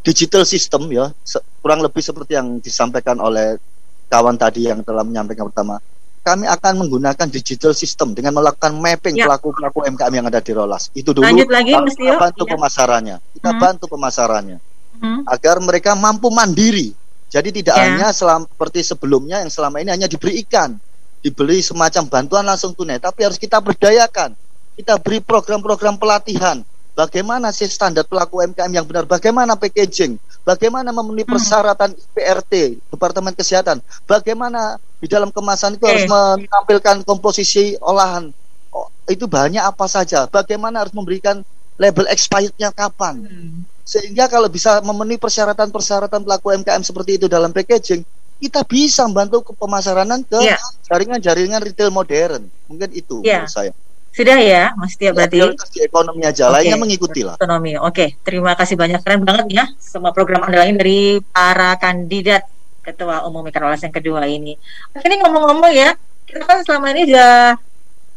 digital 0.00 0.48
system 0.48 0.88
ya 0.88 1.12
kurang 1.60 1.84
lebih 1.84 2.00
seperti 2.00 2.40
yang 2.40 2.56
disampaikan 2.56 3.20
oleh 3.20 3.60
kawan 4.08 4.40
tadi 4.40 4.72
yang 4.72 4.80
telah 4.80 5.04
menyampaikan 5.04 5.44
pertama 5.52 5.76
kami 6.24 6.48
akan 6.48 6.72
menggunakan 6.82 7.28
digital 7.30 7.70
system 7.76 8.10
dengan 8.16 8.34
melakukan 8.34 8.74
mapping 8.74 9.14
ya. 9.14 9.30
pelaku 9.30 9.54
pelaku 9.54 9.86
MKM 9.86 10.14
yang 10.16 10.26
ada 10.26 10.40
di 10.40 10.52
Rolas 10.56 10.88
itu 10.96 11.12
dulu 11.12 11.22
Lanjut 11.22 11.46
lagi, 11.52 11.70
kita 11.70 12.18
bantu 12.18 12.42
ya. 12.48 12.50
pemasarannya 12.56 13.16
kita 13.36 13.50
hmm. 13.52 13.60
bantu 13.60 13.84
pemasarannya 13.92 14.58
hmm. 15.04 15.20
agar 15.28 15.56
mereka 15.60 15.92
mampu 15.94 16.32
mandiri 16.32 16.96
jadi 17.30 17.52
tidak 17.52 17.76
ya. 17.78 17.82
hanya 17.86 18.08
seperti 18.10 18.82
sebelumnya 18.82 19.44
yang 19.44 19.52
selama 19.52 19.84
ini 19.84 19.92
hanya 19.92 20.08
diberi 20.08 20.40
ikan 20.46 20.80
dibeli 21.26 21.58
semacam 21.58 22.06
bantuan 22.06 22.46
langsung 22.46 22.70
tunai, 22.70 23.02
tapi 23.02 23.26
harus 23.26 23.34
kita 23.34 23.58
berdayakan. 23.58 24.38
Kita 24.78 24.94
beri 25.02 25.18
program-program 25.18 25.98
pelatihan. 25.98 26.62
Bagaimana 26.94 27.50
sih 27.50 27.66
standar 27.66 28.06
pelaku 28.06 28.40
UMKM 28.40 28.70
yang 28.70 28.86
benar? 28.86 29.04
Bagaimana 29.04 29.58
packaging? 29.58 30.16
Bagaimana 30.46 30.94
memenuhi 30.94 31.26
hmm. 31.26 31.34
persyaratan 31.34 31.90
PRT, 32.14 32.78
Departemen 32.88 33.34
Kesehatan? 33.34 33.82
Bagaimana 34.06 34.78
di 35.02 35.10
dalam 35.10 35.34
kemasan 35.34 35.76
itu 35.76 35.84
harus 35.84 36.06
menampilkan 36.06 37.02
komposisi 37.02 37.74
olahan? 37.82 38.30
Oh, 38.70 38.88
itu 39.10 39.26
bahannya 39.26 39.60
apa 39.60 39.84
saja? 39.90 40.30
Bagaimana 40.30 40.86
harus 40.86 40.94
memberikan 40.94 41.42
label 41.76 42.08
expirednya 42.08 42.72
kapan. 42.72 43.28
Sehingga 43.84 44.26
kalau 44.26 44.48
bisa 44.48 44.80
memenuhi 44.80 45.20
persyaratan-persyaratan 45.20 46.24
pelaku 46.24 46.54
UMKM 46.56 46.82
seperti 46.82 47.20
itu 47.20 47.26
dalam 47.28 47.52
packaging, 47.52 48.02
kita 48.36 48.60
bisa 48.62 49.08
membantu 49.08 49.40
ke 49.40 49.52
pemasaran 49.56 50.08
ke 50.22 50.38
Iya. 50.38 50.58
jaringan-jaringan 50.84 51.60
retail 51.60 51.88
modern. 51.88 52.44
Mungkin 52.68 52.88
itu 52.92 53.24
Iya. 53.24 53.44
menurut 53.44 53.52
saya. 53.52 53.72
Sudah 54.16 54.40
ya, 54.40 54.72
Mas 54.80 54.96
Tio 54.96 55.08
Ya, 55.08 55.12
berarti. 55.12 55.36
prioritas 55.36 55.68
di 55.68 55.80
ekonomi 55.84 56.24
aja, 56.24 56.48
Oke. 56.48 56.52
lainnya 56.56 56.78
mengikuti 56.80 57.20
lah. 57.20 57.36
Ekonomi. 57.36 57.76
Oke, 57.76 58.16
terima 58.24 58.56
kasih 58.56 58.72
banyak 58.72 59.04
keren 59.04 59.20
banget 59.22 59.46
ya 59.52 59.64
semua 59.76 60.12
program 60.12 60.40
andalan 60.40 60.76
dari 60.76 61.20
para 61.20 61.76
kandidat 61.76 62.48
ketua 62.80 63.28
umum 63.28 63.44
Mikrolas 63.44 63.82
yang 63.82 63.92
kedua 63.92 64.24
ini. 64.24 64.56
Oke, 64.92 65.04
ini 65.04 65.20
ngomong-ngomong 65.20 65.68
ya, 65.68 65.92
kita 66.24 66.48
kan 66.48 66.64
selama 66.64 66.96
ini 66.96 67.12
sudah 67.12 67.60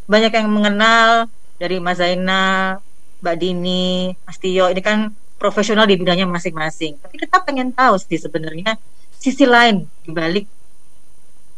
banyak 0.05 0.31
yang 0.31 0.47
mengenal 0.47 1.27
dari 1.59 1.77
Mas 1.77 1.99
Zainal, 1.99 2.79
Mbak 3.19 3.35
Dini, 3.35 4.15
Mas 4.23 4.39
Tio 4.39 4.71
ini 4.71 4.79
kan 4.79 5.11
profesional 5.35 5.83
di 5.83 5.99
bidangnya 5.99 6.23
masing-masing. 6.25 6.95
Tapi 6.95 7.15
kita 7.17 7.43
pengen 7.43 7.75
tahu 7.75 7.99
sih 7.99 8.15
sebenarnya 8.15 8.79
sisi 9.19 9.43
lain 9.43 9.83
di 10.07 10.11
balik 10.15 10.47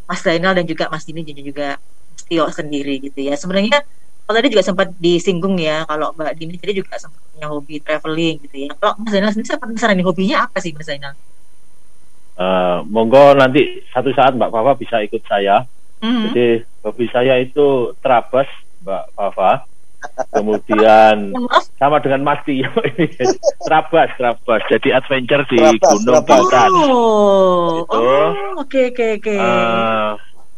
Mas 0.10 0.26
Zainal 0.26 0.58
dan 0.58 0.66
juga 0.68 0.90
Mas 0.90 1.06
Dini 1.08 1.22
dan 1.24 1.46
juga 1.46 1.68
Mas 2.12 2.24
Tio 2.26 2.46
sendiri 2.52 3.00
gitu 3.00 3.22
ya. 3.22 3.38
Sebenarnya 3.38 3.86
kalau 4.26 4.36
tadi 4.36 4.50
juga 4.52 4.66
sempat 4.66 4.88
disinggung 4.98 5.56
ya 5.62 5.86
kalau 5.86 6.12
Mbak 6.18 6.34
Dini 6.36 6.58
tadi 6.58 6.82
juga 6.82 6.98
sempat 6.98 7.22
punya 7.32 7.48
hobi 7.48 7.80
traveling 7.80 8.36
gitu 8.50 8.68
ya. 8.68 8.70
Kalau 8.76 8.98
Mas 9.00 9.14
Zainal 9.14 9.32
sendiri 9.32 9.48
saya 9.48 9.62
penasaran 9.62 9.96
nih 9.96 10.06
hobinya 10.10 10.38
apa 10.50 10.58
sih 10.60 10.74
Mas 10.74 10.90
Zainal? 10.90 11.14
Eh, 12.42 12.78
monggo 12.90 13.38
nanti 13.38 13.86
satu 13.94 14.10
saat 14.18 14.34
Mbak 14.34 14.50
Fafa 14.50 14.72
bisa 14.76 14.98
ikut 15.06 15.22
saya. 15.30 15.64
Hmm. 16.02 16.28
Jadi 16.28 16.66
hobi 16.82 17.06
saya 17.14 17.38
itu 17.38 17.94
terabas 18.02 18.50
Mbak 18.82 19.04
Fafa. 19.14 19.52
Kemudian 20.32 21.36
Maaf, 21.36 21.64
sama 21.76 21.98
dengan 22.00 22.22
Mas 22.24 22.42
Tio 22.48 22.72
ini 22.96 23.06
terabas, 23.66 24.10
terabas. 24.16 24.62
Jadi 24.72 24.90
adventure 24.94 25.44
di 25.50 25.58
Terabas, 25.58 25.92
Gunung. 26.02 26.24
Batan. 26.26 26.70
Oh, 26.72 27.84
Itu. 27.84 28.00
oh, 28.00 28.32
oke 28.64 28.82
oke 28.94 29.06
oke. 29.20 29.36
Eh, 29.36 30.10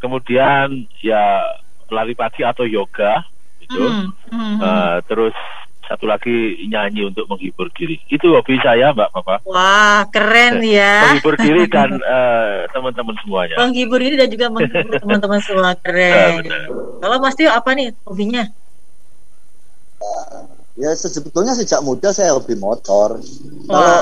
kemudian 0.04 0.68
ya 1.02 1.42
lari 1.90 2.14
pagi 2.18 2.42
atau 2.42 2.66
yoga 2.66 3.24
gitu. 3.64 3.82
Hmm, 3.82 4.10
hmm, 4.30 4.38
hmm. 4.38 4.58
Eh, 4.60 4.98
terus 5.08 5.36
satu 5.84 6.08
lagi 6.08 6.64
nyanyi 6.72 7.12
untuk 7.12 7.28
menghibur 7.28 7.68
diri. 7.76 8.00
Itu 8.08 8.32
hobi 8.34 8.56
saya 8.64 8.96
Mbak 8.96 9.10
Fafa. 9.14 9.36
Wah, 9.46 10.08
keren 10.10 10.64
ya. 10.64 11.12
Menghibur 11.12 11.36
diri 11.38 11.64
dan 11.76 12.00
eh, 12.00 12.66
teman-teman 12.72 13.16
semuanya. 13.22 13.56
Menghibur 13.60 14.00
ini 14.00 14.16
dan 14.16 14.30
juga 14.32 14.48
menghibur 14.50 14.96
teman-teman 15.04 15.40
semua 15.44 15.76
keren. 15.78 16.42
Benar, 16.44 16.62
Kalau 17.04 17.18
Mas 17.20 17.36
Tio 17.36 17.52
apa 17.52 17.70
nih 17.76 17.92
hobinya? 18.08 18.48
Ya 20.74 20.90
sebetulnya 20.98 21.54
sejak 21.54 21.86
muda 21.86 22.10
saya 22.10 22.34
hobi 22.34 22.58
motor. 22.58 23.22
Wah. 23.70 24.02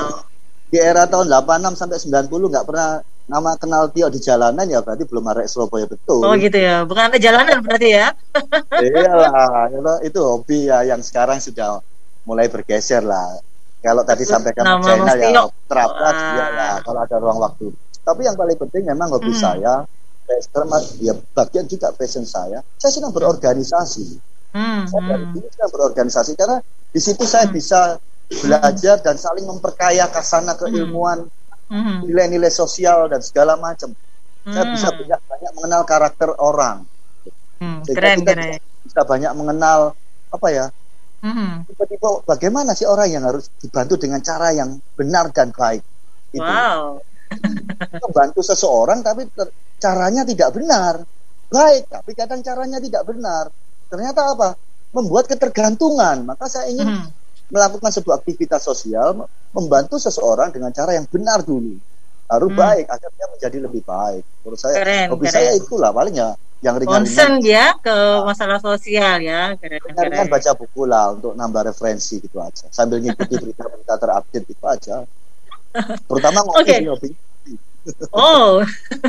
di 0.72 0.80
era 0.80 1.04
tahun 1.04 1.28
86 1.28 1.76
sampai 1.76 1.98
90 2.00 2.32
nggak 2.48 2.64
pernah 2.64 3.04
nama 3.28 3.54
kenal 3.60 3.92
Tio 3.92 4.08
di 4.08 4.18
jalanan 4.18 4.64
ya 4.64 4.80
berarti 4.80 5.04
belum 5.04 5.24
ada 5.28 5.44
Surabaya 5.44 5.84
betul. 5.84 6.24
Oh 6.24 6.32
gitu 6.32 6.56
ya, 6.56 6.82
bukan 6.88 7.12
ada 7.12 7.18
jalanan 7.20 7.60
berarti 7.60 7.88
ya? 7.92 8.16
Iyalah, 8.82 9.68
itu, 9.68 9.92
itu 10.08 10.20
hobi 10.24 10.58
ya 10.72 10.80
yang 10.88 11.04
sekarang 11.04 11.38
sudah 11.44 11.84
mulai 12.24 12.48
bergeser 12.48 13.04
lah. 13.04 13.36
Kalau 13.84 14.00
tadi 14.06 14.24
sampaikan 14.24 14.64
nama 14.64 14.80
Mas 14.80 15.18
ya 15.18 15.44
Wah. 15.44 15.50
ya, 16.08 16.46
ya 16.56 16.70
kalau 16.86 17.00
ada 17.04 17.16
ruang 17.20 17.38
waktu. 17.42 17.68
Tapi 18.02 18.20
yang 18.24 18.34
paling 18.38 18.58
penting 18.58 18.82
memang 18.88 19.12
hobi 19.12 19.30
Hmm. 19.30 19.42
saya 19.42 19.74
ya 21.02 21.12
bagian 21.36 21.66
juga 21.68 21.92
passion 21.92 22.24
saya. 22.24 22.64
Saya 22.80 22.90
senang 22.94 23.12
berorganisasi. 23.12 24.31
Hmm, 24.52 24.84
Saya 24.88 25.02
dari 25.08 25.24
hmm. 25.24 25.32
dulu 25.32 25.46
senang 25.52 25.70
berorganisasi 25.74 26.32
karena 26.36 26.58
di 26.92 27.00
situ 27.00 27.24
saya 27.24 27.46
bisa 27.48 27.96
belajar 28.42 28.96
dan 29.04 29.16
saling 29.16 29.46
memperkaya 29.48 30.08
kasana 30.12 30.54
keilmuan, 30.60 31.28
hmm, 31.70 32.04
nilai-nilai 32.06 32.52
sosial 32.52 33.08
dan 33.12 33.20
segala 33.24 33.56
macam. 33.60 33.90
Saya 34.52 34.66
hmm. 34.66 34.74
bisa 34.74 34.88
banyak, 34.98 35.20
banyak 35.30 35.52
mengenal 35.56 35.82
karakter 35.88 36.30
orang. 36.40 36.78
Hmm, 37.60 37.80
Sehingga 37.84 38.10
keren 38.10 38.18
kita 38.18 38.32
keren. 38.34 38.60
bisa 38.84 39.00
banyak 39.06 39.32
mengenal 39.38 39.80
apa 40.32 40.48
ya 40.52 40.66
Hmm. 41.22 41.62
tiba-tiba 41.68 42.08
bagaimana 42.26 42.70
sih 42.78 42.86
orang 42.86 43.08
yang 43.14 43.24
harus 43.28 43.46
dibantu 43.62 43.94
dengan 44.02 44.20
cara 44.28 44.48
yang 44.54 44.70
benar 44.98 45.30
dan 45.36 45.48
baik 45.54 45.82
itu 46.34 46.52
Wow. 46.52 47.02
membantu 48.02 48.40
seseorang 48.44 49.00
tapi 49.04 49.28
caranya 49.78 50.22
tidak 50.26 50.50
benar 50.56 50.94
baik 51.52 51.82
tapi 51.90 52.10
kadang 52.16 52.40
caranya 52.44 52.78
tidak 52.82 53.02
benar 53.08 53.44
ternyata 53.92 54.24
apa 54.26 54.56
membuat 54.90 55.28
ketergantungan 55.28 56.24
maka 56.24 56.48
saya 56.48 56.66
ingin 56.66 56.88
Hmm. 56.88 57.08
melakukan 57.46 57.92
sebuah 57.92 58.16
aktivitas 58.18 58.60
sosial 58.60 59.12
mem- 59.14 59.28
membantu 59.52 60.00
seseorang 60.00 60.48
dengan 60.48 60.72
cara 60.72 60.92
yang 60.92 61.04
benar 61.04 61.40
dulu 61.42 61.76
harus 62.24 62.48
Hmm. 62.48 62.56
baik 62.58 62.86
agar 62.88 63.08
dia 63.10 63.26
menjadi 63.28 63.58
lebih 63.60 63.82
baik 63.82 64.24
menurut 64.40 64.56
saya 64.58 64.74
Keren, 64.74 65.06
hobi 65.12 65.22
keren. 65.22 65.34
saya 65.34 65.50
itulah 65.52 65.92
paling 65.92 66.16
ya 66.16 66.32
yang 66.62 66.78
Concern 66.78 67.02
ringan-ringan 67.02 67.34
ya 67.42 67.66
ke 67.76 67.96
masalah 68.22 68.56
sosial 68.56 69.18
ya. 69.20 69.52
Keren 69.56 69.82
keren. 69.82 70.08
ringan 70.08 70.28
baca 70.30 70.50
buku 70.54 70.82
lah 70.84 71.10
untuk 71.10 71.34
nambah 71.34 71.62
referensi 71.66 72.16
gitu 72.16 72.38
aja 72.38 72.64
sambil 72.68 72.96
ngikuti 72.98 73.34
berita-berita 73.36 73.94
terupdate 73.94 74.46
itu 74.46 74.64
aja 74.64 74.96
terutama 76.02 76.38
ngopi 76.40 76.64
sih, 76.64 76.80
ngopi 76.82 77.10
Oh. 78.12 78.62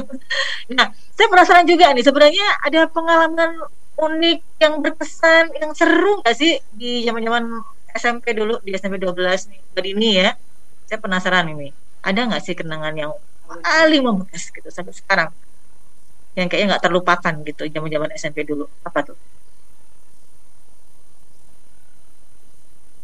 nah, 0.73 0.87
saya 1.13 1.27
penasaran 1.29 1.61
juga 1.63 1.93
nih 1.93 2.01
sebenarnya 2.01 2.41
ada 2.59 2.89
pengalaman 2.89 3.61
unik 3.93 4.39
yang 4.57 4.73
berkesan 4.81 5.53
yang 5.53 5.71
seru 5.77 6.19
nggak 6.25 6.35
sih 6.35 6.57
di 6.73 7.05
zaman-zaman 7.05 7.61
SMP 7.93 8.33
dulu 8.33 8.57
di 8.65 8.73
SMP 8.73 8.97
12 8.97 9.53
nih 9.53 9.59
Mbak 9.73 9.83
Dini 9.85 10.09
ya. 10.17 10.29
Saya 10.89 10.99
penasaran 10.99 11.45
ini. 11.53 11.69
Ada 12.01 12.25
nggak 12.25 12.41
sih 12.43 12.57
kenangan 12.57 12.93
yang 12.97 13.13
paling 13.45 14.01
membekas 14.01 14.49
gitu 14.49 14.67
sampai 14.73 14.93
sekarang? 14.97 15.29
Yang 16.33 16.47
kayaknya 16.49 16.67
nggak 16.73 16.83
terlupakan 16.89 17.33
gitu 17.45 17.63
zaman-zaman 17.69 18.09
SMP 18.17 18.43
dulu. 18.43 18.65
Apa 18.81 19.13
tuh? 19.13 19.17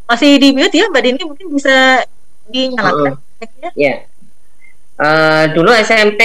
Masih 0.10 0.42
di 0.42 0.50
mute 0.58 0.74
ya 0.74 0.90
Mbak 0.90 1.04
Dini 1.06 1.22
mungkin 1.22 1.48
bisa 1.54 2.02
dinyalakan. 2.50 3.22
mic-nya? 3.38 3.70
Ya. 3.78 3.96
Eh, 5.00 5.46
dulu 5.54 5.70
SMP 5.72 6.22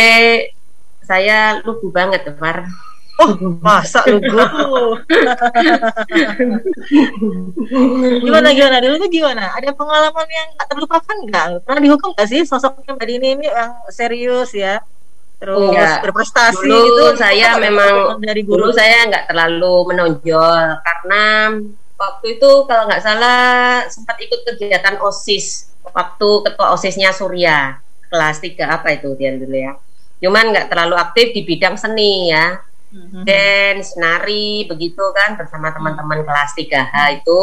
saya 1.04 1.60
lugu 1.62 1.92
banget, 1.92 2.24
Far. 2.40 2.64
Oh, 3.14 3.30
masa 3.62 4.02
lu 4.10 4.18
gimana 8.18 8.50
gimana 8.50 8.76
dulu 8.82 8.94
tuh 9.06 9.10
gimana? 9.10 9.54
Ada 9.54 9.70
pengalaman 9.70 10.26
yang 10.26 10.48
tak 10.58 10.66
terlupakan 10.74 11.16
nggak? 11.30 11.44
Pernah 11.62 11.80
dihukum 11.80 12.10
nggak 12.18 12.26
sih 12.26 12.42
sosoknya 12.42 12.98
Mbak 12.98 13.06
Dini 13.06 13.28
ini 13.38 13.46
yang 13.46 13.70
serius 13.86 14.50
ya? 14.50 14.82
Terus 15.38 15.70
Enggak. 15.70 16.02
berprestasi 16.02 16.66
Dulu 16.66 17.14
gitu. 17.14 17.20
saya 17.22 17.54
memang 17.62 18.18
dari 18.18 18.42
guru. 18.42 18.66
Dulu 18.66 18.72
saya 18.74 19.06
nggak 19.06 19.30
terlalu 19.30 19.74
menonjol 19.94 20.82
karena 20.82 21.24
waktu 21.94 22.26
itu 22.34 22.50
kalau 22.66 22.82
nggak 22.90 23.02
salah 23.02 23.86
sempat 23.86 24.18
ikut 24.26 24.42
kegiatan 24.42 24.98
OSIS 24.98 25.70
waktu 25.86 26.28
ketua 26.50 26.74
OSISnya 26.74 27.14
Surya 27.14 27.78
kelas 28.10 28.42
3 28.42 28.58
apa 28.66 28.90
itu 28.90 29.14
dia 29.14 29.38
dulu 29.38 29.54
ya. 29.54 29.78
Cuman 30.18 30.50
nggak 30.50 30.66
terlalu 30.66 30.98
aktif 30.98 31.30
di 31.30 31.46
bidang 31.46 31.78
seni 31.78 32.34
ya. 32.34 32.58
Mhm. 32.94 33.26
dance, 33.26 33.98
nari, 33.98 34.70
begitu 34.70 35.02
kan 35.10 35.34
bersama 35.34 35.74
teman-teman 35.74 36.22
kelas 36.22 36.54
3H 36.54 36.94
itu 37.18 37.40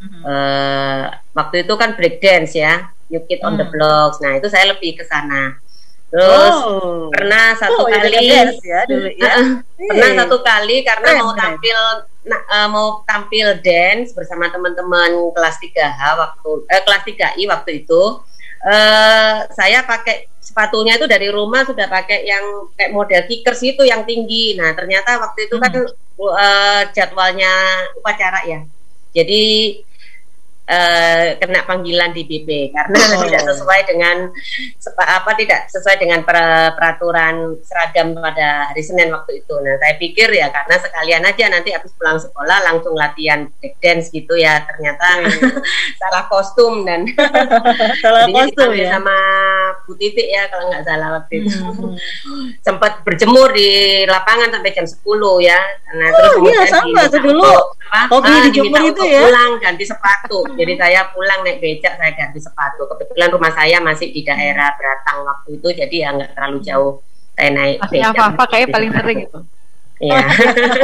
Mhm. 0.00 0.20
eh, 0.24 1.02
waktu 1.30 1.56
itu 1.62 1.74
kan 1.76 1.92
break 1.92 2.18
dance 2.18 2.56
ya, 2.56 2.88
New 3.06 3.20
Kid 3.24 3.44
on 3.44 3.54
the 3.54 3.68
Hmm. 3.68 3.72
Blocks. 3.72 4.18
Nah 4.18 4.40
itu 4.40 4.48
saya 4.48 4.72
lebih 4.72 4.96
ke 4.96 5.04
sana. 5.04 5.60
Terus 6.08 6.54
Oh. 6.62 7.10
pernah 7.10 7.52
satu 7.52 7.84
Oh, 7.84 7.90
ya, 7.90 7.98
kali, 7.98 8.30
dance 8.30 8.62
ya 8.62 8.80
dulu 8.86 9.08
ya. 9.12 9.34
pernah 9.74 10.08
Eh. 10.08 10.16
satu 10.16 10.36
kali 10.40 10.76
karena 10.80 11.08
Keren, 11.10 11.20
mau 11.20 11.32
tampil, 11.34 11.78
nah, 12.22 12.40
eh, 12.46 12.68
mau 12.70 12.86
tampil 13.02 13.46
dance 13.60 14.14
bersama 14.14 14.46
teman-teman 14.46 15.10
kelas 15.34 15.58
3H 15.58 16.00
waktu 16.16 16.50
eh, 16.70 16.80
kelas 16.80 17.02
3I 17.02 17.42
waktu 17.50 17.82
itu. 17.82 18.02
Eh 18.64 19.36
saya 19.52 19.84
pakai 19.84 20.32
sepatunya 20.40 20.96
itu 20.96 21.04
dari 21.08 21.28
rumah 21.32 21.64
sudah 21.64 21.88
pakai 21.88 22.24
yang 22.28 22.68
kayak 22.76 22.92
model 22.92 23.22
kickers 23.28 23.60
itu 23.64 23.84
yang 23.84 24.04
tinggi. 24.08 24.56
Nah 24.56 24.72
ternyata 24.72 25.20
waktu 25.20 25.48
itu 25.48 25.56
kan 25.60 25.72
eh, 25.76 26.82
jadwalnya 26.96 27.52
upacara 28.00 28.40
ya. 28.48 28.60
Jadi 29.14 29.42
eh, 30.66 31.36
kena 31.36 31.60
panggilan 31.62 32.10
di 32.10 32.24
BB 32.24 32.48
karena 32.70 32.96
Oh. 33.12 33.22
tidak 33.22 33.44
sesuai 33.44 33.80
dengan 33.84 34.16
sepa- 34.76 35.10
apa 35.14 35.30
tidak 35.34 35.68
sesuai 35.68 35.96
dengan 35.96 36.20
per- 36.20 36.72
peraturan 36.72 37.34
seragam 37.60 38.12
pada 38.14 38.68
hari 38.68 38.80
Senin 38.80 39.08
waktu 39.08 39.38
itu. 39.38 39.54
Nah 39.56 39.76
saya 39.76 39.94
pikir 39.94 40.28
ya 40.30 40.48
karena 40.48 40.76
sekalian 40.78 41.22
aja 41.22 41.44
nanti 41.48 41.68
habis 41.68 41.92
pulang 41.92 42.16
sekolah 42.16 42.64
langsung 42.64 42.94
latihan 42.94 43.44
break 43.54 43.76
dance 43.78 44.08
gitu 44.08 44.34
ya. 44.34 44.64
Ternyata 44.64 45.04
salah 46.00 46.24
kostum 46.26 46.82
dan 46.82 47.04
Salah 48.02 48.24
kostum 48.26 48.72
ya. 48.72 48.88
sama 48.90 49.16
Bu 49.84 49.92
Titik 49.94 50.26
ya 50.26 50.48
kalau 50.48 50.68
nggak 50.68 50.82
salah 50.82 51.08
waktu 51.18 51.44
itu. 51.44 51.52
Hmm. 51.60 51.92
Sempat 52.66 53.04
berjemur 53.04 53.52
di 53.52 53.68
lapangan 54.04 54.48
sampai 54.50 54.72
jam 54.72 54.86
10 54.86 55.04
ya. 55.40 55.60
Nah, 55.94 56.08
Oh, 56.10 56.40
kemudian 56.40 56.64
iya, 56.64 56.72
sama 56.72 57.04
dulu. 57.06 57.44
apa, 57.44 58.10
Hobi 58.10 58.26
ah, 58.28 58.40
dijemur 58.48 58.80
itu 58.82 59.02
ya. 59.04 59.20
Pulang 59.22 59.50
ganti 59.60 59.84
sepatu. 59.84 60.38
Jadi 60.54 60.72
saya 60.74 61.00
pulang 61.10 61.40
naik 61.42 61.58
becak 61.58 61.94
saya 61.94 62.12
ganti 62.12 62.38
sepatu. 62.38 62.86
Kebetulan 62.86 63.28
rumah 63.28 63.50
saya 63.50 63.78
masih 63.78 64.10
di 64.10 64.22
daerah 64.22 64.72
Beratang 64.74 65.22
waktu 65.22 65.58
itu 65.58 65.68
jadi 65.74 65.96
ya 65.96 66.08
nggak 66.12 66.30
terlalu 66.32 66.58
jauh 66.60 66.92
saya 67.32 67.50
naik 67.50 67.76
becak. 67.84 68.14
Fafa 68.14 68.44
kayaknya 68.46 68.68
paling 68.70 68.90
sering 68.90 69.18
itu. 69.24 69.38
Iya. 69.94 70.26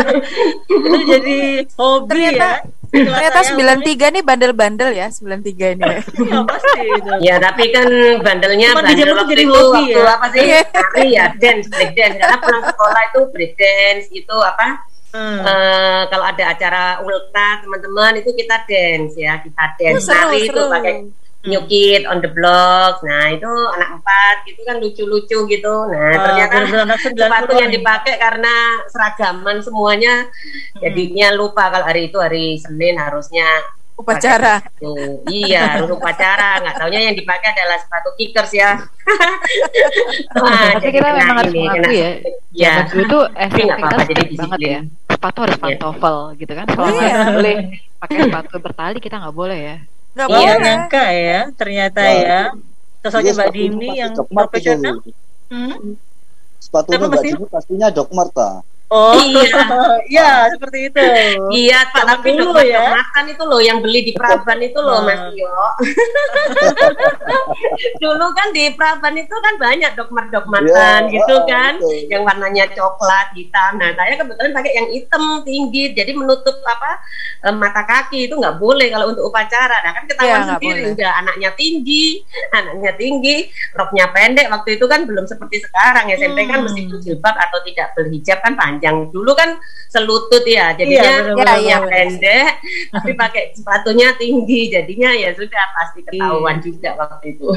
Itu 0.70 0.98
jadi 1.04 1.38
hobi 1.74 2.08
Ternyata- 2.08 2.62
ya. 2.62 2.78
Ternyata 2.90 3.38
Kelasnya 3.46 3.78
93 3.86 4.14
nih 4.18 4.22
bandel-bandel 4.26 4.90
ya, 4.90 5.06
93 5.06 5.78
ini. 5.78 5.86
Iya, 6.26 6.38
pasti 6.42 6.80
itu. 6.82 7.10
Ya 7.22 7.34
tapi 7.38 7.70
kan 7.70 7.86
bandelnya 8.18 8.74
Cuman 8.74 8.82
bandel 8.82 9.14
waktu 9.14 9.30
jadi 9.30 9.42
itu 9.46 9.54
hobi 9.54 9.70
waktu 9.70 9.94
ya. 9.94 10.10
apa 10.10 10.26
sih? 10.26 10.40
Nari 10.42 11.08
ya 11.14 11.24
dance, 11.38 11.66
break 11.70 11.92
dance. 11.94 12.16
Karena 12.18 12.36
pulang 12.42 12.64
sekolah 12.66 13.02
itu 13.06 13.20
break 13.30 13.52
dance 13.54 14.06
itu 14.10 14.36
apa? 14.42 14.89
Hmm. 15.10 15.42
eh, 15.42 16.02
kalau 16.06 16.22
ada 16.22 16.44
acara 16.54 16.84
ulta 17.02 17.66
teman-teman 17.66 18.22
itu 18.22 18.30
kita 18.30 18.62
dance 18.62 19.18
ya, 19.18 19.42
kita 19.42 19.64
dance 19.74 20.06
Oh, 20.06 20.14
seru, 20.14 20.22
nari 20.30 20.38
itu 20.46 20.62
pakai 20.70 20.94
New 21.40 21.62
Kid 21.66 22.04
on 22.04 22.20
the 22.20 22.28
Block. 22.28 23.00
Nah 23.00 23.32
itu 23.32 23.48
anak 23.48 23.96
empat 23.96 24.36
gitu 24.44 24.60
kan 24.62 24.76
lucu-lucu 24.76 25.38
gitu. 25.48 25.74
Nah 25.88 25.98
Ah, 26.12 26.20
ternyata 26.30 26.52
bener-bener 26.62 26.84
anak 26.84 26.98
90 27.00 27.16
sepatu 27.16 27.52
yang 27.56 27.70
dipakai 27.72 28.14
karena 28.20 28.54
seragaman 28.86 29.56
semuanya 29.64 30.14
Hmm. 30.28 30.78
jadinya 30.84 31.32
lupa 31.34 31.72
kalau 31.72 31.88
hari 31.88 32.12
itu 32.12 32.18
hari 32.20 32.60
Senin 32.60 32.94
harusnya 32.94 33.48
Upacara. 34.00 34.64
Tuh, 34.80 35.20
iya, 35.28 35.76
harus 35.76 35.92
upacara. 35.92 36.56
Nggak 36.64 36.72
taunya 36.80 37.12
yang 37.12 37.16
dipakai 37.20 37.52
adalah 37.52 37.76
sepatu 37.76 38.08
kickers 38.16 38.48
ya. 38.56 38.80
Wah, 40.40 40.72
Tapi 40.72 40.80
jadi 40.80 40.92
kita 40.96 41.08
memang 41.12 41.36
harus 41.36 41.52
mengakui 41.52 41.96
ya. 42.00 42.10
Ya. 42.56 42.72
Apa-apa, 42.88 44.02
jadi 44.08 44.24
banget 44.32 44.32
disiplin. 44.32 44.72
ya. 44.72 44.80
Sepatu 45.20 45.38
harus 45.44 45.56
Iya. 45.60 45.64
pantofel 45.68 46.16
gitu 46.40 46.52
kan. 46.56 46.64
Kalau 46.64 46.88
Iya. 46.88 47.12
nggak 47.12 47.28
boleh 47.36 47.56
pakai 48.00 48.16
sepatu 48.24 48.56
bertali 48.56 48.98
kita 48.98 49.20
nggak 49.20 49.36
boleh 49.36 49.58
ya. 49.60 49.76
Nggak 50.16 50.28
Iya, 50.32 50.40
boleh. 50.40 50.56
nyangka 50.64 51.04
ya, 51.12 51.40
ternyata 51.52 52.00
Wah. 52.00 52.16
ya. 52.16 52.40
Sosoknya 53.04 53.28
Iya, 53.28 53.36
Mbak 53.36 53.48
Dini 53.52 53.88
yang 54.00 54.12
profesional. 54.16 54.96
Hmm? 55.52 55.76
Sepatunya 56.56 57.04
Mbak? 57.04 57.20
Dini 57.20 57.44
pastinya 57.52 57.88
Dokmart 57.92 58.32
ta. 58.32 58.50
Oh, 58.90 59.14
Iya. 59.14 59.46
iya 60.10 60.30
seperti 60.50 60.90
itu. 60.90 60.98
Iya, 61.54 61.78
Pak, 61.88 62.02
Zaman 62.02 62.10
tapi 62.10 62.28
dulu 62.34 62.58
ya. 62.58 62.90
makan 62.90 63.24
itu 63.30 63.42
loh 63.46 63.62
yang 63.62 63.78
beli 63.78 64.02
di 64.02 64.10
Praban 64.10 64.58
itu 64.58 64.74
loh, 64.76 65.06
Mas 65.06 65.14
Hmm. 65.14 65.30
Tio. 65.30 65.46
Dulu 68.02 68.26
kan 68.34 68.48
di 68.50 68.64
Praban 68.74 69.14
itu 69.14 69.32
kan 69.32 69.54
banyak 69.56 69.90
dokmer-dokmatan 69.94 71.00
Iya, 71.06 71.12
gitu 71.12 71.34
ah, 71.36 71.44
kan, 71.46 71.72
betul. 71.78 72.10
yang 72.10 72.22
warnanya 72.26 72.64
coklat, 72.74 73.26
hitam. 73.34 73.78
Nah, 73.78 73.94
saya 73.94 74.18
kebetulan 74.18 74.50
pakai 74.50 74.72
yang 74.74 74.88
hitam 74.90 75.22
tinggi, 75.44 75.82
jadi 75.94 76.10
menutup 76.10 76.56
apa 76.66 76.90
eh, 77.46 77.54
mata 77.54 77.82
kaki 77.84 78.26
itu 78.26 78.34
nggak 78.34 78.58
boleh 78.58 78.90
kalau 78.90 79.14
untuk 79.14 79.30
upacara. 79.30 79.76
Nah, 79.80 79.90
kan 79.94 80.04
ketahuan 80.04 80.40
nggak 80.44 80.58
sendiri 80.58 80.80
udah 80.94 81.10
anaknya 81.16 81.48
tinggi, 81.54 82.04
anaknya 82.50 82.90
tinggi, 82.96 83.36
roknya 83.72 84.04
pendek. 84.10 84.46
Waktu 84.50 84.68
itu 84.76 84.84
kan 84.86 85.00
belum 85.06 85.24
seperti 85.24 85.62
sekarang 85.62 86.10
SMP 86.10 86.44
kan 86.44 86.58
Hmm. 86.58 86.66
mesti 86.66 86.80
berjilbab 86.90 87.34
atau 87.38 87.58
tidak 87.62 87.94
berhijab 87.94 88.38
kan 88.42 88.52
panjang. 88.58 88.78
Dulu 88.82 89.32
kan 89.32 89.60
selutut 89.86 90.42
ya, 90.42 90.72
Iya, 90.72 90.78
jadinya 90.78 91.02
Iya, 91.34 91.56
iya. 91.58 91.78
pendek, 91.82 92.52
tapi 92.94 93.10
pakai 93.12 93.42
sepatunya 93.52 94.14
tinggi. 94.14 94.70
Jadinya 94.70 95.10
ya 95.12 95.30
sudah 95.30 95.64
pasti 95.72 96.00
ketahuan 96.02 96.56
juga 96.58 96.96
waktu 96.96 97.34
itu. 97.34 97.50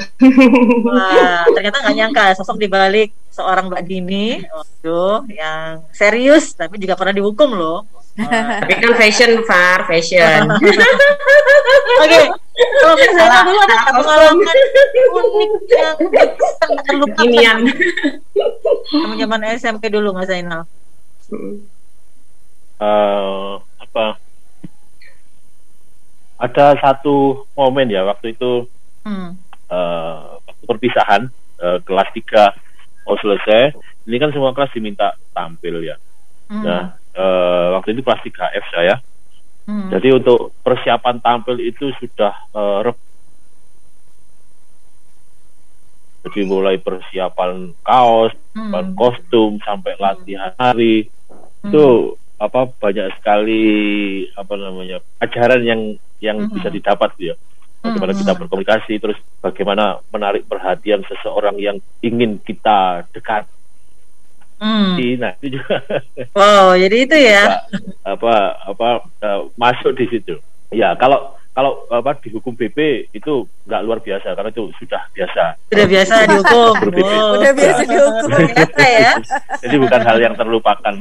Wah, 0.84 1.46
ternyata 1.56 1.78
nggak 1.80 1.96
nyangka 1.96 2.24
sosok 2.36 2.58
di 2.58 2.68
balik 2.68 3.14
seorang 3.30 3.66
Mbak 3.68 3.84
Dini, 3.84 4.42
waduh, 4.44 5.26
yang 5.28 5.82
serius 5.90 6.54
tapi 6.54 6.78
juga 6.78 6.94
pernah 6.94 7.14
dihukum 7.14 7.50
loh. 7.50 7.86
Wah. 8.14 8.62
Tapi 8.62 8.78
kan 8.78 8.94
fashion, 8.94 9.42
Far, 9.42 9.90
fashion. 9.90 10.46
Oke, 11.94 12.20
kalau 12.54 12.94
Zainal 12.94 13.18
Salah- 13.18 13.42
dulu 13.42 13.60
ada 13.60 13.76
pengalaman 13.90 14.56
unik 15.10 15.52
yang 15.68 15.98
terlupakan 16.86 17.18
Ginian. 17.18 17.58
zaman 18.86 19.18
zaman 19.18 19.42
SMP 19.58 19.90
dulu 19.90 20.14
Mas 20.14 20.30
Zainal. 20.30 20.70
Eh, 22.80 23.54
apa 23.80 24.06
ada 26.40 26.66
satu 26.82 27.48
momen 27.56 27.88
ya 27.88 28.04
waktu 28.04 28.36
itu 28.36 28.68
Hmm. 29.04 29.36
eh, 29.68 30.20
waktu 30.48 30.64
perpisahan 30.64 31.28
eh, 31.60 31.78
kelas 31.84 32.08
3 32.16 32.56
mau 33.04 33.20
selesai 33.20 33.76
ini 34.08 34.16
kan 34.16 34.32
semua 34.32 34.56
kelas 34.56 34.72
diminta 34.72 35.12
tampil 35.36 35.84
ya 35.84 36.00
Hmm. 36.48 36.64
nah 36.64 36.82
eh, 37.12 37.68
waktu 37.76 37.96
itu 37.96 38.02
kelas 38.02 38.24
3 38.24 38.48
F 38.56 38.66
saya 38.72 38.96
Hmm. 39.64 39.88
jadi 39.92 40.20
untuk 40.20 40.52
persiapan 40.60 41.20
tampil 41.20 41.60
itu 41.60 41.92
sudah 42.00 42.32
eh, 42.32 42.80
jadi 46.24 46.40
mulai 46.48 46.80
persiapan 46.80 47.76
kaos, 47.84 48.32
Hmm. 48.56 48.72
persiapan 48.72 48.86
kostum 48.96 49.52
sampai 49.60 49.94
latihan 50.00 50.54
hari 50.56 51.10
Hmm. 51.64 51.70
itu 51.70 51.86
apa 52.38 52.68
banyak 52.68 53.08
sekali 53.20 53.64
apa 54.36 54.54
namanya 54.56 55.00
ajaran 55.20 55.64
yang 55.64 55.82
yang 56.20 56.38
Mhm. 56.44 56.56
bisa 56.56 56.68
didapat 56.68 57.12
ya 57.16 57.36
bagaimana 57.80 58.12
Mhm. 58.12 58.20
kita 58.20 58.32
berkomunikasi 58.36 58.94
terus 59.00 59.16
bagaimana 59.40 60.00
menarik 60.12 60.44
perhatian 60.48 61.04
seseorang 61.08 61.56
yang 61.56 61.80
ingin 62.00 62.40
kita 62.40 63.08
dekati 63.12 63.52
Hmm. 64.60 64.96
nah 65.20 65.36
itu 65.40 65.60
juga 65.60 65.84
Wow, 66.36 66.76
jadi 66.80 66.98
itu 67.04 67.18
ya. 67.20 67.68
apa 68.04 68.34
apa 68.64 68.88
eh, 69.20 69.42
masuk 69.56 69.92
di 69.96 70.06
situ 70.08 70.36
ya 70.72 70.96
kalau 70.96 71.36
kalau 71.54 71.86
apa 71.88 72.18
dihukum 72.20 72.52
BP 72.52 72.78
itu 73.12 73.34
nggak 73.64 73.82
luar 73.82 74.00
biasa 74.00 74.34
karena 74.34 74.50
itu 74.50 74.74
sudah 74.76 75.06
biasa 75.08 75.44
Sudah 75.64 75.86
biasa 75.88 76.14
dihukum. 76.26 76.74
BP. 76.84 76.98
Wow. 77.00 77.38
Udah 77.38 77.52
biasa 77.54 77.82
dihukum. 77.84 78.30
Ternyata 78.34 78.84
ya. 78.84 79.14
jadi 79.62 79.76
bukan 79.78 80.02
hal 80.02 80.18
yang 80.20 80.34
terlupakan 80.34 80.94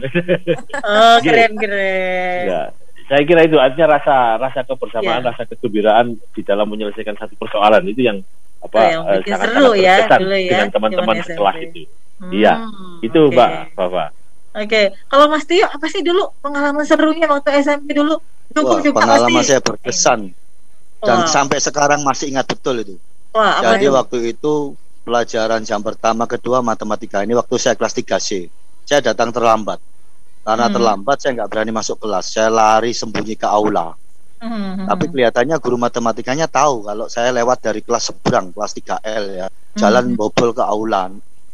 Oh, 0.82 1.16
keren 1.18 1.52
keren. 1.54 2.42
ya 2.46 2.62
saya 3.02 3.22
kira 3.22 3.42
itu 3.42 3.56
artinya 3.56 3.98
rasa 3.98 4.14
rasa 4.36 4.60
kebersamaan 4.62 5.20
Ya. 5.20 5.28
rasa 5.28 5.42
kegembiraan 5.44 6.06
di 6.30 6.42
dalam 6.42 6.64
menyelesaikan 6.66 7.12
satu 7.14 7.34
persoalan 7.34 7.84
itu 7.84 8.04
yang 8.04 8.20
apa 8.58 8.78
Oh, 8.78 8.84
yang 8.86 9.02
eh, 9.02 9.16
bikin 9.18 9.32
sangat 9.34 9.46
seru 9.48 9.60
sangat 9.66 9.76
ya 9.78 9.94
berkesan 9.98 10.20
dulu 10.22 10.32
ya, 10.34 10.50
dengan 10.50 10.68
teman-teman 10.70 11.14
sekelas 11.18 11.56
SMP. 11.56 11.66
itu 11.66 11.82
Iya, 12.22 12.54
Hmm, 12.54 12.96
itu 13.02 13.20
oke. 13.20 13.34
mbak 13.34 13.50
Fafa 13.72 14.04
Oke, 14.54 14.82
kalau 15.06 15.26
Mas 15.26 15.42
Tio 15.42 15.64
apa 15.64 15.86
sih 15.88 16.00
dulu 16.00 16.28
pengalaman 16.38 16.84
serunya 16.84 17.24
waktu 17.24 17.56
SMP 17.58 17.92
dulu? 17.92 18.20
Dukung 18.48 18.68
Wah, 18.70 18.84
juga 18.84 19.00
pengalaman 19.00 19.32
pasti. 19.34 19.48
saya 19.48 19.60
berkesan 19.60 20.20
dan 21.02 21.26
Wah. 21.26 21.28
sampai 21.28 21.58
sekarang 21.58 22.00
masih 22.06 22.30
ingat 22.30 22.46
betul 22.46 22.78
itu. 22.78 22.94
Wah, 23.34 23.58
Jadi 23.58 23.90
waktu 23.90 24.38
itu 24.38 24.78
pelajaran 25.02 25.66
jam 25.66 25.82
pertama, 25.82 26.30
kedua 26.30 26.62
matematika 26.62 27.26
ini 27.26 27.34
waktu 27.34 27.58
saya 27.58 27.74
kelas 27.74 27.90
3C. 27.98 28.46
Saya 28.86 29.02
datang 29.02 29.34
terlambat. 29.34 29.82
Karena 30.42 30.70
Hmm. 30.70 30.74
terlambat 30.78 31.16
saya 31.18 31.42
nggak 31.42 31.50
berani 31.50 31.72
masuk 31.74 31.98
kelas. 31.98 32.34
Saya 32.34 32.50
lari 32.50 32.94
sembunyi 32.94 33.34
ke 33.34 33.46
aula. 33.50 33.94
Hmm, 34.42 34.90
Tapi 34.90 35.06
kelihatannya 35.06 35.54
guru 35.62 35.78
matematikanya 35.78 36.50
tahu 36.50 36.82
kalau 36.82 37.06
saya 37.06 37.30
lewat 37.30 37.62
dari 37.62 37.78
kelas 37.82 38.10
seberang, 38.10 38.50
kelas 38.50 38.74
3L 38.74 39.24
ya. 39.30 39.46
Jalan 39.78 40.14
Hmm. 40.14 40.18
bobol 40.18 40.50
ke 40.54 40.62
aula. 40.62 41.10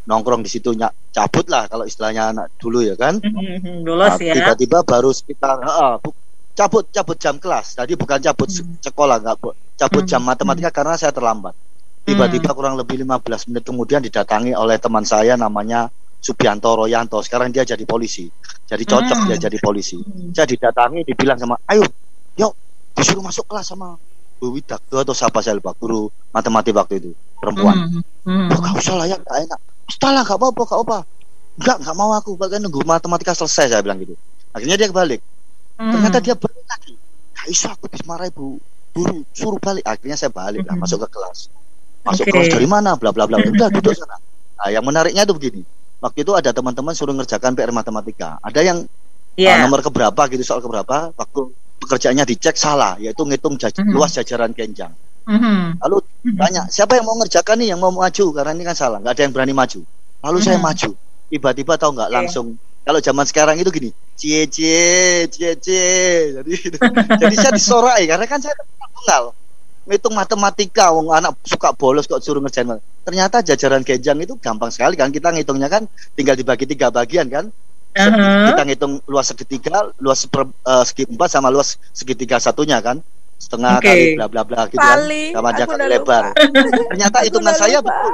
Nongkrong 0.08 0.40
di 0.40 0.48
situ 0.48 0.72
nyak, 0.72 1.12
cabut 1.12 1.44
lah 1.52 1.68
kalau 1.68 1.84
istilahnya 1.84 2.32
anak 2.32 2.46
dulu 2.56 2.80
ya 2.80 2.96
kan. 2.96 3.20
Hmm, 3.20 3.84
bolos 3.84 4.16
Nah, 4.16 4.20
ya. 4.24 4.34
Tiba-tiba 4.40 4.80
baru 4.88 5.12
sekitar 5.12 5.60
bu- 6.00 6.16
cabut 6.58 6.90
cabut 6.90 7.14
jam 7.14 7.38
kelas. 7.38 7.78
Tadi 7.78 7.94
bukan 7.94 8.18
cabut 8.18 8.50
Hmm. 8.50 8.82
sekolah 8.82 9.16
nggak 9.22 9.36
bu- 9.38 9.54
cabut 9.78 10.02
Hmm. 10.02 10.10
jam 10.10 10.22
matematika 10.26 10.74
karena 10.74 10.98
saya 10.98 11.14
terlambat. 11.14 11.54
Tiba-tiba 12.02 12.50
kurang 12.56 12.74
lebih 12.74 12.98
15 13.04 13.46
menit 13.46 13.62
kemudian 13.62 14.02
didatangi 14.02 14.56
oleh 14.56 14.80
teman 14.80 15.04
saya 15.06 15.38
namanya 15.38 15.86
Subianto 16.18 16.74
Royanto. 16.74 17.22
Sekarang 17.22 17.54
dia 17.54 17.62
jadi 17.62 17.84
polisi. 17.86 18.26
Jadi 18.66 18.82
cocok 18.82 19.18
Hmm. 19.22 19.26
dia 19.30 19.36
jadi 19.38 19.58
polisi. 19.62 20.02
Hmm. 20.02 20.34
Saya 20.34 20.50
didatangi 20.50 21.06
dibilang 21.06 21.38
sama, 21.38 21.54
"Ayo, 21.70 21.86
yuk 22.34 22.52
disuruh 22.98 23.22
masuk 23.22 23.46
kelas 23.46 23.70
sama 23.70 23.94
Bu 24.38 24.54
Widakdo 24.54 25.02
atau 25.02 25.14
siapa 25.14 25.42
saya 25.42 25.58
lupa 25.58 25.74
guru 25.74 26.06
matematik 26.30 26.74
waktu 26.74 27.02
itu 27.02 27.10
perempuan. 27.38 27.74
Hmm, 27.74 28.02
hmm. 28.22 28.46
Oh, 28.54 28.58
gak 28.62 28.74
usah 28.78 28.94
lah 28.94 29.06
ya, 29.10 29.18
gak 29.18 29.34
enak. 29.46 29.60
Setelah 29.90 30.22
gak 30.22 30.38
apa-apa, 30.38 30.62
gak 30.62 30.80
apa. 30.86 30.98
Enggak, 31.58 31.76
gak 31.82 31.96
mau 31.98 32.10
aku. 32.14 32.38
Bahkan 32.38 32.62
nunggu 32.62 32.86
matematika 32.86 33.34
selesai, 33.34 33.74
saya 33.74 33.82
bilang 33.82 33.98
gitu. 33.98 34.14
Akhirnya 34.54 34.78
dia 34.78 34.94
balik. 34.94 35.18
Hmm. 35.78 35.92
Ternyata 35.94 36.18
dia 36.18 36.34
balik 36.34 36.64
lagi. 36.66 36.92
Gak 37.32 37.46
iso 37.48 37.66
aku 37.70 37.86
dimarahi 37.86 38.30
bu 38.34 38.58
guru 38.90 39.22
suruh 39.30 39.60
balik. 39.62 39.86
Akhirnya 39.86 40.18
saya 40.18 40.28
balik 40.28 40.66
lah, 40.66 40.74
Hmm. 40.74 40.82
masuk 40.82 41.06
ke 41.06 41.08
kelas. 41.14 41.38
Masuk 42.02 42.24
Oke. 42.26 42.32
kelas 42.34 42.48
dari 42.50 42.66
mana? 42.66 42.98
Bla 42.98 43.14
bla 43.14 43.24
bla. 43.24 43.38
Udah 43.38 43.70
duduk 43.70 43.94
sana. 43.94 44.18
Nah, 44.58 44.68
yang 44.68 44.82
menariknya 44.82 45.22
itu 45.22 45.34
begini. 45.34 45.62
Waktu 45.98 46.22
itu 46.22 46.34
ada 46.34 46.50
teman-teman 46.50 46.94
suruh 46.94 47.14
ngerjakan 47.14 47.54
PR 47.54 47.70
matematika. 47.70 48.38
Ada 48.42 48.60
yang 48.62 48.78
Iya. 49.38 49.54
uh, 49.54 49.58
nomor 49.66 49.82
keberapa 49.82 50.18
gitu 50.26 50.42
soal 50.42 50.58
keberapa. 50.58 51.14
Waktu 51.14 51.40
pekerjaannya 51.78 52.26
dicek 52.26 52.58
salah, 52.58 52.98
yaitu 52.98 53.22
ngitung 53.22 53.54
jaj- 53.54 53.78
Hmm. 53.78 53.94
luas 53.94 54.10
jajaran 54.10 54.50
kenjang. 54.50 54.90
Mhm. 55.30 55.78
Lalu 55.78 55.96
tanya 56.34 56.66
siapa 56.66 56.98
yang 56.98 57.06
mau 57.06 57.14
ngerjakan 57.14 57.54
nih 57.60 57.68
yang 57.70 57.78
mau 57.78 57.94
maju 57.94 58.24
karena 58.32 58.50
ini 58.50 58.64
kan 58.66 58.74
salah 58.74 58.98
nggak 58.98 59.14
ada 59.14 59.22
yang 59.22 59.32
berani 59.36 59.54
maju. 59.54 59.80
Lalu 60.26 60.38
saya 60.42 60.58
maju. 60.58 60.90
Tiba-tiba 61.28 61.76
tahu 61.76 61.90
nggak 61.94 62.10
langsung 62.10 62.56
kalau 62.88 63.04
zaman 63.04 63.28
sekarang 63.28 63.60
itu 63.60 63.68
gini 63.68 63.92
cie 64.16 64.48
cie 64.48 65.28
cie 65.28 65.52
cie. 65.60 65.84
Jadi 66.40 66.52
jadi 67.20 67.34
saya 67.36 67.52
disorai 67.52 68.08
karena 68.08 68.24
kan 68.24 68.40
saya 68.40 68.56
kenal. 69.04 69.36
Ngitung 69.84 70.16
matematika 70.16 70.88
wong 70.96 71.12
anak 71.12 71.36
suka 71.44 71.76
bolos 71.76 72.08
kok 72.08 72.24
suruh 72.24 72.40
ngerjain 72.40 72.80
ternyata 73.04 73.40
jajaran 73.40 73.80
genjang 73.84 74.20
itu 74.20 74.36
gampang 74.36 74.68
sekali 74.68 75.00
kan 75.00 75.08
kita 75.08 75.32
ngitungnya 75.32 75.68
kan 75.72 75.88
tinggal 76.12 76.32
dibagi 76.32 76.64
tiga 76.64 76.88
bagian 76.88 77.28
kan. 77.28 77.52
Aha. 77.98 78.52
kita 78.52 78.62
ngitung 78.68 79.00
luas 79.08 79.32
segitiga 79.32 79.90
luas 79.98 80.22
seper, 80.22 80.44
eh, 80.44 80.84
segi 80.84 81.08
empat 81.08 81.28
sama 81.28 81.48
luas 81.52 81.76
segitiga 81.92 82.40
satunya 82.40 82.80
kan. 82.80 83.04
Setengah 83.36 83.84
Oke. 83.84 83.84
kali 83.84 84.04
bla 84.16 84.26
bla 84.32 84.42
bla 84.48 84.64
gitu 84.66 84.80
Kali, 84.80 85.30
kan 85.36 85.44
sama 85.44 85.50
kali 85.52 85.76
udah 85.76 85.88
lebar. 85.92 86.24
ternyata 86.88 87.18
hitungan 87.20 87.54
saya 87.54 87.78
betul. 87.84 88.12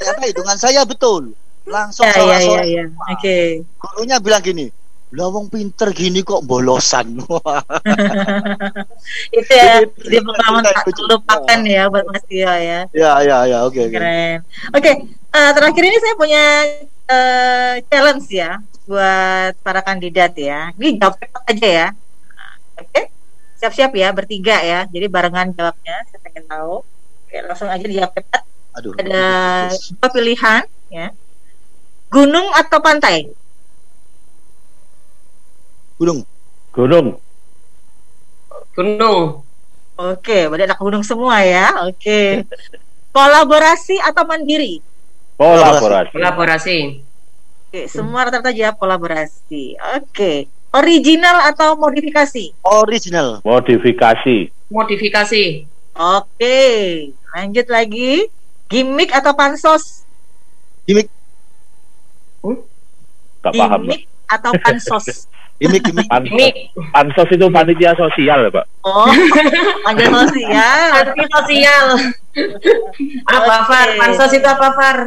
Ternyata 0.00 0.22
hitungan 0.24 0.56
saya 0.56 0.80
betul 0.88 1.36
langsung 1.64 2.04
Ya, 2.04 2.12
ya, 2.12 2.16
ya, 2.16 2.20
sorak-sorak 2.20 2.66
ya. 2.68 2.84
Oke. 3.12 3.36
gurunya 3.80 4.16
bilang 4.20 4.44
gini 4.44 4.66
lawang 5.14 5.46
pinter 5.46 5.94
gini 5.94 6.26
kok 6.26 6.42
bolosan 6.42 7.14
Itu 9.38 9.52
ya, 9.54 9.86
Jadi, 9.86 10.10
jadi 10.10 10.16
pengalaman 10.26 10.62
tak 10.66 10.90
terlupakan 10.90 11.58
ya 11.62 11.82
buat 11.86 12.04
Mas 12.10 12.24
Tio 12.26 12.50
ya. 12.50 12.80
ya 12.90 13.12
ya 13.22 13.36
ya 13.46 13.58
oke 13.62 13.78
oke 13.78 13.94
Keren. 13.94 14.42
Oke, 14.74 14.90
eh, 15.06 15.50
terakhir 15.54 15.82
ini 15.86 15.96
saya 16.02 16.14
punya 16.18 16.42
eh, 17.06 17.74
challenge 17.86 18.26
ya 18.32 18.58
buat 18.84 19.54
para 19.62 19.80
kandidat 19.80 20.34
ya. 20.34 20.74
Ini 20.74 20.98
jawab 20.98 21.14
cepat 21.16 21.42
aja 21.46 21.68
ya. 21.68 21.86
Oke, 22.74 23.00
siap-siap 23.56 23.94
ya 23.94 24.10
bertiga 24.10 24.58
ya. 24.60 24.80
Jadi 24.90 25.06
barengan 25.06 25.54
jawabnya. 25.54 25.94
Saya 26.10 26.18
pengen 26.26 26.44
tahu. 26.50 26.82
Oke, 27.24 27.36
langsung 27.38 27.70
aja 27.70 27.86
dijawab 27.86 28.12
cepat. 28.18 28.42
aduh 28.74 28.90
Ada 28.98 29.24
dua 29.70 30.08
pilihan 30.10 30.62
ya. 30.90 31.06
Gunung 32.14 32.46
atau 32.54 32.78
pantai? 32.78 33.26
gunung 35.98 36.22
Gunung. 36.74 37.18
Gunung. 38.74 39.42
Oke, 39.94 40.50
berarti 40.50 40.66
anak 40.66 40.82
gunung 40.82 41.06
semua 41.06 41.42
ya. 41.46 41.86
Oke. 41.86 42.42
Kolaborasi 43.14 44.02
atau 44.02 44.26
mandiri? 44.26 44.82
Kolaborasi. 45.38 46.10
Kolaborasi. 46.10 46.78
Oke, 47.70 47.86
semua 47.86 48.26
rata-rata 48.26 48.50
jawab 48.50 48.74
kolaborasi. 48.78 49.78
Oke. 49.98 50.50
Original 50.74 51.46
atau 51.46 51.78
modifikasi? 51.78 52.50
original 52.66 53.38
Modifikasi. 53.46 54.50
Modifikasi. 54.66 55.44
Oke, 55.94 56.58
lanjut 57.30 57.66
lagi. 57.70 58.26
Gimmick 58.66 59.14
atau 59.14 59.30
pansos? 59.38 60.02
Gimmick 62.44 62.60
Gak 63.44 63.52
paham. 63.56 63.80
Pak. 63.80 63.88
Gimmick 63.88 64.02
atau 64.24 64.52
pansos? 64.60 65.06
gimmick 65.60 65.82
gimmick 65.86 66.08
Pansos, 66.10 66.52
pansos 66.92 67.28
itu 67.30 67.46
panitia 67.48 67.92
sosial, 67.96 68.40
Pak. 68.52 68.64
Oh, 68.84 69.08
panggil 69.86 70.08
sosial. 70.28 70.88
Panti 70.92 71.24
sosial. 71.30 71.86
apa 73.28 73.54
Oke. 73.54 73.68
Far? 73.70 73.88
Pansos 74.00 74.32
itu 74.34 74.48
apa 74.48 74.68
Far? 74.74 74.98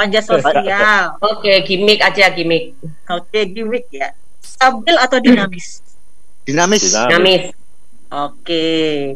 Panjat 0.00 0.24
sosial. 0.24 1.20
Oke, 1.20 1.52
gimmick 1.68 2.00
aja 2.00 2.32
gimmick. 2.32 2.72
Oke, 3.06 3.44
gimmick 3.52 3.86
ya. 3.92 4.16
Stabil 4.40 4.96
atau 4.96 5.20
dinamis? 5.20 5.84
dinamis 6.48 6.82
Dinamis. 6.88 7.06
Dinamis. 7.06 7.44
Oke, 8.10 8.64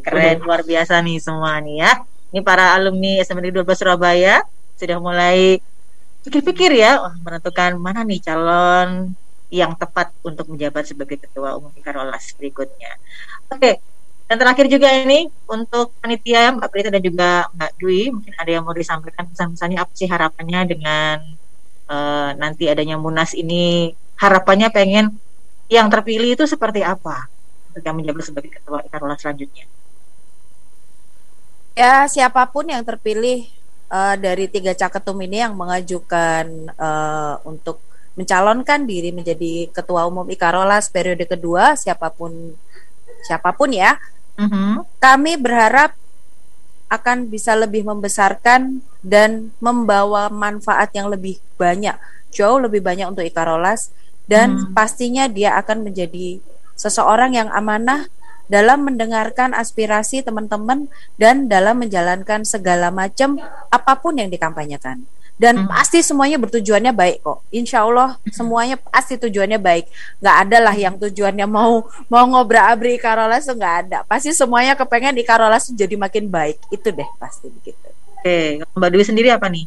keren 0.07 0.39
luar 0.45 0.63
biasa 0.63 1.03
nih 1.03 1.19
semua 1.19 1.59
nih 1.59 1.83
ya. 1.83 1.93
Ini 2.31 2.47
para 2.47 2.79
alumni 2.79 3.19
SMK 3.19 3.51
12 3.51 3.67
Surabaya 3.75 4.45
sudah 4.79 4.99
mulai 5.03 5.59
pikir-pikir 6.25 6.73
ya 6.81 6.99
menentukan 7.21 7.77
mana 7.77 8.01
nih 8.03 8.21
calon 8.25 9.13
yang 9.53 9.77
tepat 9.77 10.11
untuk 10.25 10.51
menjabat 10.51 10.89
sebagai 10.89 11.21
ketua 11.21 11.55
umum 11.55 11.71
Ikarolas 11.77 12.35
berikutnya. 12.35 12.97
Oke, 13.53 13.79
dan 14.25 14.37
terakhir 14.41 14.67
juga 14.73 14.89
ini 14.89 15.29
untuk 15.47 15.93
panitia 16.01 16.51
Mbak 16.57 16.69
Prita 16.73 16.89
dan 16.89 17.05
juga 17.05 17.47
Mbak 17.53 17.73
Dwi, 17.77 18.09
mungkin 18.11 18.35
ada 18.35 18.51
yang 18.51 18.65
mau 18.65 18.73
disampaikan 18.73 19.29
pesan-pesannya 19.29 19.79
apa 19.79 19.93
sih 19.93 20.09
harapannya 20.09 20.61
dengan 20.65 21.17
eh, 21.93 22.31
nanti 22.41 22.65
adanya 22.67 22.97
Munas 22.97 23.37
ini 23.37 23.93
harapannya 24.17 24.73
pengen 24.73 25.13
yang 25.69 25.93
terpilih 25.93 26.35
itu 26.35 26.45
seperti 26.49 26.81
apa 26.81 27.29
ketika 27.71 27.91
menjabat 27.93 28.25
sebagai 28.25 28.51
ketua 28.59 28.81
Ikarolas 28.83 29.21
selanjutnya. 29.21 29.69
Ya, 31.75 32.07
siapa 32.07 32.47
pun 32.49 32.71
yang 32.71 32.87
terpilih 32.87 33.51
eh, 33.91 34.17
dari 34.17 34.47
tiga 34.49 34.73
caketum 34.73 35.19
ini 35.25 35.43
yang 35.45 35.55
mengajukan 35.57 36.45
eh, 36.73 37.35
untuk 37.45 37.81
mencalonkan 38.15 38.87
diri 38.87 39.11
menjadi 39.11 39.69
ketua 39.75 40.07
umum 40.07 40.23
Ikarolas 40.31 40.87
periode 40.87 41.27
kedua, 41.27 41.75
siapa 41.75 42.15
pun 42.15 42.55
siapa 43.27 43.51
pun 43.57 43.75
ya, 43.75 43.99
Mhm. 44.39 44.87
kami 45.03 45.35
berharap 45.39 45.95
akan 46.91 47.27
bisa 47.27 47.59
lebih 47.59 47.83
membesarkan 47.83 48.79
dan 49.03 49.51
membawa 49.59 50.31
manfaat 50.31 50.95
yang 50.95 51.11
lebih 51.11 51.43
banyak, 51.59 51.97
jauh 52.31 52.63
lebih 52.63 52.85
banyak 52.85 53.09
untuk 53.11 53.27
Ikarolas 53.27 53.91
dan 54.31 54.55
Hmm. 54.63 54.71
pastinya 54.77 55.27
dia 55.27 55.59
akan 55.59 55.91
menjadi 55.91 56.39
seseorang 56.79 57.35
yang 57.35 57.51
amanah 57.51 58.07
dalam 58.47 58.85
mendengarkan 58.85 59.57
aspirasi 59.57 60.21
teman-teman 60.21 60.87
dan 61.17 61.49
dalam 61.49 61.81
menjalankan 61.81 62.45
segala 62.45 62.93
macam 62.93 63.41
apa 63.73 63.93
pun 63.99 64.17
yang 64.17 64.29
dikampanyekan. 64.29 65.03
Dan 65.35 65.67
Hmm. 65.67 65.67
pasti 65.67 65.99
semuanya 65.99 66.39
bertujuannya 66.39 66.95
baik 66.95 67.27
kok. 67.27 67.43
Insya 67.51 67.83
Allah 67.83 68.23
semuanya 68.31 68.79
pasti 68.79 69.19
tujuannya 69.19 69.59
baik. 69.59 69.91
Nggak 70.23 70.37
ada 70.47 70.59
lah 70.63 70.77
yang 70.79 70.95
tujuannya 70.95 71.47
mau 71.51 71.83
mau 72.07 72.25
ngobrak-abrik 72.31 73.03
Ikarolas 73.03 73.43
tuh 73.43 73.59
nggak 73.59 73.77
ada. 73.83 73.99
Pasti 74.07 74.31
semuanya 74.31 74.79
kepengen 74.79 75.19
Ikarolas 75.19 75.75
jadi 75.75 75.99
makin 75.99 76.31
baik. 76.31 76.63
Itu 76.71 76.95
deh 76.95 77.09
pasti 77.19 77.51
begitu. 77.51 77.83
Oke, 78.23 78.63
Mbak 78.63 78.89
Dwi 78.95 79.05
sendiri 79.05 79.29
apa 79.35 79.51
nih? 79.51 79.67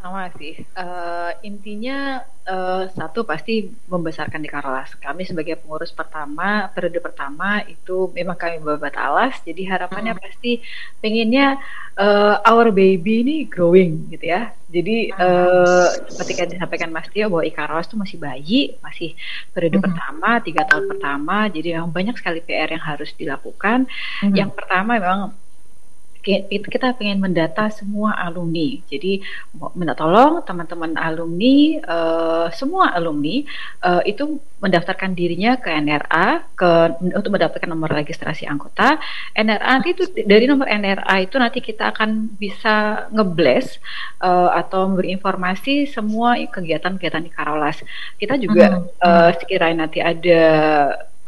Sama 0.00 0.32
sih. 0.32 0.56
Eh, 0.56 1.30
intinya 1.44 2.24
eh, 2.48 2.84
satu 2.88 3.20
pasti 3.28 3.68
membesarkan 3.84 4.40
di 4.40 4.48
Karolas. 4.48 4.96
Kami 4.96 5.28
sebagai 5.28 5.60
pengurus 5.60 5.92
pertama, 5.92 6.72
periode 6.72 7.04
pertama 7.04 7.60
itu 7.68 8.08
memang 8.16 8.32
kami 8.32 8.64
babat 8.64 8.96
alas. 8.96 9.36
Jadi 9.44 9.60
harapannya 9.68 10.16
pasti 10.16 10.64
pengennya 11.04 11.60
eh, 12.00 12.36
our 12.48 12.72
baby 12.72 13.20
ini 13.20 13.36
growing 13.44 14.08
gitu 14.08 14.24
ya. 14.24 14.48
Jadi 14.72 15.12
eh, 15.12 15.88
seperti 16.08 16.32
yang 16.32 16.50
disampaikan 16.56 16.90
Mas 16.96 17.04
Tio 17.12 17.28
bahwa 17.28 17.44
Ikaros 17.44 17.84
itu 17.92 17.96
masih 18.00 18.16
bayi, 18.16 18.60
masih 18.80 19.12
periode 19.52 19.76
Mhm. 19.76 19.84
pertama, 19.84 20.30
tiga 20.40 20.62
tahun 20.64 20.84
pertama. 20.96 21.36
Jadi 21.52 21.76
memang 21.76 21.92
banyak 21.92 22.16
sekali 22.16 22.40
PR 22.40 22.72
yang 22.72 22.80
harus 22.80 23.12
dilakukan. 23.12 23.84
Mhm. 24.24 24.32
Yang 24.32 24.50
pertama 24.56 24.96
memang 24.96 25.36
kita 26.22 26.94
pengen 26.94 27.18
mendata 27.20 27.68
semua 27.72 28.12
alumni. 28.16 28.78
Jadi 28.86 29.20
minta 29.74 29.96
tolong 29.96 30.44
teman-teman 30.44 30.94
alumni, 30.96 31.56
eh, 31.80 32.46
semua 32.54 32.92
alumni 32.92 33.42
eh, 33.82 34.02
itu 34.06 34.38
mendaftarkan 34.60 35.16
dirinya 35.16 35.56
ke 35.56 35.72
NRA 35.72 36.44
ke 36.52 36.70
untuk 37.16 37.32
mendapatkan 37.32 37.64
nomor 37.64 37.88
registrasi 37.88 38.44
anggota. 38.44 39.00
NRA 39.32 39.80
nanti 39.80 39.96
itu 39.96 40.04
dari 40.24 40.44
nomor 40.44 40.68
NRA 40.68 41.24
itu 41.24 41.40
nanti 41.40 41.64
kita 41.64 41.90
akan 41.96 42.36
bisa 42.36 43.08
ngeblast 43.10 43.80
eh, 44.20 44.50
atau 44.60 44.86
memberi 44.92 45.16
informasi 45.16 45.88
semua 45.88 46.36
kegiatan-kegiatan 46.36 47.24
di 47.24 47.32
Karolas. 47.32 47.80
Kita 48.20 48.36
juga 48.36 48.76
Mhm. 48.76 48.84
eh, 49.00 49.30
sekiranya 49.40 49.88
nanti 49.88 49.98
ada 50.04 50.42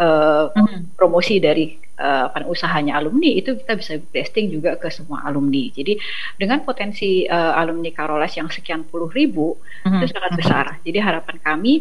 eh, 0.03 0.45
Mhm. 0.57 0.97
promosi 0.99 1.39
dari 1.39 1.79
eh, 1.99 2.25
apa, 2.29 2.49
usahanya 2.49 2.97
alumni 2.97 3.29
itu 3.29 3.57
kita 3.59 3.73
bisa 3.77 3.93
blasting 4.01 4.49
juga 4.53 4.77
ke 4.81 4.89
semua 4.89 5.25
alumni. 5.29 5.69
Jadi 5.73 5.99
dengan 6.41 6.65
potensi 6.65 7.25
eh, 7.29 7.53
alumni 7.61 7.91
Karolas 7.93 8.33
yang 8.37 8.49
sekian 8.49 8.85
puluh 8.89 9.13
ribu 9.13 9.57
Mhm. 9.85 9.99
itu 10.01 10.07
sangat 10.13 10.33
besar. 10.39 10.67
Jadi 10.87 10.99
harapan 11.03 11.37
kami 11.43 11.73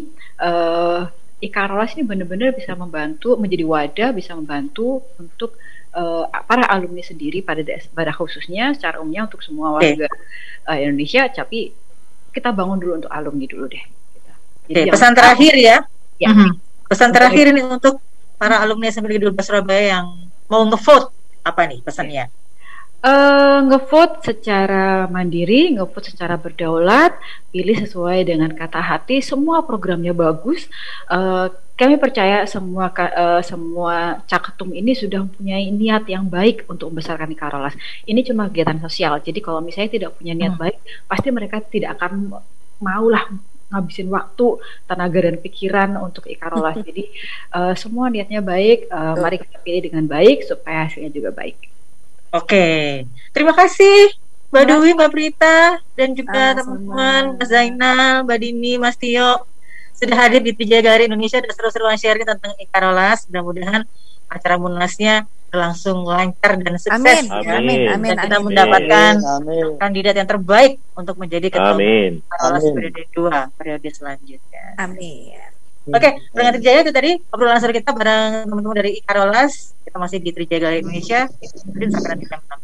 eh 0.42 1.02
Ikarolas 1.42 1.98
ini 1.98 2.06
benar-benar 2.06 2.54
bisa 2.54 2.78
membantu 2.78 3.34
menjadi 3.34 3.66
wadah, 3.66 4.10
bisa 4.14 4.38
membantu 4.38 5.02
untuk 5.18 5.58
eh, 5.90 6.24
para 6.46 6.70
alumni 6.70 7.02
sendiri 7.02 7.42
pada 7.42 7.66
pada 7.98 8.14
khususnya 8.14 8.78
secara 8.78 9.02
umumnya 9.02 9.26
untuk 9.26 9.42
semua 9.42 9.74
warga 9.74 10.06
eh, 10.70 10.78
Indonesia. 10.86 11.26
Tapi 11.34 11.74
kita 12.30 12.54
bangun 12.54 12.78
dulu 12.78 12.94
untuk 13.02 13.12
alumni 13.12 13.50
dulu 13.50 13.66
deh. 13.74 13.84
Oke, 14.70 14.86
yang 14.86 14.94
pesan 14.94 15.18
terakhir 15.18 15.54
ya. 15.58 15.78
Ya. 16.22 16.30
Mhm. 16.30 16.62
Pesan 16.86 17.10
terakhir 17.10 17.50
ini 17.50 17.66
untuk 17.66 17.98
para 18.42 18.58
alumni 18.58 18.90
SMK 18.90 19.22
12 19.22 19.38
Surabaya 19.46 20.02
yang 20.02 20.06
mau 20.50 20.66
ngevote 20.66 21.14
apa 21.46 21.62
nih 21.70 21.86
pesannya? 21.86 22.26
Uh, 23.02 23.66
ngevote 23.70 24.34
secara 24.34 25.06
mandiri, 25.10 25.74
ngevote 25.78 26.10
secara 26.10 26.42
berdaulat, 26.42 27.14
pilih 27.54 27.78
sesuai 27.86 28.26
dengan 28.26 28.50
kata 28.50 28.82
hati. 28.82 29.22
Semua 29.22 29.62
programnya 29.62 30.14
bagus. 30.14 30.66
Uh, 31.06 31.54
kami 31.78 31.98
percaya 31.98 32.46
semua 32.46 32.94
uh, 32.94 33.42
semua 33.42 34.22
caketum 34.30 34.70
ini 34.74 34.94
sudah 34.94 35.26
mempunyai 35.26 35.70
niat 35.74 36.06
yang 36.10 36.26
baik 36.26 36.66
untuk 36.70 36.94
membesarkan 36.94 37.30
Ikarolas. 37.34 37.74
Ini 38.06 38.22
cuma 38.26 38.50
kegiatan 38.50 38.78
sosial. 38.82 39.22
Jadi 39.22 39.38
kalau 39.42 39.62
misalnya 39.66 39.98
tidak 39.98 40.18
punya 40.18 40.34
niat 40.34 40.58
hmm. 40.58 40.62
baik, 40.62 40.78
pasti 41.10 41.30
mereka 41.30 41.62
tidak 41.62 41.98
akan 41.98 42.38
maulah 42.82 43.30
ngabisin 43.72 44.12
waktu, 44.12 44.60
tenaga 44.86 45.20
dan 45.24 45.36
pikiran 45.40 45.90
untuk 46.04 46.28
Ikarolas. 46.28 46.78
Jadi 46.88 47.08
uh, 47.56 47.74
semua 47.74 48.12
niatnya 48.12 48.44
baik. 48.44 48.92
Uh, 48.92 49.16
mari 49.18 49.40
kita 49.40 49.58
pilih 49.64 49.82
dengan 49.88 50.06
baik 50.06 50.44
supaya 50.46 50.86
hasilnya 50.86 51.10
juga 51.10 51.32
baik. 51.32 51.72
Oke, 52.32 53.04
terima 53.36 53.52
kasih 53.52 54.16
Mbak 54.52 54.64
Dewi, 54.68 54.90
Mbak 54.96 55.12
Prita, 55.12 55.80
dan 55.96 56.12
juga 56.12 56.60
teman-teman 56.60 57.40
Mas 57.40 57.48
Zainal, 57.48 58.24
Mbak 58.28 58.38
Dini, 58.40 58.74
Mas 58.76 58.96
Tio 59.00 59.48
sudah 59.96 60.18
hadir 60.28 60.42
di 60.42 60.52
Tiga 60.52 60.82
Galeri 60.82 61.06
Indonesia 61.08 61.38
dan 61.40 61.54
seru-seruan 61.54 61.94
sharing 61.94 62.26
tentang 62.26 62.52
Ikarolas. 62.58 63.30
Mudah-mudahan 63.30 63.88
acara 64.32 64.56
munasnya 64.56 65.28
berlangsung 65.52 66.08
lancar 66.08 66.56
dan 66.64 66.80
sukses. 66.80 66.96
Amin. 66.96 67.28
Ya. 67.28 67.60
Amin. 67.60 67.80
Amin. 67.92 68.16
Dan 68.16 68.24
kita 68.24 68.40
mendapatkan 68.40 69.14
amin. 69.20 69.76
kandidat 69.76 70.16
yang 70.16 70.30
terbaik 70.32 70.80
untuk 70.96 71.20
menjadi 71.20 71.52
ketua 71.52 71.76
amin. 71.76 72.24
Periode 72.72 73.04
2 73.12 73.60
periode 73.60 73.90
selanjutnya. 73.92 74.80
Amin. 74.80 75.52
Oke, 75.92 75.98
okay, 75.98 76.14
dengan 76.30 76.54
Trijaya 76.56 76.86
itu 76.86 76.94
tadi 76.94 77.18
obrolan 77.34 77.58
seru 77.58 77.74
kita 77.74 77.90
bareng 77.92 78.46
teman-teman 78.48 78.78
dari 78.80 79.02
Ikarolas. 79.02 79.76
Kita 79.84 79.98
masih 80.00 80.24
di 80.24 80.32
Trijaya 80.32 80.78
Indonesia. 80.80 81.28
Mungkin 81.68 81.90
sampai 81.92 82.10
nanti 82.16 82.26
jam 82.32 82.40
6. 82.40 82.62